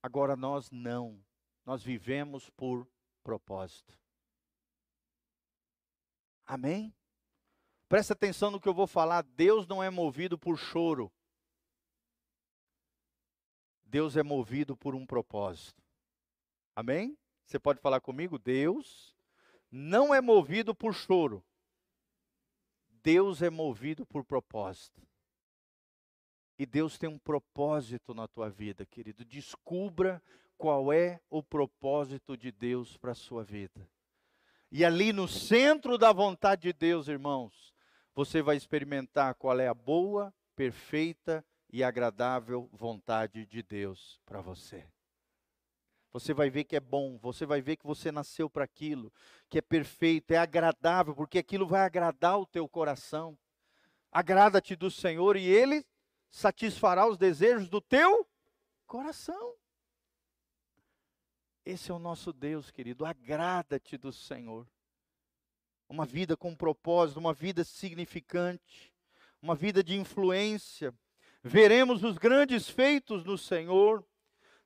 Agora 0.00 0.36
nós 0.36 0.70
não. 0.70 1.20
Nós 1.66 1.82
vivemos 1.82 2.48
por 2.50 2.86
propósito. 3.24 3.98
Amém? 6.46 6.94
Presta 7.88 8.12
atenção 8.12 8.50
no 8.50 8.60
que 8.60 8.68
eu 8.68 8.74
vou 8.74 8.86
falar. 8.86 9.22
Deus 9.22 9.66
não 9.66 9.82
é 9.82 9.88
movido 9.88 10.38
por 10.38 10.58
choro. 10.58 11.10
Deus 13.84 14.16
é 14.16 14.22
movido 14.22 14.76
por 14.76 14.94
um 14.94 15.06
propósito. 15.06 15.82
Amém? 16.76 17.16
Você 17.46 17.58
pode 17.58 17.80
falar 17.80 18.00
comigo? 18.00 18.38
Deus 18.38 19.16
não 19.70 20.14
é 20.14 20.20
movido 20.20 20.74
por 20.74 20.92
choro. 20.92 21.42
Deus 23.02 23.40
é 23.40 23.48
movido 23.48 24.04
por 24.04 24.22
propósito. 24.22 25.00
E 26.58 26.66
Deus 26.66 26.98
tem 26.98 27.08
um 27.08 27.18
propósito 27.18 28.12
na 28.12 28.28
tua 28.28 28.50
vida, 28.50 28.84
querido. 28.84 29.24
Descubra 29.24 30.22
qual 30.58 30.92
é 30.92 31.20
o 31.30 31.42
propósito 31.42 32.36
de 32.36 32.52
Deus 32.52 32.98
para 32.98 33.12
a 33.12 33.14
sua 33.14 33.44
vida. 33.44 33.88
E 34.70 34.84
ali 34.84 35.12
no 35.12 35.26
centro 35.26 35.96
da 35.96 36.12
vontade 36.12 36.62
de 36.62 36.72
Deus, 36.74 37.08
irmãos, 37.08 37.72
você 38.18 38.42
vai 38.42 38.56
experimentar 38.56 39.36
qual 39.36 39.60
é 39.60 39.68
a 39.68 39.74
boa, 39.74 40.34
perfeita 40.56 41.46
e 41.70 41.84
agradável 41.84 42.68
vontade 42.72 43.46
de 43.46 43.62
Deus 43.62 44.20
para 44.26 44.40
você. 44.40 44.84
Você 46.10 46.34
vai 46.34 46.50
ver 46.50 46.64
que 46.64 46.74
é 46.74 46.80
bom, 46.80 47.16
você 47.16 47.46
vai 47.46 47.60
ver 47.60 47.76
que 47.76 47.86
você 47.86 48.10
nasceu 48.10 48.50
para 48.50 48.64
aquilo, 48.64 49.12
que 49.48 49.58
é 49.58 49.62
perfeito, 49.62 50.32
é 50.32 50.36
agradável, 50.36 51.14
porque 51.14 51.38
aquilo 51.38 51.64
vai 51.64 51.82
agradar 51.82 52.40
o 52.40 52.44
teu 52.44 52.68
coração. 52.68 53.38
Agrada-te 54.10 54.74
do 54.74 54.90
Senhor 54.90 55.36
e 55.36 55.44
Ele 55.44 55.86
satisfará 56.28 57.08
os 57.08 57.16
desejos 57.16 57.68
do 57.68 57.80
teu 57.80 58.28
coração. 58.84 59.54
Esse 61.64 61.92
é 61.92 61.94
o 61.94 62.00
nosso 62.00 62.32
Deus, 62.32 62.68
querido. 62.72 63.06
Agrada-te 63.06 63.96
do 63.96 64.12
Senhor. 64.12 64.66
Uma 65.88 66.04
vida 66.04 66.36
com 66.36 66.54
propósito, 66.54 67.18
uma 67.18 67.32
vida 67.32 67.64
significante, 67.64 68.92
uma 69.40 69.54
vida 69.54 69.82
de 69.82 69.96
influência. 69.96 70.92
Veremos 71.42 72.04
os 72.04 72.18
grandes 72.18 72.68
feitos 72.68 73.24
do 73.24 73.38
Senhor, 73.38 74.04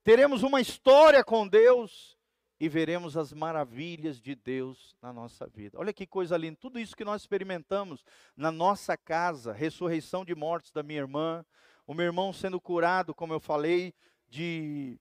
teremos 0.02 0.42
uma 0.42 0.60
história 0.60 1.22
com 1.22 1.46
Deus 1.46 2.18
e 2.58 2.68
veremos 2.68 3.16
as 3.16 3.32
maravilhas 3.32 4.20
de 4.20 4.34
Deus 4.34 4.96
na 5.02 5.12
nossa 5.12 5.46
vida. 5.46 5.78
Olha 5.78 5.92
que 5.92 6.06
coisa 6.06 6.36
linda, 6.36 6.56
tudo 6.60 6.78
isso 6.78 6.96
que 6.96 7.04
nós 7.04 7.22
experimentamos 7.22 8.04
na 8.36 8.50
nossa 8.50 8.96
casa, 8.96 9.52
ressurreição 9.52 10.24
de 10.24 10.34
mortes 10.34 10.70
da 10.70 10.82
minha 10.82 11.00
irmã, 11.00 11.44
o 11.86 11.94
meu 11.94 12.06
irmão 12.06 12.32
sendo 12.32 12.60
curado, 12.60 13.14
como 13.14 13.32
eu 13.32 13.40
falei, 13.40 13.92
de, 14.28 14.98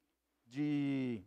de 0.47 1.23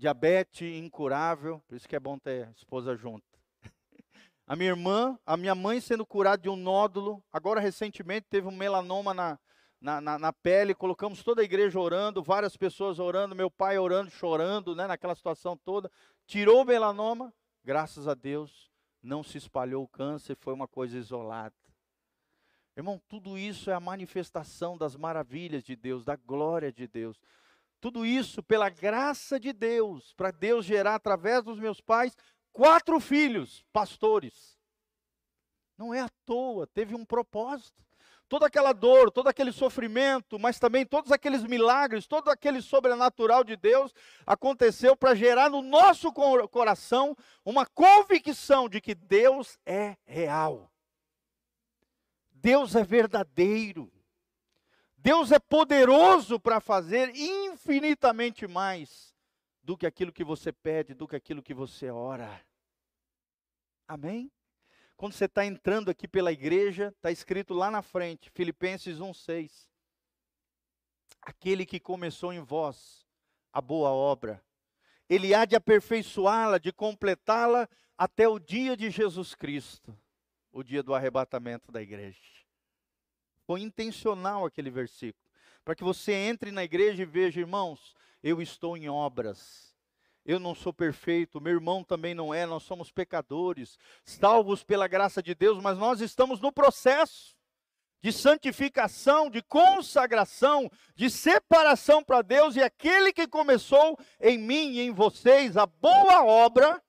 diabetes 0.00 0.62
incurável, 0.78 1.62
por 1.68 1.76
isso 1.76 1.86
que 1.86 1.94
é 1.94 2.00
bom 2.00 2.18
ter 2.18 2.48
esposa 2.56 2.96
junto. 2.96 3.22
A 4.46 4.56
minha 4.56 4.70
irmã, 4.70 5.16
a 5.24 5.36
minha 5.36 5.54
mãe 5.54 5.80
sendo 5.80 6.04
curada 6.04 6.42
de 6.42 6.48
um 6.48 6.56
nódulo, 6.56 7.22
agora 7.30 7.60
recentemente 7.60 8.26
teve 8.28 8.48
um 8.48 8.56
melanoma 8.56 9.14
na, 9.14 9.38
na, 9.80 10.00
na, 10.00 10.18
na, 10.18 10.32
pele, 10.32 10.74
colocamos 10.74 11.22
toda 11.22 11.40
a 11.40 11.44
igreja 11.44 11.78
orando, 11.78 12.20
várias 12.20 12.56
pessoas 12.56 12.98
orando, 12.98 13.36
meu 13.36 13.48
pai 13.48 13.78
orando, 13.78 14.10
chorando, 14.10 14.74
né, 14.74 14.88
naquela 14.88 15.14
situação 15.14 15.56
toda. 15.56 15.88
Tirou 16.26 16.62
o 16.62 16.64
melanoma, 16.64 17.32
graças 17.62 18.08
a 18.08 18.14
Deus, 18.14 18.72
não 19.00 19.22
se 19.22 19.38
espalhou 19.38 19.84
o 19.84 19.88
câncer, 19.88 20.36
foi 20.40 20.52
uma 20.52 20.66
coisa 20.66 20.98
isolada. 20.98 21.54
Irmão, 22.76 23.00
tudo 23.08 23.38
isso 23.38 23.70
é 23.70 23.74
a 23.74 23.80
manifestação 23.80 24.76
das 24.76 24.96
maravilhas 24.96 25.62
de 25.62 25.76
Deus, 25.76 26.04
da 26.04 26.16
glória 26.16 26.72
de 26.72 26.88
Deus. 26.88 27.20
Tudo 27.80 28.04
isso 28.04 28.42
pela 28.42 28.68
graça 28.68 29.40
de 29.40 29.52
Deus, 29.52 30.12
para 30.12 30.30
Deus 30.30 30.66
gerar 30.66 30.96
através 30.96 31.42
dos 31.42 31.58
meus 31.58 31.80
pais 31.80 32.16
quatro 32.52 33.00
filhos, 33.00 33.64
pastores. 33.72 34.58
Não 35.78 35.94
é 35.94 36.00
à 36.00 36.08
toa, 36.26 36.66
teve 36.66 36.94
um 36.94 37.04
propósito. 37.04 37.82
Toda 38.28 38.46
aquela 38.46 38.72
dor, 38.72 39.10
todo 39.10 39.28
aquele 39.28 39.50
sofrimento, 39.50 40.38
mas 40.38 40.58
também 40.58 40.86
todos 40.86 41.10
aqueles 41.10 41.42
milagres, 41.42 42.06
todo 42.06 42.28
aquele 42.28 42.62
sobrenatural 42.62 43.42
de 43.42 43.56
Deus 43.56 43.92
aconteceu 44.24 44.94
para 44.94 45.16
gerar 45.16 45.50
no 45.50 45.62
nosso 45.62 46.12
coração 46.12 47.16
uma 47.44 47.66
convicção 47.66 48.68
de 48.68 48.80
que 48.80 48.94
Deus 48.94 49.58
é 49.66 49.96
real. 50.04 50.70
Deus 52.30 52.76
é 52.76 52.84
verdadeiro. 52.84 53.90
Deus 55.02 55.32
é 55.32 55.38
poderoso 55.38 56.38
para 56.38 56.60
fazer 56.60 57.10
infinitamente 57.16 58.46
mais 58.46 59.14
do 59.62 59.74
que 59.76 59.86
aquilo 59.86 60.12
que 60.12 60.22
você 60.22 60.52
pede, 60.52 60.92
do 60.92 61.08
que 61.08 61.16
aquilo 61.16 61.42
que 61.42 61.54
você 61.54 61.90
ora. 61.90 62.44
Amém? 63.88 64.30
Quando 64.96 65.14
você 65.14 65.24
está 65.24 65.46
entrando 65.46 65.90
aqui 65.90 66.06
pela 66.06 66.30
igreja, 66.30 66.88
está 66.88 67.10
escrito 67.10 67.54
lá 67.54 67.70
na 67.70 67.80
frente, 67.80 68.30
Filipenses 68.30 68.98
1,6. 68.98 69.66
Aquele 71.22 71.64
que 71.64 71.80
começou 71.80 72.30
em 72.30 72.40
vós 72.40 73.06
a 73.50 73.60
boa 73.62 73.88
obra, 73.88 74.44
ele 75.08 75.34
há 75.34 75.46
de 75.46 75.56
aperfeiçoá-la, 75.56 76.58
de 76.58 76.72
completá-la 76.72 77.66
até 77.96 78.28
o 78.28 78.38
dia 78.38 78.76
de 78.76 78.90
Jesus 78.90 79.34
Cristo, 79.34 79.98
o 80.52 80.62
dia 80.62 80.82
do 80.82 80.94
arrebatamento 80.94 81.72
da 81.72 81.80
igreja. 81.80 82.39
Foi 83.50 83.62
intencional 83.62 84.46
aquele 84.46 84.70
versículo. 84.70 85.26
Para 85.64 85.74
que 85.74 85.82
você 85.82 86.12
entre 86.12 86.52
na 86.52 86.62
igreja 86.62 87.02
e 87.02 87.04
veja, 87.04 87.40
irmãos, 87.40 87.96
eu 88.22 88.40
estou 88.40 88.76
em 88.76 88.88
obras. 88.88 89.74
Eu 90.24 90.38
não 90.38 90.54
sou 90.54 90.72
perfeito, 90.72 91.40
meu 91.40 91.54
irmão 91.54 91.82
também 91.82 92.14
não 92.14 92.32
é, 92.32 92.46
nós 92.46 92.62
somos 92.62 92.92
pecadores, 92.92 93.76
salvos 94.04 94.62
pela 94.62 94.86
graça 94.86 95.20
de 95.20 95.34
Deus, 95.34 95.60
mas 95.60 95.76
nós 95.76 96.00
estamos 96.00 96.40
no 96.40 96.52
processo 96.52 97.34
de 98.00 98.12
santificação, 98.12 99.28
de 99.28 99.42
consagração, 99.42 100.70
de 100.94 101.10
separação 101.10 102.04
para 102.04 102.22
Deus, 102.22 102.54
e 102.54 102.62
aquele 102.62 103.12
que 103.12 103.26
começou 103.26 103.98
em 104.20 104.38
mim 104.38 104.74
e 104.74 104.80
em 104.82 104.92
vocês 104.92 105.56
a 105.56 105.66
boa 105.66 106.24
obra, 106.24 106.80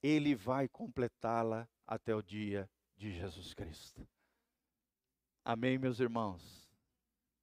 ele 0.00 0.36
vai 0.36 0.68
completá-la 0.68 1.68
até 1.84 2.14
o 2.14 2.22
dia 2.22 2.70
de 2.96 3.10
Jesus 3.10 3.52
Cristo. 3.54 4.06
Amém, 5.46 5.76
meus 5.76 6.00
irmãos? 6.00 6.66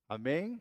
Amém? 0.09 0.59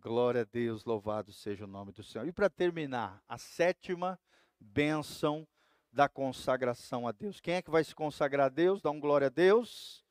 Glória 0.00 0.40
a 0.40 0.44
Deus, 0.44 0.84
louvado 0.84 1.32
seja 1.32 1.62
o 1.62 1.68
nome 1.68 1.92
do 1.92 2.02
Senhor. 2.02 2.26
E 2.26 2.32
para 2.32 2.50
terminar, 2.50 3.22
a 3.28 3.38
sétima 3.38 4.18
bênção 4.58 5.46
da 5.92 6.08
consagração 6.08 7.06
a 7.06 7.12
Deus. 7.12 7.40
Quem 7.40 7.54
é 7.54 7.62
que 7.62 7.70
vai 7.70 7.84
se 7.84 7.94
consagrar 7.94 8.46
a 8.46 8.48
Deus? 8.48 8.82
Dá 8.82 8.90
um 8.90 8.98
glória 8.98 9.28
a 9.28 9.30
Deus. 9.30 10.04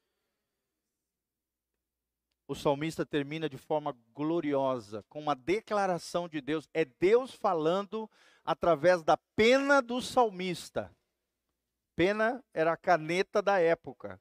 O 2.47 2.55
salmista 2.55 3.05
termina 3.05 3.49
de 3.49 3.57
forma 3.57 3.93
gloriosa, 4.13 5.03
com 5.09 5.19
uma 5.19 5.35
declaração 5.35 6.29
de 6.29 6.39
Deus. 6.39 6.69
É 6.73 6.85
Deus 6.85 7.33
falando 7.33 8.09
através 8.45 9.03
da 9.03 9.17
pena 9.35 9.81
do 9.81 10.01
salmista. 10.01 10.89
Pena 11.97 12.41
era 12.53 12.71
a 12.71 12.77
caneta 12.77 13.41
da 13.41 13.59
época 13.59 14.17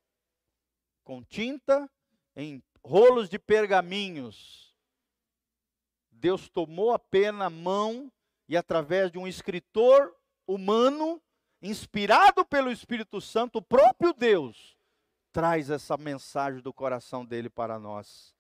com 1.07 1.23
tinta 1.23 1.89
em 2.35 2.61
rolos 2.85 3.29
de 3.29 3.39
pergaminhos. 3.39 4.75
Deus 6.11 6.49
tomou 6.49 6.93
a 6.93 6.99
pena 6.99 7.45
à 7.45 7.51
mão 7.51 8.13
e, 8.49 8.57
através 8.57 9.13
de 9.13 9.17
um 9.17 9.27
escritor 9.27 10.13
humano, 10.49 11.23
inspirado 11.63 12.45
pelo 12.45 12.73
Espírito 12.73 13.21
Santo, 13.21 13.59
o 13.59 13.63
próprio 13.63 14.13
Deus, 14.13 14.77
traz 15.33 15.71
essa 15.71 15.97
mensagem 15.97 16.61
do 16.61 16.75
coração 16.75 17.25
dele 17.25 17.49
para 17.49 17.79
nós. 17.79 18.35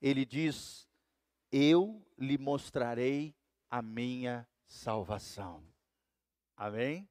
Ele 0.00 0.24
diz: 0.24 0.88
Eu 1.50 2.06
lhe 2.16 2.38
mostrarei 2.38 3.34
a 3.68 3.82
minha 3.82 4.48
salvação. 4.64 5.66
Amém? 6.56 7.08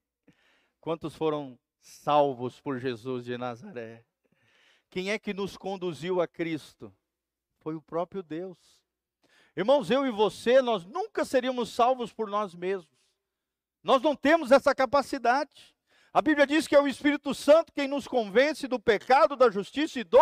Quantos 0.79 1.13
foram 1.15 1.59
salvos 1.81 2.61
por 2.61 2.79
Jesus 2.79 3.25
de 3.25 3.37
Nazaré? 3.37 4.05
Quem 4.91 5.09
é 5.09 5.17
que 5.17 5.33
nos 5.33 5.55
conduziu 5.55 6.19
a 6.19 6.27
Cristo? 6.27 6.93
Foi 7.61 7.75
o 7.75 7.81
próprio 7.81 8.21
Deus. 8.21 8.57
Irmãos, 9.55 9.89
eu 9.89 10.05
e 10.05 10.11
você, 10.11 10.61
nós 10.61 10.83
nunca 10.85 11.23
seríamos 11.23 11.69
salvos 11.69 12.11
por 12.11 12.29
nós 12.29 12.53
mesmos. 12.53 12.99
Nós 13.81 14.01
não 14.01 14.17
temos 14.17 14.51
essa 14.51 14.75
capacidade. 14.75 15.73
A 16.13 16.21
Bíblia 16.21 16.45
diz 16.45 16.67
que 16.67 16.75
é 16.75 16.81
o 16.81 16.87
Espírito 16.87 17.33
Santo 17.33 17.71
quem 17.71 17.87
nos 17.87 18.05
convence 18.05 18.67
do 18.67 18.77
pecado, 18.77 19.37
da 19.37 19.49
justiça 19.49 19.97
e 19.97 20.03
do 20.03 20.19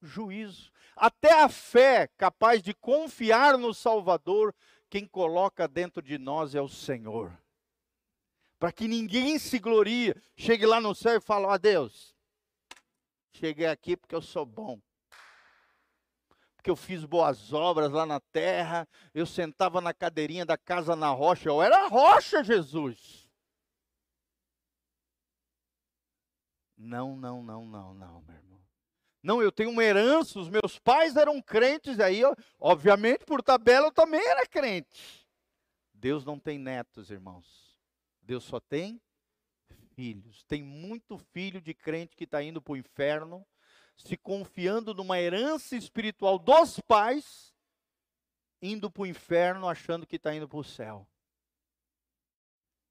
juízo. 0.00 0.70
Até 0.94 1.32
a 1.42 1.48
fé 1.48 2.08
capaz 2.16 2.62
de 2.62 2.72
confiar 2.72 3.58
no 3.58 3.74
Salvador, 3.74 4.54
quem 4.88 5.04
coloca 5.04 5.66
dentro 5.66 6.00
de 6.00 6.16
nós 6.16 6.54
é 6.54 6.60
o 6.60 6.68
Senhor. 6.68 7.36
Para 8.56 8.70
que 8.70 8.86
ninguém 8.86 9.36
se 9.36 9.58
glorie, 9.58 10.14
chegue 10.36 10.64
lá 10.64 10.80
no 10.80 10.94
céu 10.94 11.16
e 11.16 11.20
fale: 11.20 11.46
a 11.46 11.56
Deus, 11.56 12.14
Cheguei 13.32 13.66
aqui 13.66 13.96
porque 13.96 14.14
eu 14.14 14.22
sou 14.22 14.44
bom. 14.44 14.80
Porque 16.56 16.70
eu 16.70 16.76
fiz 16.76 17.04
boas 17.04 17.52
obras 17.52 17.90
lá 17.90 18.04
na 18.04 18.20
terra. 18.20 18.86
Eu 19.14 19.24
sentava 19.24 19.80
na 19.80 19.94
cadeirinha 19.94 20.44
da 20.44 20.58
casa 20.58 20.94
na 20.94 21.08
rocha. 21.08 21.48
Eu 21.48 21.62
era 21.62 21.86
rocha, 21.88 22.44
Jesus. 22.44 23.26
Não, 26.76 27.16
não, 27.16 27.42
não, 27.42 27.64
não, 27.64 27.94
não, 27.94 28.22
meu 28.22 28.36
irmão. 28.36 28.60
Não, 29.22 29.42
eu 29.42 29.52
tenho 29.52 29.70
uma 29.70 29.84
herança. 29.84 30.38
Os 30.38 30.48
meus 30.48 30.78
pais 30.78 31.16
eram 31.16 31.40
crentes. 31.40 31.98
Aí, 31.98 32.20
eu, 32.20 32.36
obviamente, 32.58 33.24
por 33.24 33.42
tabela, 33.42 33.86
eu 33.86 33.92
também 33.92 34.20
era 34.26 34.46
crente. 34.46 35.26
Deus 35.94 36.24
não 36.24 36.38
tem 36.38 36.58
netos, 36.58 37.10
irmãos. 37.10 37.78
Deus 38.22 38.44
só 38.44 38.60
tem 38.60 39.00
filhos. 40.00 40.42
Tem 40.44 40.62
muito 40.62 41.18
filho 41.18 41.60
de 41.60 41.74
crente 41.74 42.16
que 42.16 42.24
está 42.24 42.42
indo 42.42 42.62
para 42.62 42.72
o 42.72 42.76
inferno, 42.76 43.46
se 43.94 44.16
confiando 44.16 44.94
numa 44.94 45.20
herança 45.20 45.76
espiritual 45.76 46.38
dos 46.38 46.80
pais, 46.80 47.54
indo 48.62 48.90
para 48.90 49.02
o 49.02 49.06
inferno 49.06 49.68
achando 49.68 50.06
que 50.06 50.16
está 50.16 50.34
indo 50.34 50.48
para 50.48 50.58
o 50.58 50.64
céu. 50.64 51.06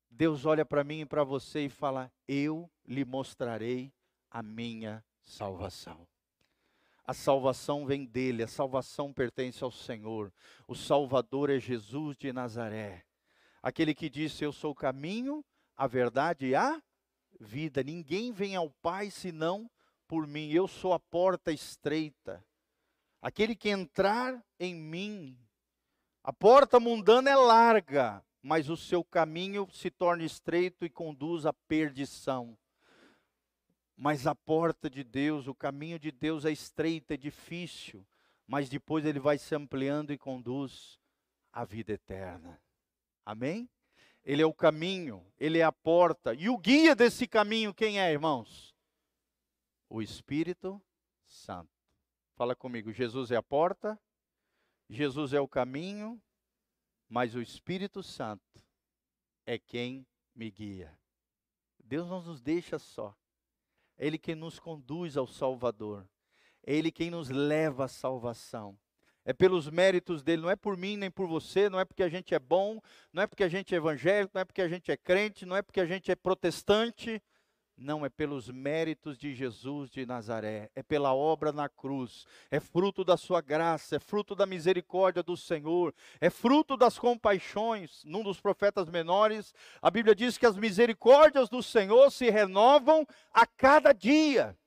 Deus 0.07 0.45
olha 0.45 0.64
para 0.64 0.84
mim 0.84 1.01
e 1.01 1.05
para 1.05 1.24
você 1.24 1.62
e 1.62 1.70
fala: 1.70 2.12
Eu 2.28 2.70
lhe 2.86 3.03
mostrarei 3.03 3.91
a 4.30 4.43
minha 4.43 5.03
salvação. 5.24 6.07
A 7.03 7.14
salvação 7.16 7.88
vem 7.88 8.05
dele, 8.05 8.43
a 8.43 8.47
salvação 8.47 9.12
pertence 9.12 9.64
ao 9.64 9.72
Senhor. 9.72 10.32
O 10.68 10.76
Salvador 10.76 11.49
é 11.49 11.60
Jesus 11.60 12.16
de 12.16 12.32
Nazaré. 12.32 13.03
Aquele 13.64 13.95
que 13.95 14.12
disse: 14.12 14.43
Eu 14.43 14.51
sou 14.51 14.74
o 14.74 14.76
caminho, 14.76 15.43
a 15.76 15.88
verdade 15.88 16.47
e 16.47 16.55
a 16.55 16.80
vida. 17.40 17.82
Ninguém 17.84 18.32
vem 18.32 18.56
ao 18.56 18.70
Pai 18.70 19.10
senão 19.10 19.70
por 20.08 20.28
mim. 20.28 20.52
Eu 20.52 20.68
sou 20.68 20.94
a 20.94 21.00
porta 21.00 21.52
estreita. 21.52 22.46
Aquele 23.22 23.56
que 23.56 23.70
entrar 23.70 24.44
em 24.60 24.74
mim, 24.74 25.38
a 26.24 26.32
porta 26.32 26.80
mundana 26.80 27.30
é 27.30 27.36
larga, 27.36 28.24
mas 28.42 28.70
o 28.70 28.78
seu 28.78 29.04
caminho 29.04 29.68
se 29.72 29.90
torna 29.90 30.24
estreito 30.24 30.86
e 30.86 30.90
conduz 30.90 31.46
à 31.46 31.54
perdição. 31.54 32.58
Mas 33.96 34.26
a 34.26 34.34
porta 34.34 34.90
de 34.90 35.04
Deus, 35.04 35.48
o 35.48 35.54
caminho 35.54 36.00
de 36.00 36.12
Deus 36.12 36.46
é 36.46 36.52
estreito, 36.52 37.12
é 37.12 37.18
difícil, 37.18 38.06
mas 38.48 38.70
depois 38.70 39.06
ele 39.06 39.20
vai 39.20 39.38
se 39.38 39.54
ampliando 39.54 40.14
e 40.14 40.18
conduz 40.18 40.98
à 41.52 41.66
vida 41.66 41.92
eterna. 41.92 42.62
Amém? 43.26 43.70
Ele 44.24 44.41
é 44.41 44.45
o 44.45 44.53
caminho, 44.53 45.26
ele 45.38 45.59
é 45.59 45.63
a 45.63 45.72
porta. 45.72 46.34
E 46.34 46.49
o 46.49 46.57
guia 46.57 46.95
desse 46.95 47.28
caminho, 47.28 47.74
quem 47.74 47.99
é, 47.99 48.11
irmãos? 48.11 48.76
O 49.89 50.01
Espírito 50.01 50.82
Santo. 51.26 51.72
Fala 52.36 52.55
comigo, 52.55 52.91
Jesus 52.91 53.32
é 53.32 53.36
a 53.36 53.43
porta, 53.43 53.99
Jesus 54.89 55.34
é 55.34 55.41
o 55.41 55.47
caminho, 55.47 56.22
mas 57.07 57.36
o 57.36 57.41
Espírito 57.41 58.03
Santo 58.03 58.63
é 59.45 59.57
quem 59.57 60.05
me 60.36 60.51
guia. 60.51 60.97
Deus 61.84 62.07
não 62.07 62.22
nos 62.22 62.41
deixa 62.41 62.78
só. 62.78 63.15
É 63.97 64.05
Ele 64.05 64.17
quem 64.17 64.36
nos 64.36 64.59
conduz 64.59 65.17
ao 65.17 65.28
Salvador. 65.28 66.07
É 66.63 66.74
Ele 66.74 66.91
quem 66.91 67.09
nos 67.09 67.30
leva 67.30 67.86
à 67.86 67.88
salvação. 67.88 68.80
É 69.30 69.34
pelos 69.34 69.69
méritos 69.69 70.23
dele, 70.23 70.41
não 70.41 70.49
é 70.49 70.55
por 70.55 70.75
mim 70.75 70.97
nem 70.97 71.11
por 71.11 71.27
você, 71.27 71.69
não 71.69 71.80
é 71.80 71.86
porque 71.86 72.01
a 72.01 72.09
gente 72.09 72.34
é 72.34 72.39
bom, 72.39 72.82
não 73.13 73.21
é 73.21 73.27
porque 73.27 73.43
a 73.43 73.47
gente 73.47 73.75
é 73.75 73.77
evangélico, 73.77 74.32
não 74.34 74.41
é 74.41 74.43
porque 74.43 74.59
a 74.59 74.67
gente 74.67 74.91
é 74.91 74.97
crente, 74.97 75.45
não 75.45 75.55
é 75.55 75.61
porque 75.61 75.80
a 75.80 75.86
gente 75.86 76.11
é 76.11 76.15
protestante, 76.15 77.21
não, 77.77 78.03
é 78.03 78.09
pelos 78.09 78.49
méritos 78.49 79.19
de 79.19 79.36
Jesus 79.36 79.91
de 79.91 80.03
Nazaré, 80.03 80.71
é 80.75 80.82
pela 80.82 81.13
obra 81.13 81.51
na 81.51 81.69
cruz, 81.69 82.25
é 82.49 82.59
fruto 82.59 83.03
da 83.03 83.17
sua 83.17 83.39
graça, 83.39 83.97
é 83.97 83.99
fruto 83.99 84.34
da 84.34 84.47
misericórdia 84.47 85.21
do 85.21 85.38
Senhor, 85.38 85.93
é 86.19 86.32
fruto 86.32 86.75
das 86.75 86.97
compaixões. 86.97 88.03
Num 88.05 88.23
dos 88.23 88.41
profetas 88.41 88.89
menores, 88.89 89.53
a 89.80 89.91
Bíblia 89.91 90.15
diz 90.15 90.39
que 90.39 90.45
as 90.47 90.57
misericórdias 90.57 91.49
do 91.49 91.61
Senhor 91.61 92.09
se 92.09 92.32
renovam 92.32 93.05
a 93.32 93.45
cada 93.45 93.93
dia. 93.93 94.57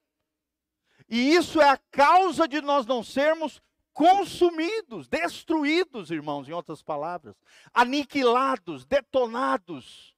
E 1.08 1.34
isso 1.34 1.60
é 1.60 1.68
a 1.68 1.76
causa 1.90 2.46
de 2.46 2.60
nós 2.60 2.86
não 2.86 3.02
sermos 3.02 3.60
consumidos, 3.92 5.08
destruídos, 5.08 6.10
irmãos, 6.10 6.48
em 6.48 6.52
outras 6.52 6.82
palavras, 6.82 7.36
aniquilados, 7.72 8.84
detonados 8.84 10.12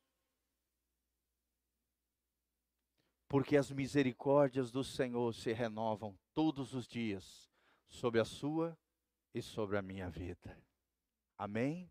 porque 3.34 3.56
as 3.56 3.68
misericórdias 3.68 4.70
do 4.70 4.84
Senhor 4.84 5.34
se 5.34 5.52
renovam 5.52 6.16
todos 6.32 6.72
os 6.72 6.86
dias 6.86 7.50
sobre 7.88 8.20
a 8.20 8.24
sua 8.24 8.78
e 9.34 9.42
sobre 9.42 9.76
a 9.76 9.82
minha 9.82 10.08
vida. 10.08 10.56
Amém? 11.36 11.90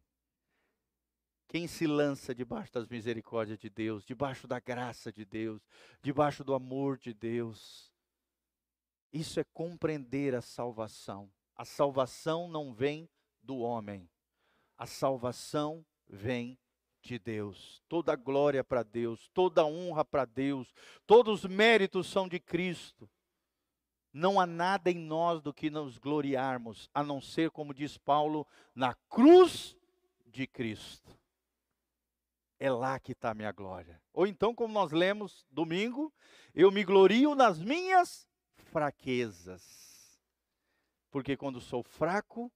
Quem 1.50 1.68
se 1.68 1.86
lança 1.86 2.34
debaixo 2.34 2.72
das 2.72 2.88
misericórdias 2.88 3.60
de 3.60 3.70
Deus, 3.70 4.06
debaixo 4.06 4.48
da 4.48 4.58
graça 4.58 5.12
de 5.12 5.26
Deus, 5.26 5.62
debaixo 6.02 6.46
do 6.46 6.54
amor 6.54 6.98
de 6.98 7.14
Deus, 7.14 7.92
isso 9.12 9.38
é 9.38 9.44
compreender 9.44 10.34
a 10.34 10.42
salvação. 10.42 11.30
A 11.56 11.66
salvação 11.66 12.48
não 12.48 12.74
vem 12.74 13.10
do 13.42 13.58
homem, 13.58 14.10
a 14.78 14.86
salvação 14.86 15.86
vem 16.08 16.58
de 17.02 17.20
Deus. 17.20 17.84
Toda 17.88 18.16
glória 18.16 18.64
para 18.64 18.82
Deus, 18.82 19.30
toda 19.34 19.66
honra 19.66 20.04
para 20.04 20.26
Deus, 20.26 20.74
todos 21.06 21.44
os 21.44 21.50
méritos 21.50 22.08
são 22.08 22.28
de 22.28 22.40
Cristo. 22.40 23.10
Não 24.12 24.40
há 24.40 24.46
nada 24.46 24.90
em 24.90 24.98
nós 24.98 25.42
do 25.42 25.54
que 25.54 25.70
nos 25.70 25.98
gloriarmos, 25.98 26.90
a 26.94 27.04
não 27.04 27.20
ser, 27.20 27.50
como 27.52 27.74
diz 27.74 27.98
Paulo, 27.98 28.48
na 28.74 28.94
cruz 29.10 29.76
de 30.28 30.48
Cristo. 30.48 31.18
É 32.60 32.72
lá 32.72 33.00
que 33.00 33.12
está 33.12 33.32
a 33.32 33.34
minha 33.34 33.52
glória. 33.52 34.02
Ou 34.14 34.26
então, 34.26 34.54
como 34.54 34.74
nós 34.74 34.92
lemos 34.92 35.46
domingo, 35.52 36.14
eu 36.54 36.72
me 36.72 36.84
glorio 36.84 37.36
nas 37.36 37.60
minhas 37.60 38.28
fraquezas. 38.56 39.83
Porque 41.14 41.38
quando 41.38 41.62
sou 41.62 41.84
fraco, 41.84 42.52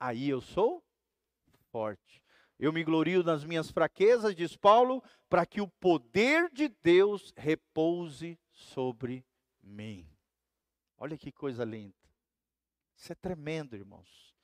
aí 0.00 0.28
eu 0.28 0.40
sou 0.40 0.82
forte. 1.70 2.20
Eu 2.58 2.72
me 2.72 2.82
glorio 2.82 3.22
nas 3.22 3.44
minhas 3.44 3.70
fraquezas, 3.70 4.34
diz 4.34 4.56
Paulo, 4.56 5.00
para 5.28 5.46
que 5.46 5.60
o 5.60 5.68
poder 5.68 6.50
de 6.52 6.68
Deus 6.68 7.32
repouse 7.36 8.36
sobre 8.50 9.24
mim. 9.62 10.10
Olha 10.98 11.16
que 11.16 11.30
coisa 11.30 11.64
linda. 11.64 11.94
Isso 12.96 13.12
é 13.12 13.14
tremendo, 13.14 13.76
irmãos. 13.76 14.34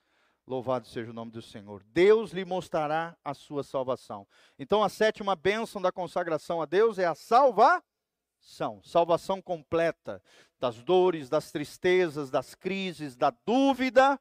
Louvado 0.47 0.87
seja 0.87 1.11
o 1.11 1.15
nome 1.15 1.33
do 1.33 1.43
Senhor. 1.43 1.83
Deus 1.89 2.31
lhe 2.31 2.45
mostrará 2.45 3.19
a 3.25 3.35
sua 3.35 3.65
salvação. 3.65 4.29
Então, 4.57 4.81
a 4.85 4.89
sétima 4.89 5.35
bênção 5.35 5.83
da 5.83 5.91
consagração 5.91 6.63
a 6.63 6.67
Deus 6.67 7.01
é 7.01 7.05
a 7.05 7.17
salvação. 7.17 7.83
Salvação 8.83 9.43
completa 9.43 10.23
das 10.59 10.83
dores, 10.83 11.29
das 11.29 11.51
tristezas, 11.51 12.31
das 12.31 12.55
crises, 12.55 13.17
da 13.17 13.31
dúvida 13.31 14.21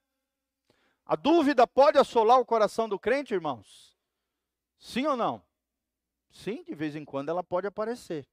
a 1.06 1.16
dúvida 1.16 1.68
pode 1.68 2.00
assolar 2.00 2.40
o 2.40 2.46
coração 2.46 2.90
do 2.90 2.98
crente, 2.98 3.34
irmãos? 3.34 3.96
Sim 4.80 5.06
ou 5.06 5.16
não? 5.16 5.44
Sim, 6.32 6.64
de 6.64 6.74
vez 6.74 6.96
em 6.96 7.06
quando 7.06 7.30
ela 7.30 7.44
pode 7.44 7.68
aparecer. 7.68 8.28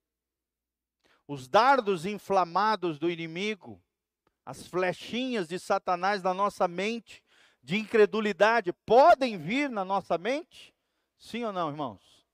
Os 1.29 1.47
dardos 1.47 2.07
inflamados 2.07 2.99
do 2.99 3.11
inimigo, 3.11 3.81
as 4.45 4.67
flechinhas 4.67 5.47
de 5.47 5.59
Satanás 5.59 6.23
na 6.23 6.33
nossa 6.33 6.67
mente, 6.67 7.23
de 7.63 7.77
incredulidade, 7.77 8.73
podem 8.87 9.37
vir 9.37 9.69
na 9.69 9.85
nossa 9.85 10.17
mente? 10.17 10.75
Sim 11.19 11.45
ou 11.45 11.53
não, 11.53 11.69
irmãos? 11.69 12.27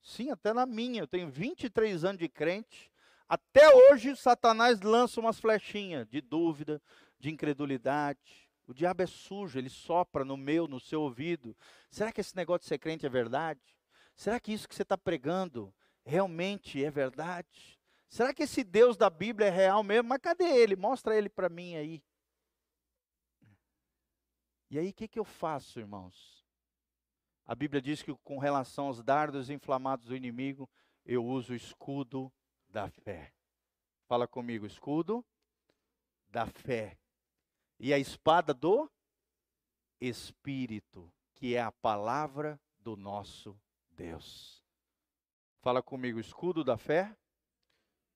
Sim, 0.00 0.30
até 0.30 0.52
na 0.52 0.64
minha. 0.64 1.02
Eu 1.02 1.08
tenho 1.08 1.28
23 1.28 2.04
anos 2.04 2.18
de 2.20 2.28
crente. 2.28 2.91
Até 3.28 3.68
hoje, 3.74 4.16
Satanás 4.16 4.80
lança 4.80 5.20
umas 5.20 5.38
flechinhas 5.38 6.08
de 6.08 6.20
dúvida, 6.20 6.80
de 7.18 7.30
incredulidade. 7.30 8.50
O 8.66 8.74
diabo 8.74 9.02
é 9.02 9.06
sujo, 9.06 9.58
ele 9.58 9.68
sopra 9.68 10.24
no 10.24 10.36
meu, 10.36 10.66
no 10.66 10.80
seu 10.80 11.02
ouvido. 11.02 11.56
Será 11.90 12.12
que 12.12 12.20
esse 12.20 12.36
negócio 12.36 12.60
de 12.60 12.68
ser 12.68 12.78
crente 12.78 13.06
é 13.06 13.08
verdade? 13.08 13.60
Será 14.14 14.38
que 14.38 14.52
isso 14.52 14.68
que 14.68 14.74
você 14.74 14.82
está 14.82 14.96
pregando 14.96 15.74
realmente 16.04 16.84
é 16.84 16.90
verdade? 16.90 17.78
Será 18.08 18.34
que 18.34 18.42
esse 18.42 18.62
Deus 18.62 18.96
da 18.96 19.08
Bíblia 19.08 19.48
é 19.48 19.50
real 19.50 19.82
mesmo? 19.82 20.10
Mas 20.10 20.18
cadê 20.18 20.44
ele? 20.44 20.76
Mostra 20.76 21.16
ele 21.16 21.28
para 21.28 21.48
mim 21.48 21.76
aí. 21.76 22.02
E 24.70 24.78
aí, 24.78 24.90
o 24.90 24.94
que, 24.94 25.08
que 25.08 25.18
eu 25.18 25.24
faço, 25.24 25.78
irmãos? 25.78 26.42
A 27.44 27.54
Bíblia 27.54 27.82
diz 27.82 28.02
que 28.02 28.14
com 28.22 28.38
relação 28.38 28.86
aos 28.86 29.02
dardos 29.02 29.50
inflamados 29.50 30.06
do 30.06 30.16
inimigo, 30.16 30.68
eu 31.04 31.24
uso 31.24 31.52
o 31.52 31.56
escudo 31.56 32.32
da 32.72 32.88
fé. 32.88 33.32
Fala 34.08 34.26
comigo, 34.26 34.66
escudo 34.66 35.24
da 36.28 36.46
fé 36.46 36.98
e 37.78 37.92
a 37.92 37.98
espada 37.98 38.54
do 38.54 38.90
Espírito, 40.00 41.12
que 41.34 41.54
é 41.54 41.60
a 41.60 41.70
palavra 41.70 42.58
do 42.80 42.96
nosso 42.96 43.56
Deus. 43.90 44.62
Fala 45.60 45.82
comigo, 45.82 46.18
escudo 46.18 46.64
da 46.64 46.76
fé 46.76 47.14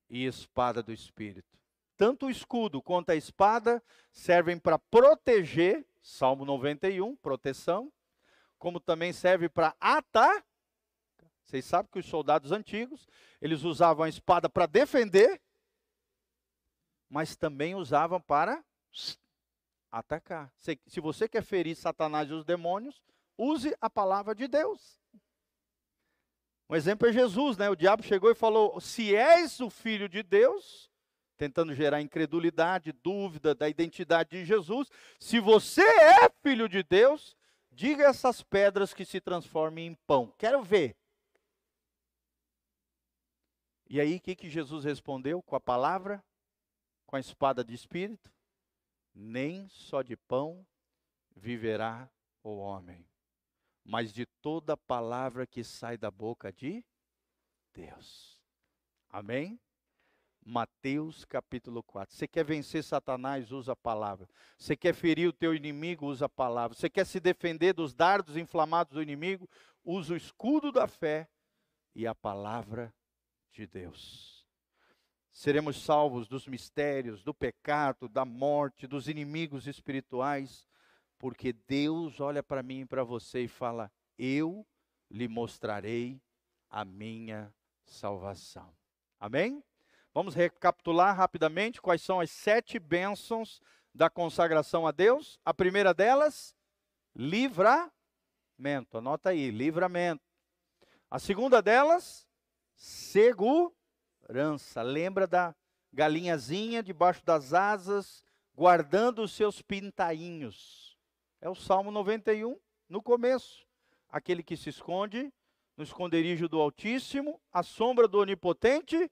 e 0.08 0.24
espada 0.24 0.82
do 0.82 0.92
Espírito. 0.92 1.56
Tanto 1.96 2.26
o 2.26 2.30
escudo 2.30 2.82
quanto 2.82 3.10
a 3.10 3.14
espada 3.14 3.82
servem 4.10 4.58
para 4.58 4.78
proteger, 4.78 5.86
Salmo 6.02 6.44
91, 6.44 7.14
proteção, 7.16 7.92
como 8.58 8.80
também 8.80 9.12
serve 9.12 9.48
para 9.48 9.76
atar. 9.78 10.44
Vocês 11.44 11.64
sabem 11.64 11.90
que 11.90 12.00
os 12.00 12.06
soldados 12.06 12.50
antigos, 12.50 13.06
eles 13.46 13.62
usavam 13.62 14.04
a 14.04 14.08
espada 14.08 14.48
para 14.48 14.66
defender, 14.66 15.40
mas 17.08 17.36
também 17.36 17.74
usavam 17.74 18.20
para 18.20 18.62
atacar. 19.90 20.52
Se, 20.56 20.78
se 20.86 21.00
você 21.00 21.28
quer 21.28 21.42
ferir 21.42 21.76
Satanás 21.76 22.28
e 22.28 22.32
os 22.32 22.44
demônios, 22.44 23.00
use 23.38 23.74
a 23.80 23.88
palavra 23.88 24.34
de 24.34 24.48
Deus. 24.48 25.00
Um 26.68 26.74
exemplo 26.74 27.08
é 27.08 27.12
Jesus, 27.12 27.56
né? 27.56 27.70
O 27.70 27.76
diabo 27.76 28.02
chegou 28.02 28.30
e 28.30 28.34
falou: 28.34 28.80
Se 28.80 29.14
és 29.14 29.60
o 29.60 29.70
filho 29.70 30.08
de 30.08 30.22
Deus, 30.24 30.90
tentando 31.36 31.72
gerar 31.72 32.00
incredulidade, 32.00 32.90
dúvida 32.90 33.54
da 33.54 33.68
identidade 33.68 34.30
de 34.30 34.44
Jesus, 34.44 34.90
se 35.20 35.38
você 35.38 35.82
é 35.82 36.28
filho 36.42 36.68
de 36.68 36.82
Deus, 36.82 37.36
diga 37.70 38.04
essas 38.04 38.42
pedras 38.42 38.92
que 38.92 39.04
se 39.04 39.20
transformem 39.20 39.86
em 39.86 39.94
pão. 40.06 40.34
Quero 40.36 40.62
ver. 40.64 40.96
E 43.88 44.00
aí, 44.00 44.16
o 44.16 44.20
que, 44.20 44.34
que 44.34 44.50
Jesus 44.50 44.84
respondeu? 44.84 45.42
Com 45.42 45.56
a 45.56 45.60
palavra, 45.60 46.24
com 47.06 47.16
a 47.16 47.20
espada 47.20 47.64
de 47.64 47.74
espírito? 47.74 48.30
nem 49.16 49.66
só 49.70 50.02
de 50.02 50.14
pão 50.14 50.64
viverá 51.34 52.08
o 52.42 52.58
homem, 52.58 53.08
mas 53.82 54.12
de 54.12 54.26
toda 54.26 54.76
palavra 54.76 55.46
que 55.46 55.64
sai 55.64 55.96
da 55.96 56.10
boca 56.10 56.52
de 56.52 56.84
Deus. 57.72 58.38
Amém? 59.08 59.58
Mateus 60.44 61.24
capítulo 61.24 61.82
4. 61.82 62.14
Você 62.14 62.28
quer 62.28 62.44
vencer 62.44 62.84
Satanás, 62.84 63.50
usa 63.50 63.72
a 63.72 63.76
palavra. 63.76 64.28
Você 64.56 64.76
quer 64.76 64.94
ferir 64.94 65.28
o 65.28 65.32
teu 65.32 65.54
inimigo, 65.54 66.06
usa 66.06 66.26
a 66.26 66.28
palavra. 66.28 66.76
Você 66.76 66.88
quer 66.88 67.06
se 67.06 67.18
defender 67.18 67.72
dos 67.72 67.94
dardos 67.94 68.36
inflamados 68.36 68.92
do 68.92 69.02
inimigo, 69.02 69.48
usa 69.82 70.12
o 70.12 70.16
escudo 70.16 70.70
da 70.70 70.86
fé 70.86 71.28
e 71.94 72.06
a 72.06 72.14
palavra 72.14 72.94
de 73.56 73.66
Deus. 73.66 74.46
Seremos 75.32 75.82
salvos 75.82 76.28
dos 76.28 76.46
mistérios, 76.46 77.22
do 77.22 77.32
pecado, 77.32 78.08
da 78.08 78.24
morte, 78.24 78.86
dos 78.86 79.08
inimigos 79.08 79.66
espirituais, 79.66 80.68
porque 81.18 81.52
Deus 81.52 82.20
olha 82.20 82.42
para 82.42 82.62
mim 82.62 82.80
e 82.80 82.86
para 82.86 83.02
você 83.02 83.42
e 83.42 83.48
fala: 83.48 83.90
Eu 84.18 84.66
lhe 85.10 85.26
mostrarei 85.26 86.20
a 86.68 86.84
minha 86.84 87.52
salvação. 87.84 88.74
Amém? 89.18 89.62
Vamos 90.12 90.34
recapitular 90.34 91.16
rapidamente 91.16 91.80
quais 91.80 92.02
são 92.02 92.20
as 92.20 92.30
sete 92.30 92.78
bênçãos 92.78 93.60
da 93.94 94.10
consagração 94.10 94.86
a 94.86 94.90
Deus. 94.90 95.38
A 95.44 95.54
primeira 95.54 95.94
delas, 95.94 96.54
livramento. 97.14 97.90
Anota 98.94 99.30
aí, 99.30 99.50
livramento. 99.50 100.22
A 101.10 101.18
segunda 101.18 101.62
delas, 101.62 102.25
segurança. 102.76 104.82
Lembra 104.82 105.26
da 105.26 105.54
galinhazinha 105.92 106.82
debaixo 106.82 107.24
das 107.24 107.52
asas, 107.52 108.22
guardando 108.54 109.22
os 109.22 109.32
seus 109.32 109.62
pintainhos. 109.62 110.96
É 111.40 111.48
o 111.48 111.54
Salmo 111.54 111.90
91, 111.90 112.58
no 112.88 113.02
começo. 113.02 113.66
Aquele 114.08 114.42
que 114.42 114.56
se 114.56 114.68
esconde 114.68 115.32
no 115.76 115.84
esconderijo 115.84 116.48
do 116.48 116.60
Altíssimo, 116.60 117.40
à 117.52 117.62
sombra 117.62 118.08
do 118.08 118.18
Onipotente, 118.18 119.10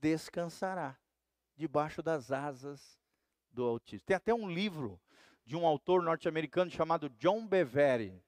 descansará 0.00 0.98
debaixo 1.56 2.02
das 2.02 2.32
asas 2.32 2.98
do 3.50 3.64
Altíssimo. 3.64 4.06
Tem 4.06 4.16
até 4.16 4.32
um 4.32 4.48
livro 4.48 5.00
de 5.44 5.56
um 5.56 5.66
autor 5.66 6.02
norte-americano 6.02 6.70
chamado 6.70 7.10
John 7.10 7.46
Bevere. 7.46 8.22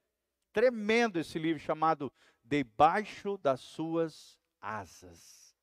Tremendo 0.53 1.19
esse 1.19 1.37
livro 1.37 1.59
chamado 1.59 2.11
Debaixo 2.43 3.37
das 3.37 3.59
Suas 3.59 4.36
Asas. 4.61 5.55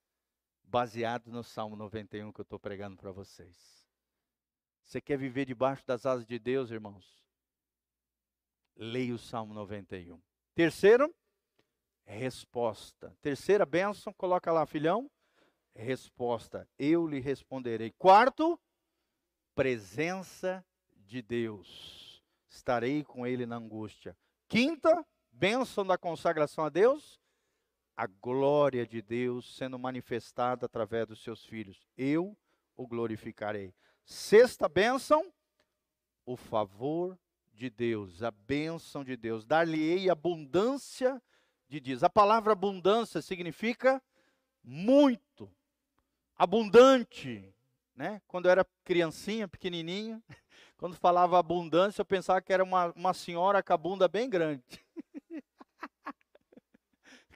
Baseado 0.62 1.30
no 1.30 1.44
Salmo 1.44 1.76
91 1.76 2.32
que 2.32 2.40
eu 2.40 2.44
estou 2.44 2.58
pregando 2.58 2.96
para 2.96 3.12
vocês. 3.12 3.86
Você 4.82 5.00
quer 5.00 5.16
viver 5.16 5.44
debaixo 5.44 5.86
das 5.86 6.04
asas 6.04 6.26
de 6.26 6.38
Deus, 6.38 6.70
irmãos? 6.70 7.24
Leia 8.76 9.14
o 9.14 9.18
Salmo 9.18 9.54
91. 9.54 10.20
Terceiro, 10.54 11.14
resposta. 12.04 13.16
Terceira 13.22 13.64
bênção, 13.64 14.12
coloca 14.12 14.52
lá, 14.52 14.66
filhão 14.66 15.10
resposta: 15.74 16.68
Eu 16.78 17.06
lhe 17.06 17.20
responderei. 17.20 17.90
Quarto, 17.92 18.58
presença 19.54 20.64
de 20.94 21.20
Deus. 21.20 22.22
Estarei 22.48 23.04
com 23.04 23.26
ele 23.26 23.46
na 23.46 23.56
angústia. 23.56 24.16
Quinta, 24.48 25.04
bênção 25.32 25.84
da 25.84 25.98
consagração 25.98 26.64
a 26.64 26.68
Deus, 26.68 27.20
a 27.96 28.06
glória 28.06 28.86
de 28.86 29.00
Deus 29.00 29.56
sendo 29.56 29.78
manifestada 29.78 30.66
através 30.66 31.06
dos 31.06 31.22
seus 31.22 31.44
filhos. 31.44 31.86
Eu 31.96 32.36
o 32.76 32.86
glorificarei. 32.86 33.74
Sexta 34.04 34.68
bênção, 34.68 35.32
o 36.26 36.36
favor 36.36 37.18
de 37.52 37.70
Deus, 37.70 38.22
a 38.22 38.30
bênção 38.30 39.04
de 39.04 39.16
Deus. 39.16 39.44
Dar-lhe-ei 39.44 40.10
abundância 40.10 41.22
de 41.68 41.80
dias. 41.80 42.02
A 42.02 42.10
palavra 42.10 42.52
abundância 42.52 43.22
significa 43.22 44.02
muito, 44.62 45.50
abundante, 46.36 47.54
né? 47.94 48.20
Quando 48.26 48.46
eu 48.46 48.50
era 48.50 48.66
criancinha, 48.82 49.46
pequenininho, 49.46 50.22
quando 50.76 50.96
falava 50.96 51.38
abundância, 51.38 52.00
eu 52.00 52.06
pensava 52.06 52.40
que 52.42 52.52
era 52.52 52.64
uma, 52.64 52.92
uma 52.96 53.14
senhora 53.14 53.62
com 53.62 53.72
a 53.72 53.76
bunda 53.76 54.08
bem 54.08 54.28
grande. 54.28 54.64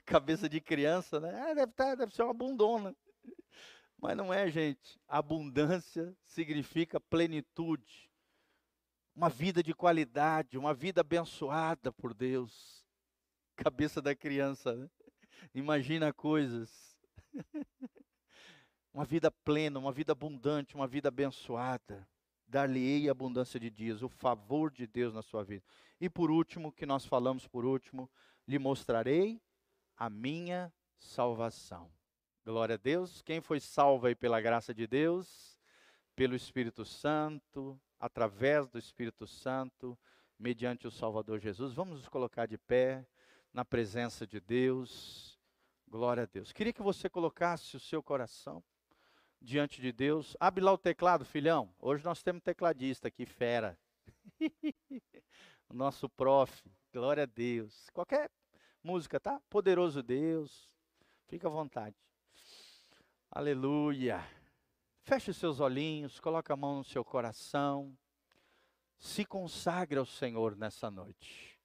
Cabeça 0.09 0.49
de 0.49 0.59
criança, 0.59 1.19
né? 1.19 1.39
Ah, 1.39 1.53
deve, 1.53 1.71
tá, 1.73 1.93
deve 1.93 2.15
ser 2.15 2.23
uma 2.23 2.33
bundona. 2.33 2.95
Mas 3.95 4.17
não 4.17 4.33
é, 4.33 4.49
gente. 4.49 4.99
Abundância 5.07 6.17
significa 6.25 6.99
plenitude. 6.99 8.09
Uma 9.15 9.29
vida 9.29 9.61
de 9.61 9.71
qualidade, 9.71 10.57
uma 10.57 10.73
vida 10.73 11.01
abençoada 11.01 11.91
por 11.91 12.15
Deus. 12.15 12.83
Cabeça 13.55 14.01
da 14.01 14.15
criança, 14.15 14.73
né? 14.73 14.89
Imagina 15.53 16.11
coisas. 16.11 16.97
uma 18.91 19.05
vida 19.05 19.29
plena, 19.29 19.77
uma 19.77 19.91
vida 19.91 20.13
abundante, 20.13 20.73
uma 20.73 20.87
vida 20.87 21.09
abençoada. 21.09 22.09
Dar-lhe-ei 22.47 23.07
abundância 23.09 23.59
de 23.59 23.69
dias, 23.69 24.01
o 24.01 24.09
favor 24.09 24.71
de 24.71 24.87
Deus 24.87 25.13
na 25.13 25.21
sua 25.21 25.43
vida. 25.43 25.63
E 26.01 26.09
por 26.09 26.31
último, 26.31 26.71
que 26.71 26.87
nós 26.87 27.05
falamos 27.05 27.45
por 27.45 27.63
último, 27.63 28.09
lhe 28.47 28.57
mostrarei 28.57 29.39
a 29.99 30.09
minha 30.09 30.73
salvação. 30.97 31.91
Glória 32.45 32.75
a 32.75 32.77
Deus. 32.77 33.21
Quem 33.21 33.41
foi 33.41 33.59
salvo 33.59 34.07
aí 34.07 34.15
pela 34.15 34.39
graça 34.39 34.73
de 34.73 34.87
Deus, 34.87 35.59
pelo 36.15 36.37
Espírito 36.37 36.85
Santo, 36.85 37.77
através 37.99 38.69
do 38.69 38.79
Espírito 38.79 39.27
Santo, 39.27 39.99
mediante 40.39 40.87
o 40.87 40.91
Salvador 40.91 41.41
Jesus. 41.41 41.73
Vamos 41.73 41.97
nos 41.97 42.07
colocar 42.07 42.45
de 42.45 42.57
pé 42.57 43.05
na 43.53 43.65
presença 43.65 44.25
de 44.25 44.39
Deus. 44.39 45.37
Glória 45.85 46.23
a 46.23 46.25
Deus. 46.25 46.53
Queria 46.53 46.71
que 46.71 46.81
você 46.81 47.09
colocasse 47.09 47.75
o 47.75 47.79
seu 47.79 48.01
coração 48.01 48.63
diante 49.41 49.81
de 49.81 49.91
Deus. 49.91 50.37
Abre 50.39 50.63
lá 50.63 50.71
o 50.71 50.77
teclado, 50.77 51.25
filhão. 51.25 51.75
Hoje 51.77 52.05
nós 52.05 52.23
temos 52.23 52.41
tecladista 52.41 53.09
aqui, 53.09 53.25
fera. 53.25 53.77
nosso 55.69 56.07
prof. 56.07 56.63
Glória 56.93 57.23
a 57.23 57.25
Deus. 57.25 57.89
Qualquer 57.91 58.31
música, 58.83 59.19
tá? 59.19 59.41
Poderoso 59.49 60.01
Deus. 60.01 60.69
Fica 61.27 61.47
à 61.47 61.51
vontade. 61.51 61.95
Aleluia. 63.31 64.25
Feche 65.01 65.31
os 65.31 65.37
seus 65.37 65.59
olhinhos, 65.59 66.19
coloque 66.19 66.51
a 66.51 66.55
mão 66.55 66.77
no 66.77 66.83
seu 66.83 67.03
coração. 67.03 67.97
Se 68.97 69.25
consagre 69.25 69.97
ao 69.97 70.05
Senhor 70.05 70.55
nessa 70.55 70.91
noite. 70.91 71.59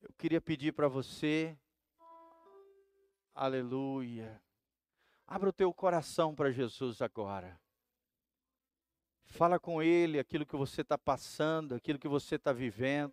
Eu 0.00 0.12
queria 0.18 0.40
pedir 0.40 0.72
para 0.72 0.86
você, 0.86 1.58
aleluia, 3.34 4.40
Abra 5.26 5.48
o 5.48 5.52
teu 5.52 5.72
coração 5.72 6.34
para 6.34 6.50
Jesus 6.50 7.00
agora. 7.00 7.58
Fala 9.24 9.58
com 9.58 9.82
Ele 9.82 10.18
aquilo 10.18 10.44
que 10.44 10.54
você 10.54 10.82
está 10.82 10.98
passando, 10.98 11.74
aquilo 11.74 11.98
que 11.98 12.06
você 12.06 12.36
está 12.36 12.52
vivendo, 12.52 13.12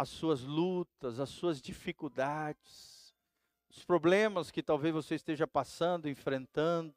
as 0.00 0.08
suas 0.08 0.40
lutas, 0.40 1.20
as 1.20 1.28
suas 1.28 1.60
dificuldades, 1.60 3.14
os 3.68 3.84
problemas 3.84 4.50
que 4.50 4.62
talvez 4.62 4.94
você 4.94 5.14
esteja 5.14 5.46
passando, 5.46 6.08
enfrentando, 6.08 6.94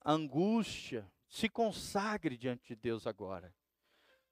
a 0.00 0.12
angústia. 0.12 1.10
Se 1.26 1.48
consagre 1.48 2.36
diante 2.36 2.68
de 2.68 2.76
Deus 2.76 3.04
agora. 3.04 3.52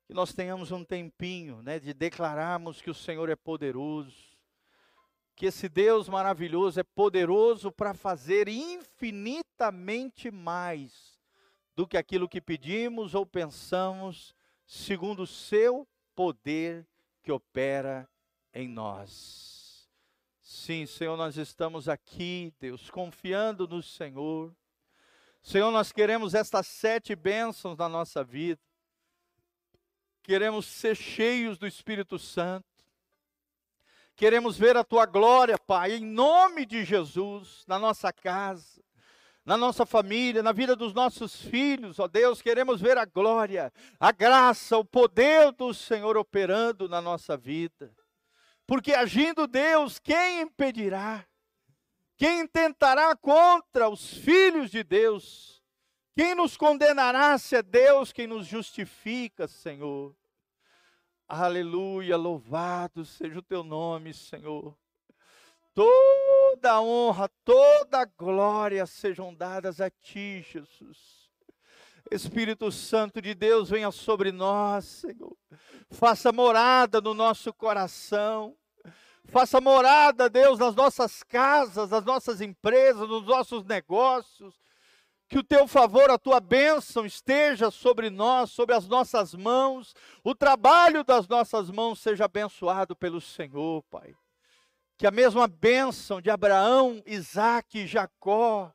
Que 0.07 0.14
nós 0.14 0.32
tenhamos 0.32 0.70
um 0.70 0.84
tempinho 0.84 1.61
né, 1.61 1.80
de 1.80 1.92
declararmos 1.92 2.80
que 2.80 2.88
o 2.88 2.94
Senhor 2.94 3.28
é 3.28 3.34
poderoso 3.34 4.30
que 5.34 5.46
esse 5.46 5.68
Deus 5.70 6.07
maravilhoso 6.07 6.78
é 6.78 6.82
poderoso 6.82 7.72
para 7.72 7.94
fazer 7.94 8.46
infinitamente 8.46 10.30
mais 10.30 11.18
do 11.74 11.88
que 11.88 11.96
aquilo 11.96 12.28
que 12.28 12.42
pedimos 12.42 13.14
ou 13.14 13.24
pensamos, 13.24 14.34
segundo 14.66 15.22
o 15.22 15.26
seu 15.26 15.88
poder 16.14 16.86
que 17.31 17.33
opera 17.33 18.11
em 18.53 18.68
nós. 18.68 19.89
Sim, 20.43 20.85
Senhor, 20.85 21.16
nós 21.16 21.37
estamos 21.37 21.89
aqui, 21.89 22.53
Deus, 22.59 22.91
confiando 22.91 23.68
no 23.68 23.81
Senhor. 23.81 24.53
Senhor, 25.41 25.70
nós 25.70 25.93
queremos 25.93 26.35
estas 26.35 26.66
sete 26.66 27.14
bênçãos 27.14 27.78
na 27.78 27.89
nossa 27.89 28.24
vida. 28.24 28.61
Queremos 30.24 30.66
ser 30.66 30.97
cheios 30.97 31.57
do 31.57 31.68
Espírito 31.68 32.18
Santo. 32.18 32.66
Queremos 34.16 34.59
ver 34.59 34.76
a 34.76 34.83
tua 34.83 35.07
glória, 35.07 35.57
Pai, 35.57 35.93
em 35.93 36.05
nome 36.05 36.66
de 36.66 36.85
Jesus, 36.85 37.64
na 37.68 37.78
nossa 37.78 38.12
casa, 38.12 38.83
na 39.45 39.57
nossa 39.57 39.86
família, 39.86 40.43
na 40.43 40.53
vida 40.53 40.76
dos 40.76 40.93
nossos 40.93 41.41
filhos, 41.41 41.99
ó 41.99 42.07
Deus, 42.07 42.43
queremos 42.43 42.80
ver 42.80 42.99
a 42.99 43.05
glória, 43.05 43.72
a 43.99 44.12
graça, 44.12 44.76
o 44.76 44.84
poder 44.84 45.53
do 45.53 45.72
Senhor 45.72 46.16
operando 46.16 46.88
na 46.88 47.01
nossa 47.01 47.36
vida. 47.36 47.95
Porque 48.66 48.93
agindo 48.93 49.47
Deus, 49.47 49.99
quem 49.99 50.43
impedirá? 50.43 51.26
Quem 52.16 52.47
tentará 52.47 53.16
contra 53.16 53.88
os 53.88 54.12
filhos 54.12 54.70
de 54.70 54.84
Deus? 54.84 55.61
Quem 56.14 56.34
nos 56.34 56.57
condenará 56.57 57.38
se 57.38 57.57
é 57.57 57.62
Deus 57.62 58.12
quem 58.12 58.26
nos 58.26 58.47
justifica, 58.47 59.49
Senhor? 59.49 60.14
Aleluia, 61.26 62.16
louvado 62.16 63.05
seja 63.05 63.38
o 63.38 63.43
teu 63.43 63.64
nome, 63.64 64.12
Senhor. 64.12 64.76
Toda 65.75 66.81
honra, 66.81 67.29
toda 67.45 68.05
glória 68.05 68.85
sejam 68.87 69.35
dadas 69.35 69.81
a 69.81 69.89
ti, 69.89 70.45
Jesus. 70.51 71.21
Espírito 72.11 72.73
Santo 72.73 73.23
de 73.23 73.35
Deus, 73.35 73.71
venha 73.71 73.91
sobre 73.93 74.33
nós, 74.33 74.85
Senhor. 74.85 75.37
Faça 75.91 76.33
morada 76.33 77.01
no 77.01 77.14
nosso 77.14 77.53
coração. 77.53 78.57
Faça 79.27 79.61
morada, 79.61 80.29
Deus, 80.29 80.59
nas 80.59 80.75
nossas 80.75 81.23
casas, 81.23 81.91
nas 81.91 82.05
nossas 82.05 82.41
empresas, 82.41 83.09
nos 83.09 83.25
nossos 83.25 83.64
negócios. 83.64 84.55
Que 85.29 85.39
o 85.39 85.45
teu 85.45 85.68
favor, 85.68 86.11
a 86.11 86.18
tua 86.18 86.41
bênção 86.41 87.07
esteja 87.07 87.71
sobre 87.71 88.11
nós, 88.11 88.51
sobre 88.51 88.75
as 88.75 88.89
nossas 88.89 89.33
mãos. 89.33 89.95
O 90.25 90.35
trabalho 90.35 91.05
das 91.05 91.29
nossas 91.29 91.71
mãos 91.71 92.01
seja 92.01 92.25
abençoado 92.25 92.97
pelo 92.97 93.21
Senhor, 93.21 93.85
Pai. 93.85 94.16
Que 95.01 95.07
a 95.07 95.11
mesma 95.11 95.48
bênção 95.48 96.20
de 96.20 96.28
Abraão, 96.28 97.03
Isaac 97.07 97.78
e 97.78 97.86
Jacó 97.86 98.70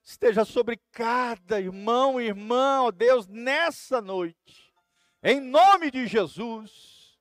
esteja 0.00 0.44
sobre 0.44 0.80
cada 0.92 1.60
irmão 1.60 2.20
e 2.20 2.26
irmã, 2.26 2.82
ó 2.82 2.92
Deus, 2.92 3.26
nessa 3.26 4.00
noite. 4.00 4.72
Em 5.20 5.40
nome 5.40 5.90
de 5.90 6.06
Jesus. 6.06 7.18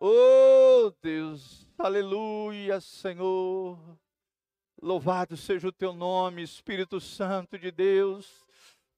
Oh 0.00 0.94
Deus, 1.02 1.68
aleluia, 1.76 2.80
Senhor. 2.80 3.78
Louvado 4.80 5.36
seja 5.36 5.68
o 5.68 5.72
teu 5.72 5.92
nome, 5.92 6.42
Espírito 6.42 6.98
Santo 7.02 7.58
de 7.58 7.70
Deus. 7.70 8.46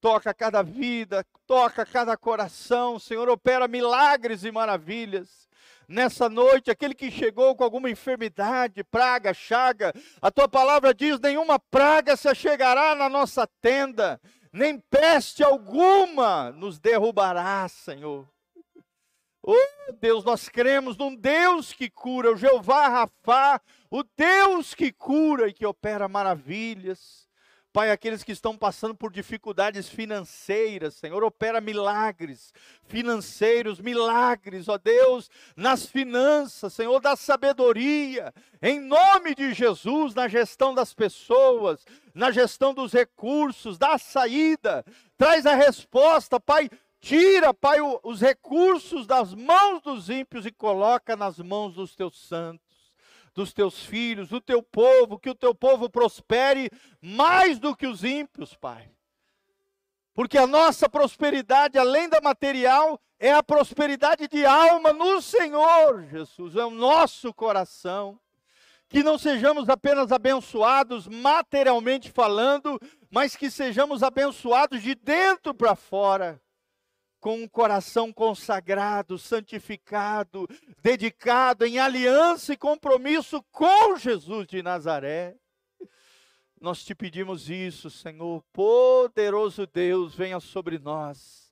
Toca 0.00 0.32
cada 0.32 0.62
vida, 0.62 1.26
toca 1.44 1.84
cada 1.84 2.16
coração, 2.16 3.00
Senhor, 3.00 3.28
opera 3.28 3.66
milagres 3.66 4.44
e 4.44 4.52
maravilhas. 4.52 5.48
Nessa 5.89 6.28
noite, 6.28 6.70
aquele 6.70 6.95
que 6.95 7.11
chegou 7.11 7.55
com 7.55 7.64
alguma 7.64 7.91
enfermidade, 7.91 8.82
praga, 8.85 9.35
chaga, 9.35 9.93
a 10.20 10.30
tua 10.30 10.49
palavra 10.49 10.95
diz: 10.95 11.20
nenhuma 11.20 11.59
praga 11.59 12.16
se 12.16 12.28
achegará 12.28 12.95
na 12.95 13.09
nossa 13.09 13.47
tenda, 13.61 14.20
nem 14.53 14.78
peste 14.78 15.43
alguma 15.43 16.51
nos 16.53 16.78
derrubará, 16.78 17.68
Senhor. 17.68 18.28
Oh 19.47 19.93
Deus, 20.01 20.24
nós 20.24 20.49
cremos 20.49 20.97
num 20.97 21.14
Deus 21.14 21.72
que 21.72 21.91
cura, 21.91 22.32
o 22.32 22.37
Jeová 22.37 22.89
Rafá, 22.89 23.61
o 23.91 24.03
Deus 24.16 24.74
que 24.74 24.91
cura 24.91 25.49
e 25.49 25.53
que 25.53 25.66
opera 25.66 26.09
maravilhas. 26.09 27.24
Pai, 27.75 27.91
aqueles 27.91 28.22
que 28.22 28.31
estão 28.31 28.57
passando 28.57 28.95
por 28.95 29.11
dificuldades 29.11 29.89
financeiras, 29.89 30.95
Senhor, 30.95 31.25
opera 31.25 31.61
milagres 31.61 32.55
financeiros, 32.87 33.81
milagres, 33.81 34.68
ó 34.68 34.79
Deus, 34.79 35.29
nas 35.57 35.85
finanças, 35.85 36.72
Senhor, 36.72 37.01
da 37.01 37.16
sabedoria, 37.16 38.33
em 38.62 38.79
nome 38.79 39.35
de 39.35 39.53
Jesus, 39.53 40.14
na 40.14 40.29
gestão 40.29 40.72
das 40.72 40.95
pessoas, 40.95 41.85
na 42.14 42.31
gestão 42.31 42.72
dos 42.72 42.93
recursos, 42.93 43.77
da 43.77 43.99
saída, 43.99 44.85
traz 45.18 45.45
a 45.45 45.57
resposta, 45.57 46.39
Pai, 46.39 46.70
Tira, 47.01 47.53
Pai, 47.53 47.79
os 48.05 48.20
recursos 48.20 49.05
das 49.05 49.35
mãos 49.35 49.83
dos 49.83 50.09
ímpios 50.09 50.47
e 50.47 50.53
coloca 50.53 51.16
nas 51.16 51.41
mãos 51.41 51.75
dos 51.75 51.97
teus 51.97 52.29
santos, 52.29 52.64
dos 53.35 53.53
teus 53.53 53.85
filhos, 53.85 54.28
do 54.28 54.41
teu 54.41 54.62
povo, 54.62 55.18
que 55.18 55.28
o 55.28 55.35
teu 55.35 55.55
povo 55.55 55.91
prospere 55.91 56.70
mais 57.03 57.59
do 57.59 57.74
que 57.74 57.87
os 57.87 58.05
ímpios, 58.05 58.55
Pai. 58.55 58.91
Porque 60.14 60.39
a 60.39 60.47
nossa 60.47 60.89
prosperidade, 60.89 61.76
além 61.76 62.09
da 62.09 62.20
material, 62.20 63.01
é 63.18 63.32
a 63.32 63.43
prosperidade 63.43 64.28
de 64.28 64.47
alma 64.47 64.93
no 64.93 65.20
Senhor, 65.20 66.05
Jesus, 66.05 66.55
é 66.55 66.64
o 66.64 66.70
nosso 66.70 67.35
coração. 67.35 68.20
Que 68.89 69.03
não 69.03 69.18
sejamos 69.18 69.68
apenas 69.68 70.12
abençoados 70.12 71.09
materialmente 71.09 72.12
falando, 72.12 72.78
mas 73.11 73.35
que 73.35 73.51
sejamos 73.51 74.05
abençoados 74.05 74.80
de 74.82 74.95
dentro 74.95 75.53
para 75.53 75.74
fora 75.74 76.41
com 77.25 77.37
um 77.37 77.49
coração 77.49 78.12
consagrado, 78.12 79.18
santificado, 79.18 80.47
dedicado 80.83 81.64
em 81.64 81.79
aliança 81.79 82.53
e 82.53 82.57
compromisso 82.57 83.43
com 83.51 83.97
Jesus 83.97 84.47
de 84.47 84.62
Nazaré. 84.62 85.35
Nós 86.61 86.85
te 86.85 86.95
pedimos 86.95 87.49
isso, 87.49 87.89
Senhor, 87.89 88.45
poderoso 88.53 89.66
Deus, 89.66 90.14
venha 90.14 90.39
sobre 90.39 90.79
nós. 90.79 91.51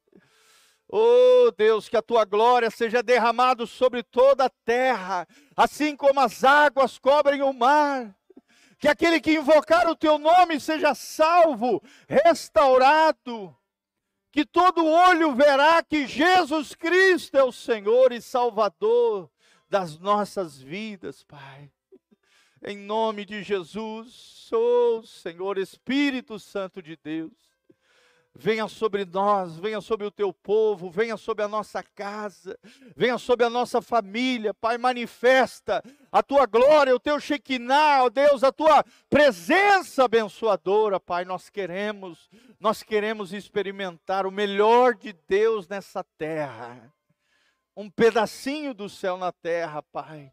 Oh 0.87 1.51
Deus, 1.57 1.89
que 1.89 1.97
a 1.97 2.03
tua 2.03 2.27
glória 2.27 2.71
seja 2.71 3.03
derramada 3.03 3.65
sobre 3.65 4.03
toda 4.03 4.45
a 4.45 4.53
terra, 4.67 5.27
assim 5.57 5.97
como 5.97 6.21
as 6.21 6.45
águas 6.45 6.99
cobrem 6.99 7.41
o 7.41 7.51
mar. 7.51 8.15
Que 8.79 8.89
aquele 8.89 9.23
que 9.23 9.33
invocar 9.33 9.89
o 9.89 9.97
teu 9.97 10.19
nome 10.19 10.61
seja 10.61 10.95
salvo, 10.95 11.83
restaurado 12.07 13.57
que 14.33 14.47
todo 14.47 14.87
olho 14.87 15.35
verá 15.35 15.83
que 15.83 16.07
Jesus 16.07 16.75
Cristo 16.75 17.37
é 17.37 17.45
o 17.45 17.53
Senhor 17.53 18.13
e 18.13 18.21
Salvador 18.21 19.31
das 19.69 19.99
nossas 19.99 20.61
vidas, 20.61 21.23
Pai. 21.23 21.71
Em 22.65 22.79
nome 22.79 23.27
de 23.27 23.43
Jesus, 23.43 24.49
oh 24.51 25.03
Senhor 25.05 25.59
Espírito 25.59 26.39
Santo 26.39 26.83
de 26.83 26.97
Deus, 26.97 27.33
venha 28.35 28.67
sobre 28.67 29.05
nós, 29.05 29.59
venha 29.59 29.81
sobre 29.81 30.07
o 30.07 30.11
teu 30.11 30.33
povo, 30.33 30.91
venha 30.91 31.17
sobre 31.17 31.45
a 31.45 31.49
nossa 31.49 31.83
casa, 31.83 32.59
venha 32.97 33.19
sobre 33.19 33.45
a 33.45 33.51
nossa 33.51 33.83
família, 33.83 34.55
Pai, 34.55 34.79
manifesta 34.79 35.83
a 36.11 36.23
tua 36.23 36.47
glória, 36.47 36.95
o 36.95 37.01
teu 37.01 37.21
Shekinah, 37.21 38.05
ó 38.05 38.09
Deus, 38.09 38.43
a 38.43 38.51
tua 38.51 38.85
presença 39.11 40.05
abençoadora, 40.05 40.99
Pai, 40.99 41.25
nós 41.25 41.51
queremos, 41.51 42.31
nós 42.59 42.83
queremos 42.83 43.33
experimentar 43.33 44.27
o 44.27 44.31
melhor 44.31 44.95
de 44.95 45.13
Deus 45.29 45.69
nessa 45.69 46.03
terra, 46.17 46.93
um 47.77 47.91
pedacinho 47.91 48.73
do 48.73 48.89
céu 48.89 49.17
na 49.17 49.31
terra, 49.31 49.83
Pai, 49.83 50.33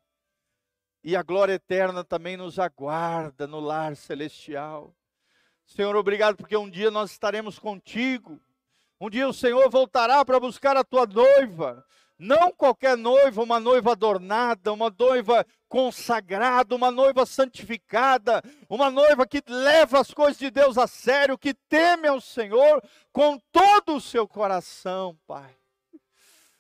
e 1.04 1.16
a 1.16 1.24
glória 1.24 1.54
eterna 1.54 2.04
também 2.04 2.38
nos 2.38 2.60
aguarda 2.60 3.48
no 3.48 3.60
lar 3.60 3.96
celestial. 3.96 4.94
Senhor, 5.70 5.96
obrigado 5.96 6.36
porque 6.36 6.58
um 6.58 6.68
dia 6.68 6.90
nós 6.90 7.12
estaremos 7.12 7.60
contigo, 7.60 8.42
um 9.00 9.08
dia 9.08 9.30
o 9.30 9.34
Senhor 9.34 9.70
voltará 9.70 10.26
para 10.26 10.40
buscar 10.40 10.76
a 10.76 10.84
tua 10.84 11.06
noiva, 11.06 11.86
não 12.18 12.52
qualquer 12.52 12.98
noiva, 12.98 13.44
uma 13.44 13.60
noiva 13.60 13.92
adornada, 13.92 14.74
uma 14.74 14.90
noiva 14.90 15.46
consagrada, 15.70 16.76
uma 16.76 16.90
noiva 16.90 17.24
santificada, 17.24 18.44
uma 18.68 18.90
noiva 18.90 19.28
que 19.28 19.44
leva 19.48 20.00
as 20.00 20.12
coisas 20.12 20.40
de 20.40 20.50
Deus 20.50 20.76
a 20.78 20.88
sério, 20.88 21.38
que 21.38 21.54
teme 21.54 22.08
ao 22.08 22.20
Senhor 22.20 22.84
com 23.14 23.40
todo 23.52 23.96
o 23.96 24.02
seu 24.02 24.28
coração, 24.28 25.16
Pai. 25.28 25.56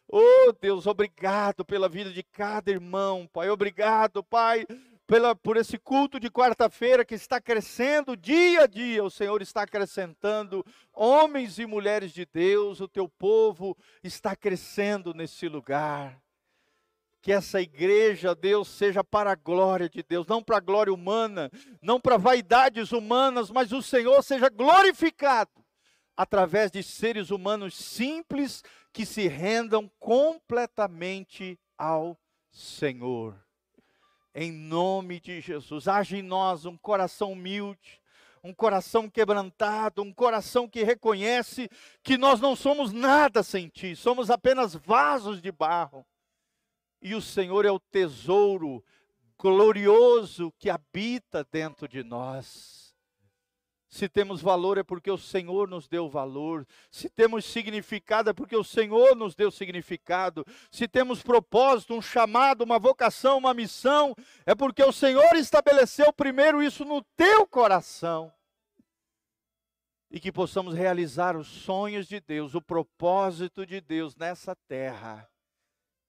Oh 0.07 0.53
Deus, 0.62 0.86
obrigado 0.86 1.66
pela 1.66 1.89
vida 1.89 2.12
de 2.12 2.22
cada 2.24 2.72
irmão, 2.72 3.28
Pai. 3.34 3.49
Obrigado, 3.49 4.24
Pai, 4.24 4.66
pela, 5.10 5.36
por 5.36 5.57
esse 5.57 5.76
culto 5.76 6.20
de 6.20 6.30
quarta-feira 6.30 7.03
que 7.03 7.16
está 7.16 7.41
crescendo 7.41 8.16
dia 8.16 8.62
a 8.62 8.68
dia. 8.68 9.03
O 9.03 9.10
Senhor 9.10 9.41
está 9.41 9.64
acrescentando 9.64 10.64
homens 10.93 11.57
e 11.57 11.66
mulheres 11.66 12.12
de 12.14 12.28
Deus, 12.28 12.80
o 12.80 12.88
teu 12.88 13.10
povo 13.10 13.76
está 14.03 14.36
crescendo 14.36 15.12
nesse 15.12 15.47
lugar. 15.47 16.22
Que 17.24 17.32
essa 17.32 17.60
igreja, 17.60 18.36
Deus, 18.36 18.68
seja 18.68 19.03
para 19.03 19.32
a 19.32 19.36
glória 19.36 19.89
de 19.89 20.03
Deus, 20.03 20.28
não 20.28 20.43
para 20.43 20.57
a 20.57 20.62
glória 20.62 20.93
humana, 20.93 21.49
não 21.82 21.99
para 21.99 22.16
vaidades 22.16 22.91
humanas, 22.91 23.49
mas 23.49 23.72
o 23.72 23.82
Senhor 23.82 24.24
seja 24.24 24.47
glorificado 24.47 25.66
através 26.16 26.70
de 26.70 26.84
seres 26.84 27.32
humanos 27.32 27.76
simples 27.76 28.64
que 28.93 29.07
se 29.07 29.28
rendam 29.28 29.89
completamente 29.97 31.60
ao 31.80 32.16
Senhor 32.51 33.49
em 34.34 34.52
nome 34.52 35.20
de 35.20 35.42
Jesus. 35.42 35.88
Age 35.88 36.18
em 36.18 36.22
nós 36.22 36.66
um 36.66 36.78
coração 36.78 37.32
humilde, 37.34 38.02
um 38.44 38.54
coração 38.54 39.10
quebrantado, 39.10 40.02
um 40.02 40.14
coração 40.14 40.68
que 40.68 40.84
reconhece 40.84 41.70
que 42.04 42.18
nós 42.18 42.40
não 42.40 42.56
somos 42.56 42.92
nada 42.92 43.44
sem 43.44 43.68
Ti, 43.68 43.96
somos 43.96 44.30
apenas 44.30 44.76
vasos 44.76 45.42
de 45.42 45.52
barro. 45.52 46.06
E 47.02 47.16
o 47.16 47.22
Senhor 47.22 47.66
é 47.66 47.72
o 47.72 47.80
tesouro 47.80 48.84
glorioso 49.38 50.54
que 50.60 50.70
habita 50.70 51.48
dentro 51.50 51.88
de 51.88 52.04
nós. 52.04 52.79
Se 53.90 54.08
temos 54.08 54.40
valor 54.40 54.78
é 54.78 54.84
porque 54.84 55.10
o 55.10 55.18
Senhor 55.18 55.68
nos 55.68 55.88
deu 55.88 56.08
valor. 56.08 56.66
Se 56.92 57.10
temos 57.10 57.44
significado 57.44 58.30
é 58.30 58.34
porque 58.34 58.56
o 58.56 58.64
Senhor 58.64 59.16
nos 59.16 59.34
deu 59.34 59.50
significado. 59.50 60.46
Se 60.70 60.88
temos 60.88 61.24
propósito, 61.24 61.96
um 61.96 62.02
chamado, 62.02 62.64
uma 62.64 62.78
vocação, 62.78 63.40
uma 63.40 63.54
missão, 63.54 64.16
é 64.46 64.54
porque 64.54 64.84
o 64.84 64.92
Senhor 64.92 65.36
estabeleceu 65.36 66.14
primeiro 66.14 66.62
isso 66.62 66.86
no 66.86 67.04
teu 67.18 67.48
coração. 67.48 68.32
E 70.12 70.20
que 70.20 70.32
possamos 70.32 70.76
realizar 70.76 71.36
os 71.36 71.48
sonhos 71.48 72.08
de 72.08 72.20
Deus, 72.20 72.54
o 72.54 72.62
propósito 72.62 73.66
de 73.66 73.82
Deus 73.82 74.16
nessa 74.16 74.56
terra. 74.68 75.28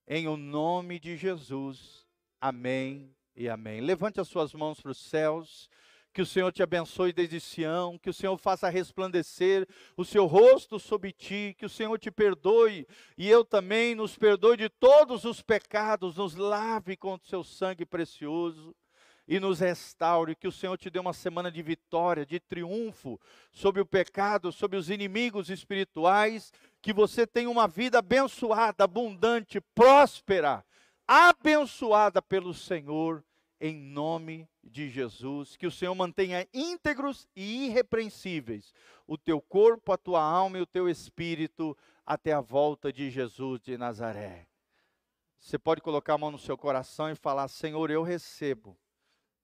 Em 0.06 0.28
o 0.28 0.36
nome 0.36 1.00
de 1.00 1.16
Jesus. 1.16 2.06
Amém 2.38 3.16
e 3.34 3.48
amém. 3.48 3.80
Levante 3.80 4.20
as 4.20 4.28
suas 4.28 4.52
mãos 4.52 4.80
para 4.80 4.90
os 4.90 4.98
céus. 4.98 5.70
Que 6.12 6.22
o 6.22 6.26
Senhor 6.26 6.50
te 6.50 6.62
abençoe 6.62 7.12
desde 7.12 7.38
Sião, 7.38 7.96
que 7.96 8.10
o 8.10 8.14
Senhor 8.14 8.36
faça 8.36 8.68
resplandecer 8.68 9.66
o 9.96 10.04
seu 10.04 10.26
rosto 10.26 10.78
sobre 10.80 11.12
ti, 11.12 11.54
que 11.56 11.64
o 11.64 11.68
Senhor 11.68 11.96
te 11.98 12.10
perdoe 12.10 12.84
e 13.16 13.28
eu 13.28 13.44
também 13.44 13.94
nos 13.94 14.16
perdoe 14.16 14.56
de 14.56 14.68
todos 14.68 15.24
os 15.24 15.40
pecados, 15.40 16.16
nos 16.16 16.34
lave 16.34 16.96
com 16.96 17.14
o 17.14 17.20
seu 17.22 17.44
sangue 17.44 17.86
precioso 17.86 18.74
e 19.28 19.38
nos 19.38 19.60
restaure. 19.60 20.34
Que 20.34 20.48
o 20.48 20.52
Senhor 20.52 20.76
te 20.76 20.90
dê 20.90 20.98
uma 20.98 21.12
semana 21.12 21.48
de 21.48 21.62
vitória, 21.62 22.26
de 22.26 22.40
triunfo 22.40 23.20
sobre 23.52 23.80
o 23.80 23.86
pecado, 23.86 24.50
sobre 24.50 24.76
os 24.76 24.90
inimigos 24.90 25.48
espirituais. 25.48 26.52
Que 26.82 26.92
você 26.92 27.24
tenha 27.24 27.48
uma 27.48 27.68
vida 27.68 28.00
abençoada, 28.00 28.82
abundante, 28.82 29.60
próspera, 29.60 30.64
abençoada 31.06 32.20
pelo 32.20 32.52
Senhor 32.52 33.22
em 33.60 33.76
nome 33.76 34.48
de 34.64 34.88
Jesus. 34.88 35.56
Que 35.56 35.66
o 35.66 35.70
Senhor 35.70 35.94
mantenha 35.94 36.48
íntegros 36.52 37.28
e 37.36 37.66
irrepreensíveis 37.66 38.72
o 39.06 39.18
teu 39.18 39.40
corpo, 39.40 39.92
a 39.92 39.98
tua 39.98 40.22
alma 40.22 40.58
e 40.58 40.62
o 40.62 40.66
teu 40.66 40.88
espírito 40.88 41.76
até 42.06 42.32
a 42.32 42.40
volta 42.40 42.92
de 42.92 43.10
Jesus 43.10 43.60
de 43.60 43.76
Nazaré. 43.76 44.48
Você 45.38 45.58
pode 45.58 45.80
colocar 45.80 46.14
a 46.14 46.18
mão 46.18 46.30
no 46.30 46.38
seu 46.38 46.56
coração 46.56 47.10
e 47.10 47.14
falar: 47.14 47.48
Senhor, 47.48 47.90
eu 47.90 48.02
recebo 48.02 48.78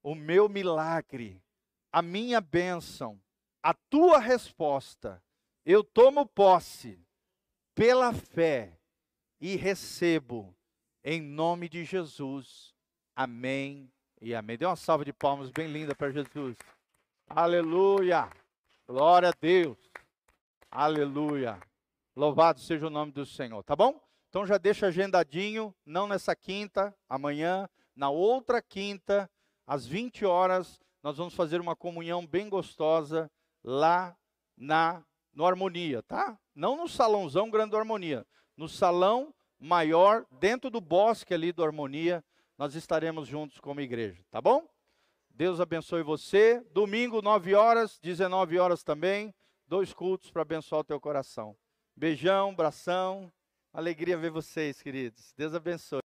o 0.01 0.15
meu 0.15 0.47
milagre, 0.47 1.43
a 1.91 2.01
minha 2.01 2.41
bênção, 2.41 3.21
a 3.61 3.73
tua 3.73 4.19
resposta. 4.19 5.21
Eu 5.65 5.83
tomo 5.83 6.25
posse 6.25 7.05
pela 7.75 8.13
fé 8.13 8.79
e 9.41 9.57
recebo 9.57 10.55
em 11.03 11.21
nome 11.21 11.67
de 11.67 11.83
Jesus. 11.83 12.73
Amém 13.13 13.91
e 14.21 14.33
amém. 14.33 14.57
Dê 14.57 14.65
uma 14.65 14.75
salva 14.75 15.05
de 15.05 15.13
palmas 15.13 15.49
bem 15.49 15.67
linda 15.67 15.95
para 15.95 16.11
Jesus. 16.11 16.55
Aleluia. 17.27 18.29
Glória 18.87 19.29
a 19.29 19.33
Deus. 19.39 19.77
Aleluia. 20.71 21.59
Louvado 22.15 22.59
seja 22.59 22.87
o 22.87 22.89
nome 22.89 23.11
do 23.11 23.25
Senhor, 23.25 23.63
tá 23.63 23.75
bom? 23.75 24.01
Então 24.29 24.45
já 24.45 24.57
deixa 24.57 24.87
agendadinho, 24.87 25.73
não 25.85 26.07
nessa 26.07 26.35
quinta, 26.35 26.95
amanhã, 27.07 27.69
na 27.95 28.09
outra 28.09 28.61
quinta, 28.61 29.29
às 29.65 29.85
20 29.85 30.25
horas, 30.25 30.79
nós 31.03 31.17
vamos 31.17 31.33
fazer 31.33 31.61
uma 31.61 31.75
comunhão 31.75 32.25
bem 32.25 32.49
gostosa 32.49 33.31
lá 33.63 34.15
na 34.57 35.03
no 35.33 35.45
Harmonia, 35.45 36.01
tá? 36.01 36.35
Não 36.55 36.75
no 36.75 36.89
salãozão 36.89 37.51
grande 37.51 37.69
do 37.69 37.77
Harmonia, 37.77 38.25
no 38.57 38.67
salão 38.67 39.31
maior, 39.59 40.25
dentro 40.31 40.71
do 40.71 40.81
bosque 40.81 41.31
ali 41.31 41.51
do 41.51 41.63
Harmonia, 41.63 42.23
nós 42.57 42.73
estaremos 42.75 43.27
juntos 43.27 43.59
como 43.59 43.81
igreja, 43.81 44.23
tá 44.31 44.41
bom? 44.41 44.67
Deus 45.29 45.59
abençoe 45.59 46.01
você. 46.01 46.59
Domingo, 46.71 47.21
9 47.21 47.53
horas, 47.53 47.99
19 47.99 48.57
horas 48.57 48.83
também, 48.83 49.33
dois 49.67 49.93
cultos 49.93 50.31
para 50.31 50.41
abençoar 50.41 50.81
o 50.81 50.83
teu 50.83 50.99
coração. 50.99 51.55
Beijão, 51.95 52.49
abração, 52.49 53.31
alegria 53.71 54.17
ver 54.17 54.31
vocês, 54.31 54.81
queridos. 54.81 55.33
Deus 55.37 55.53
abençoe. 55.53 56.06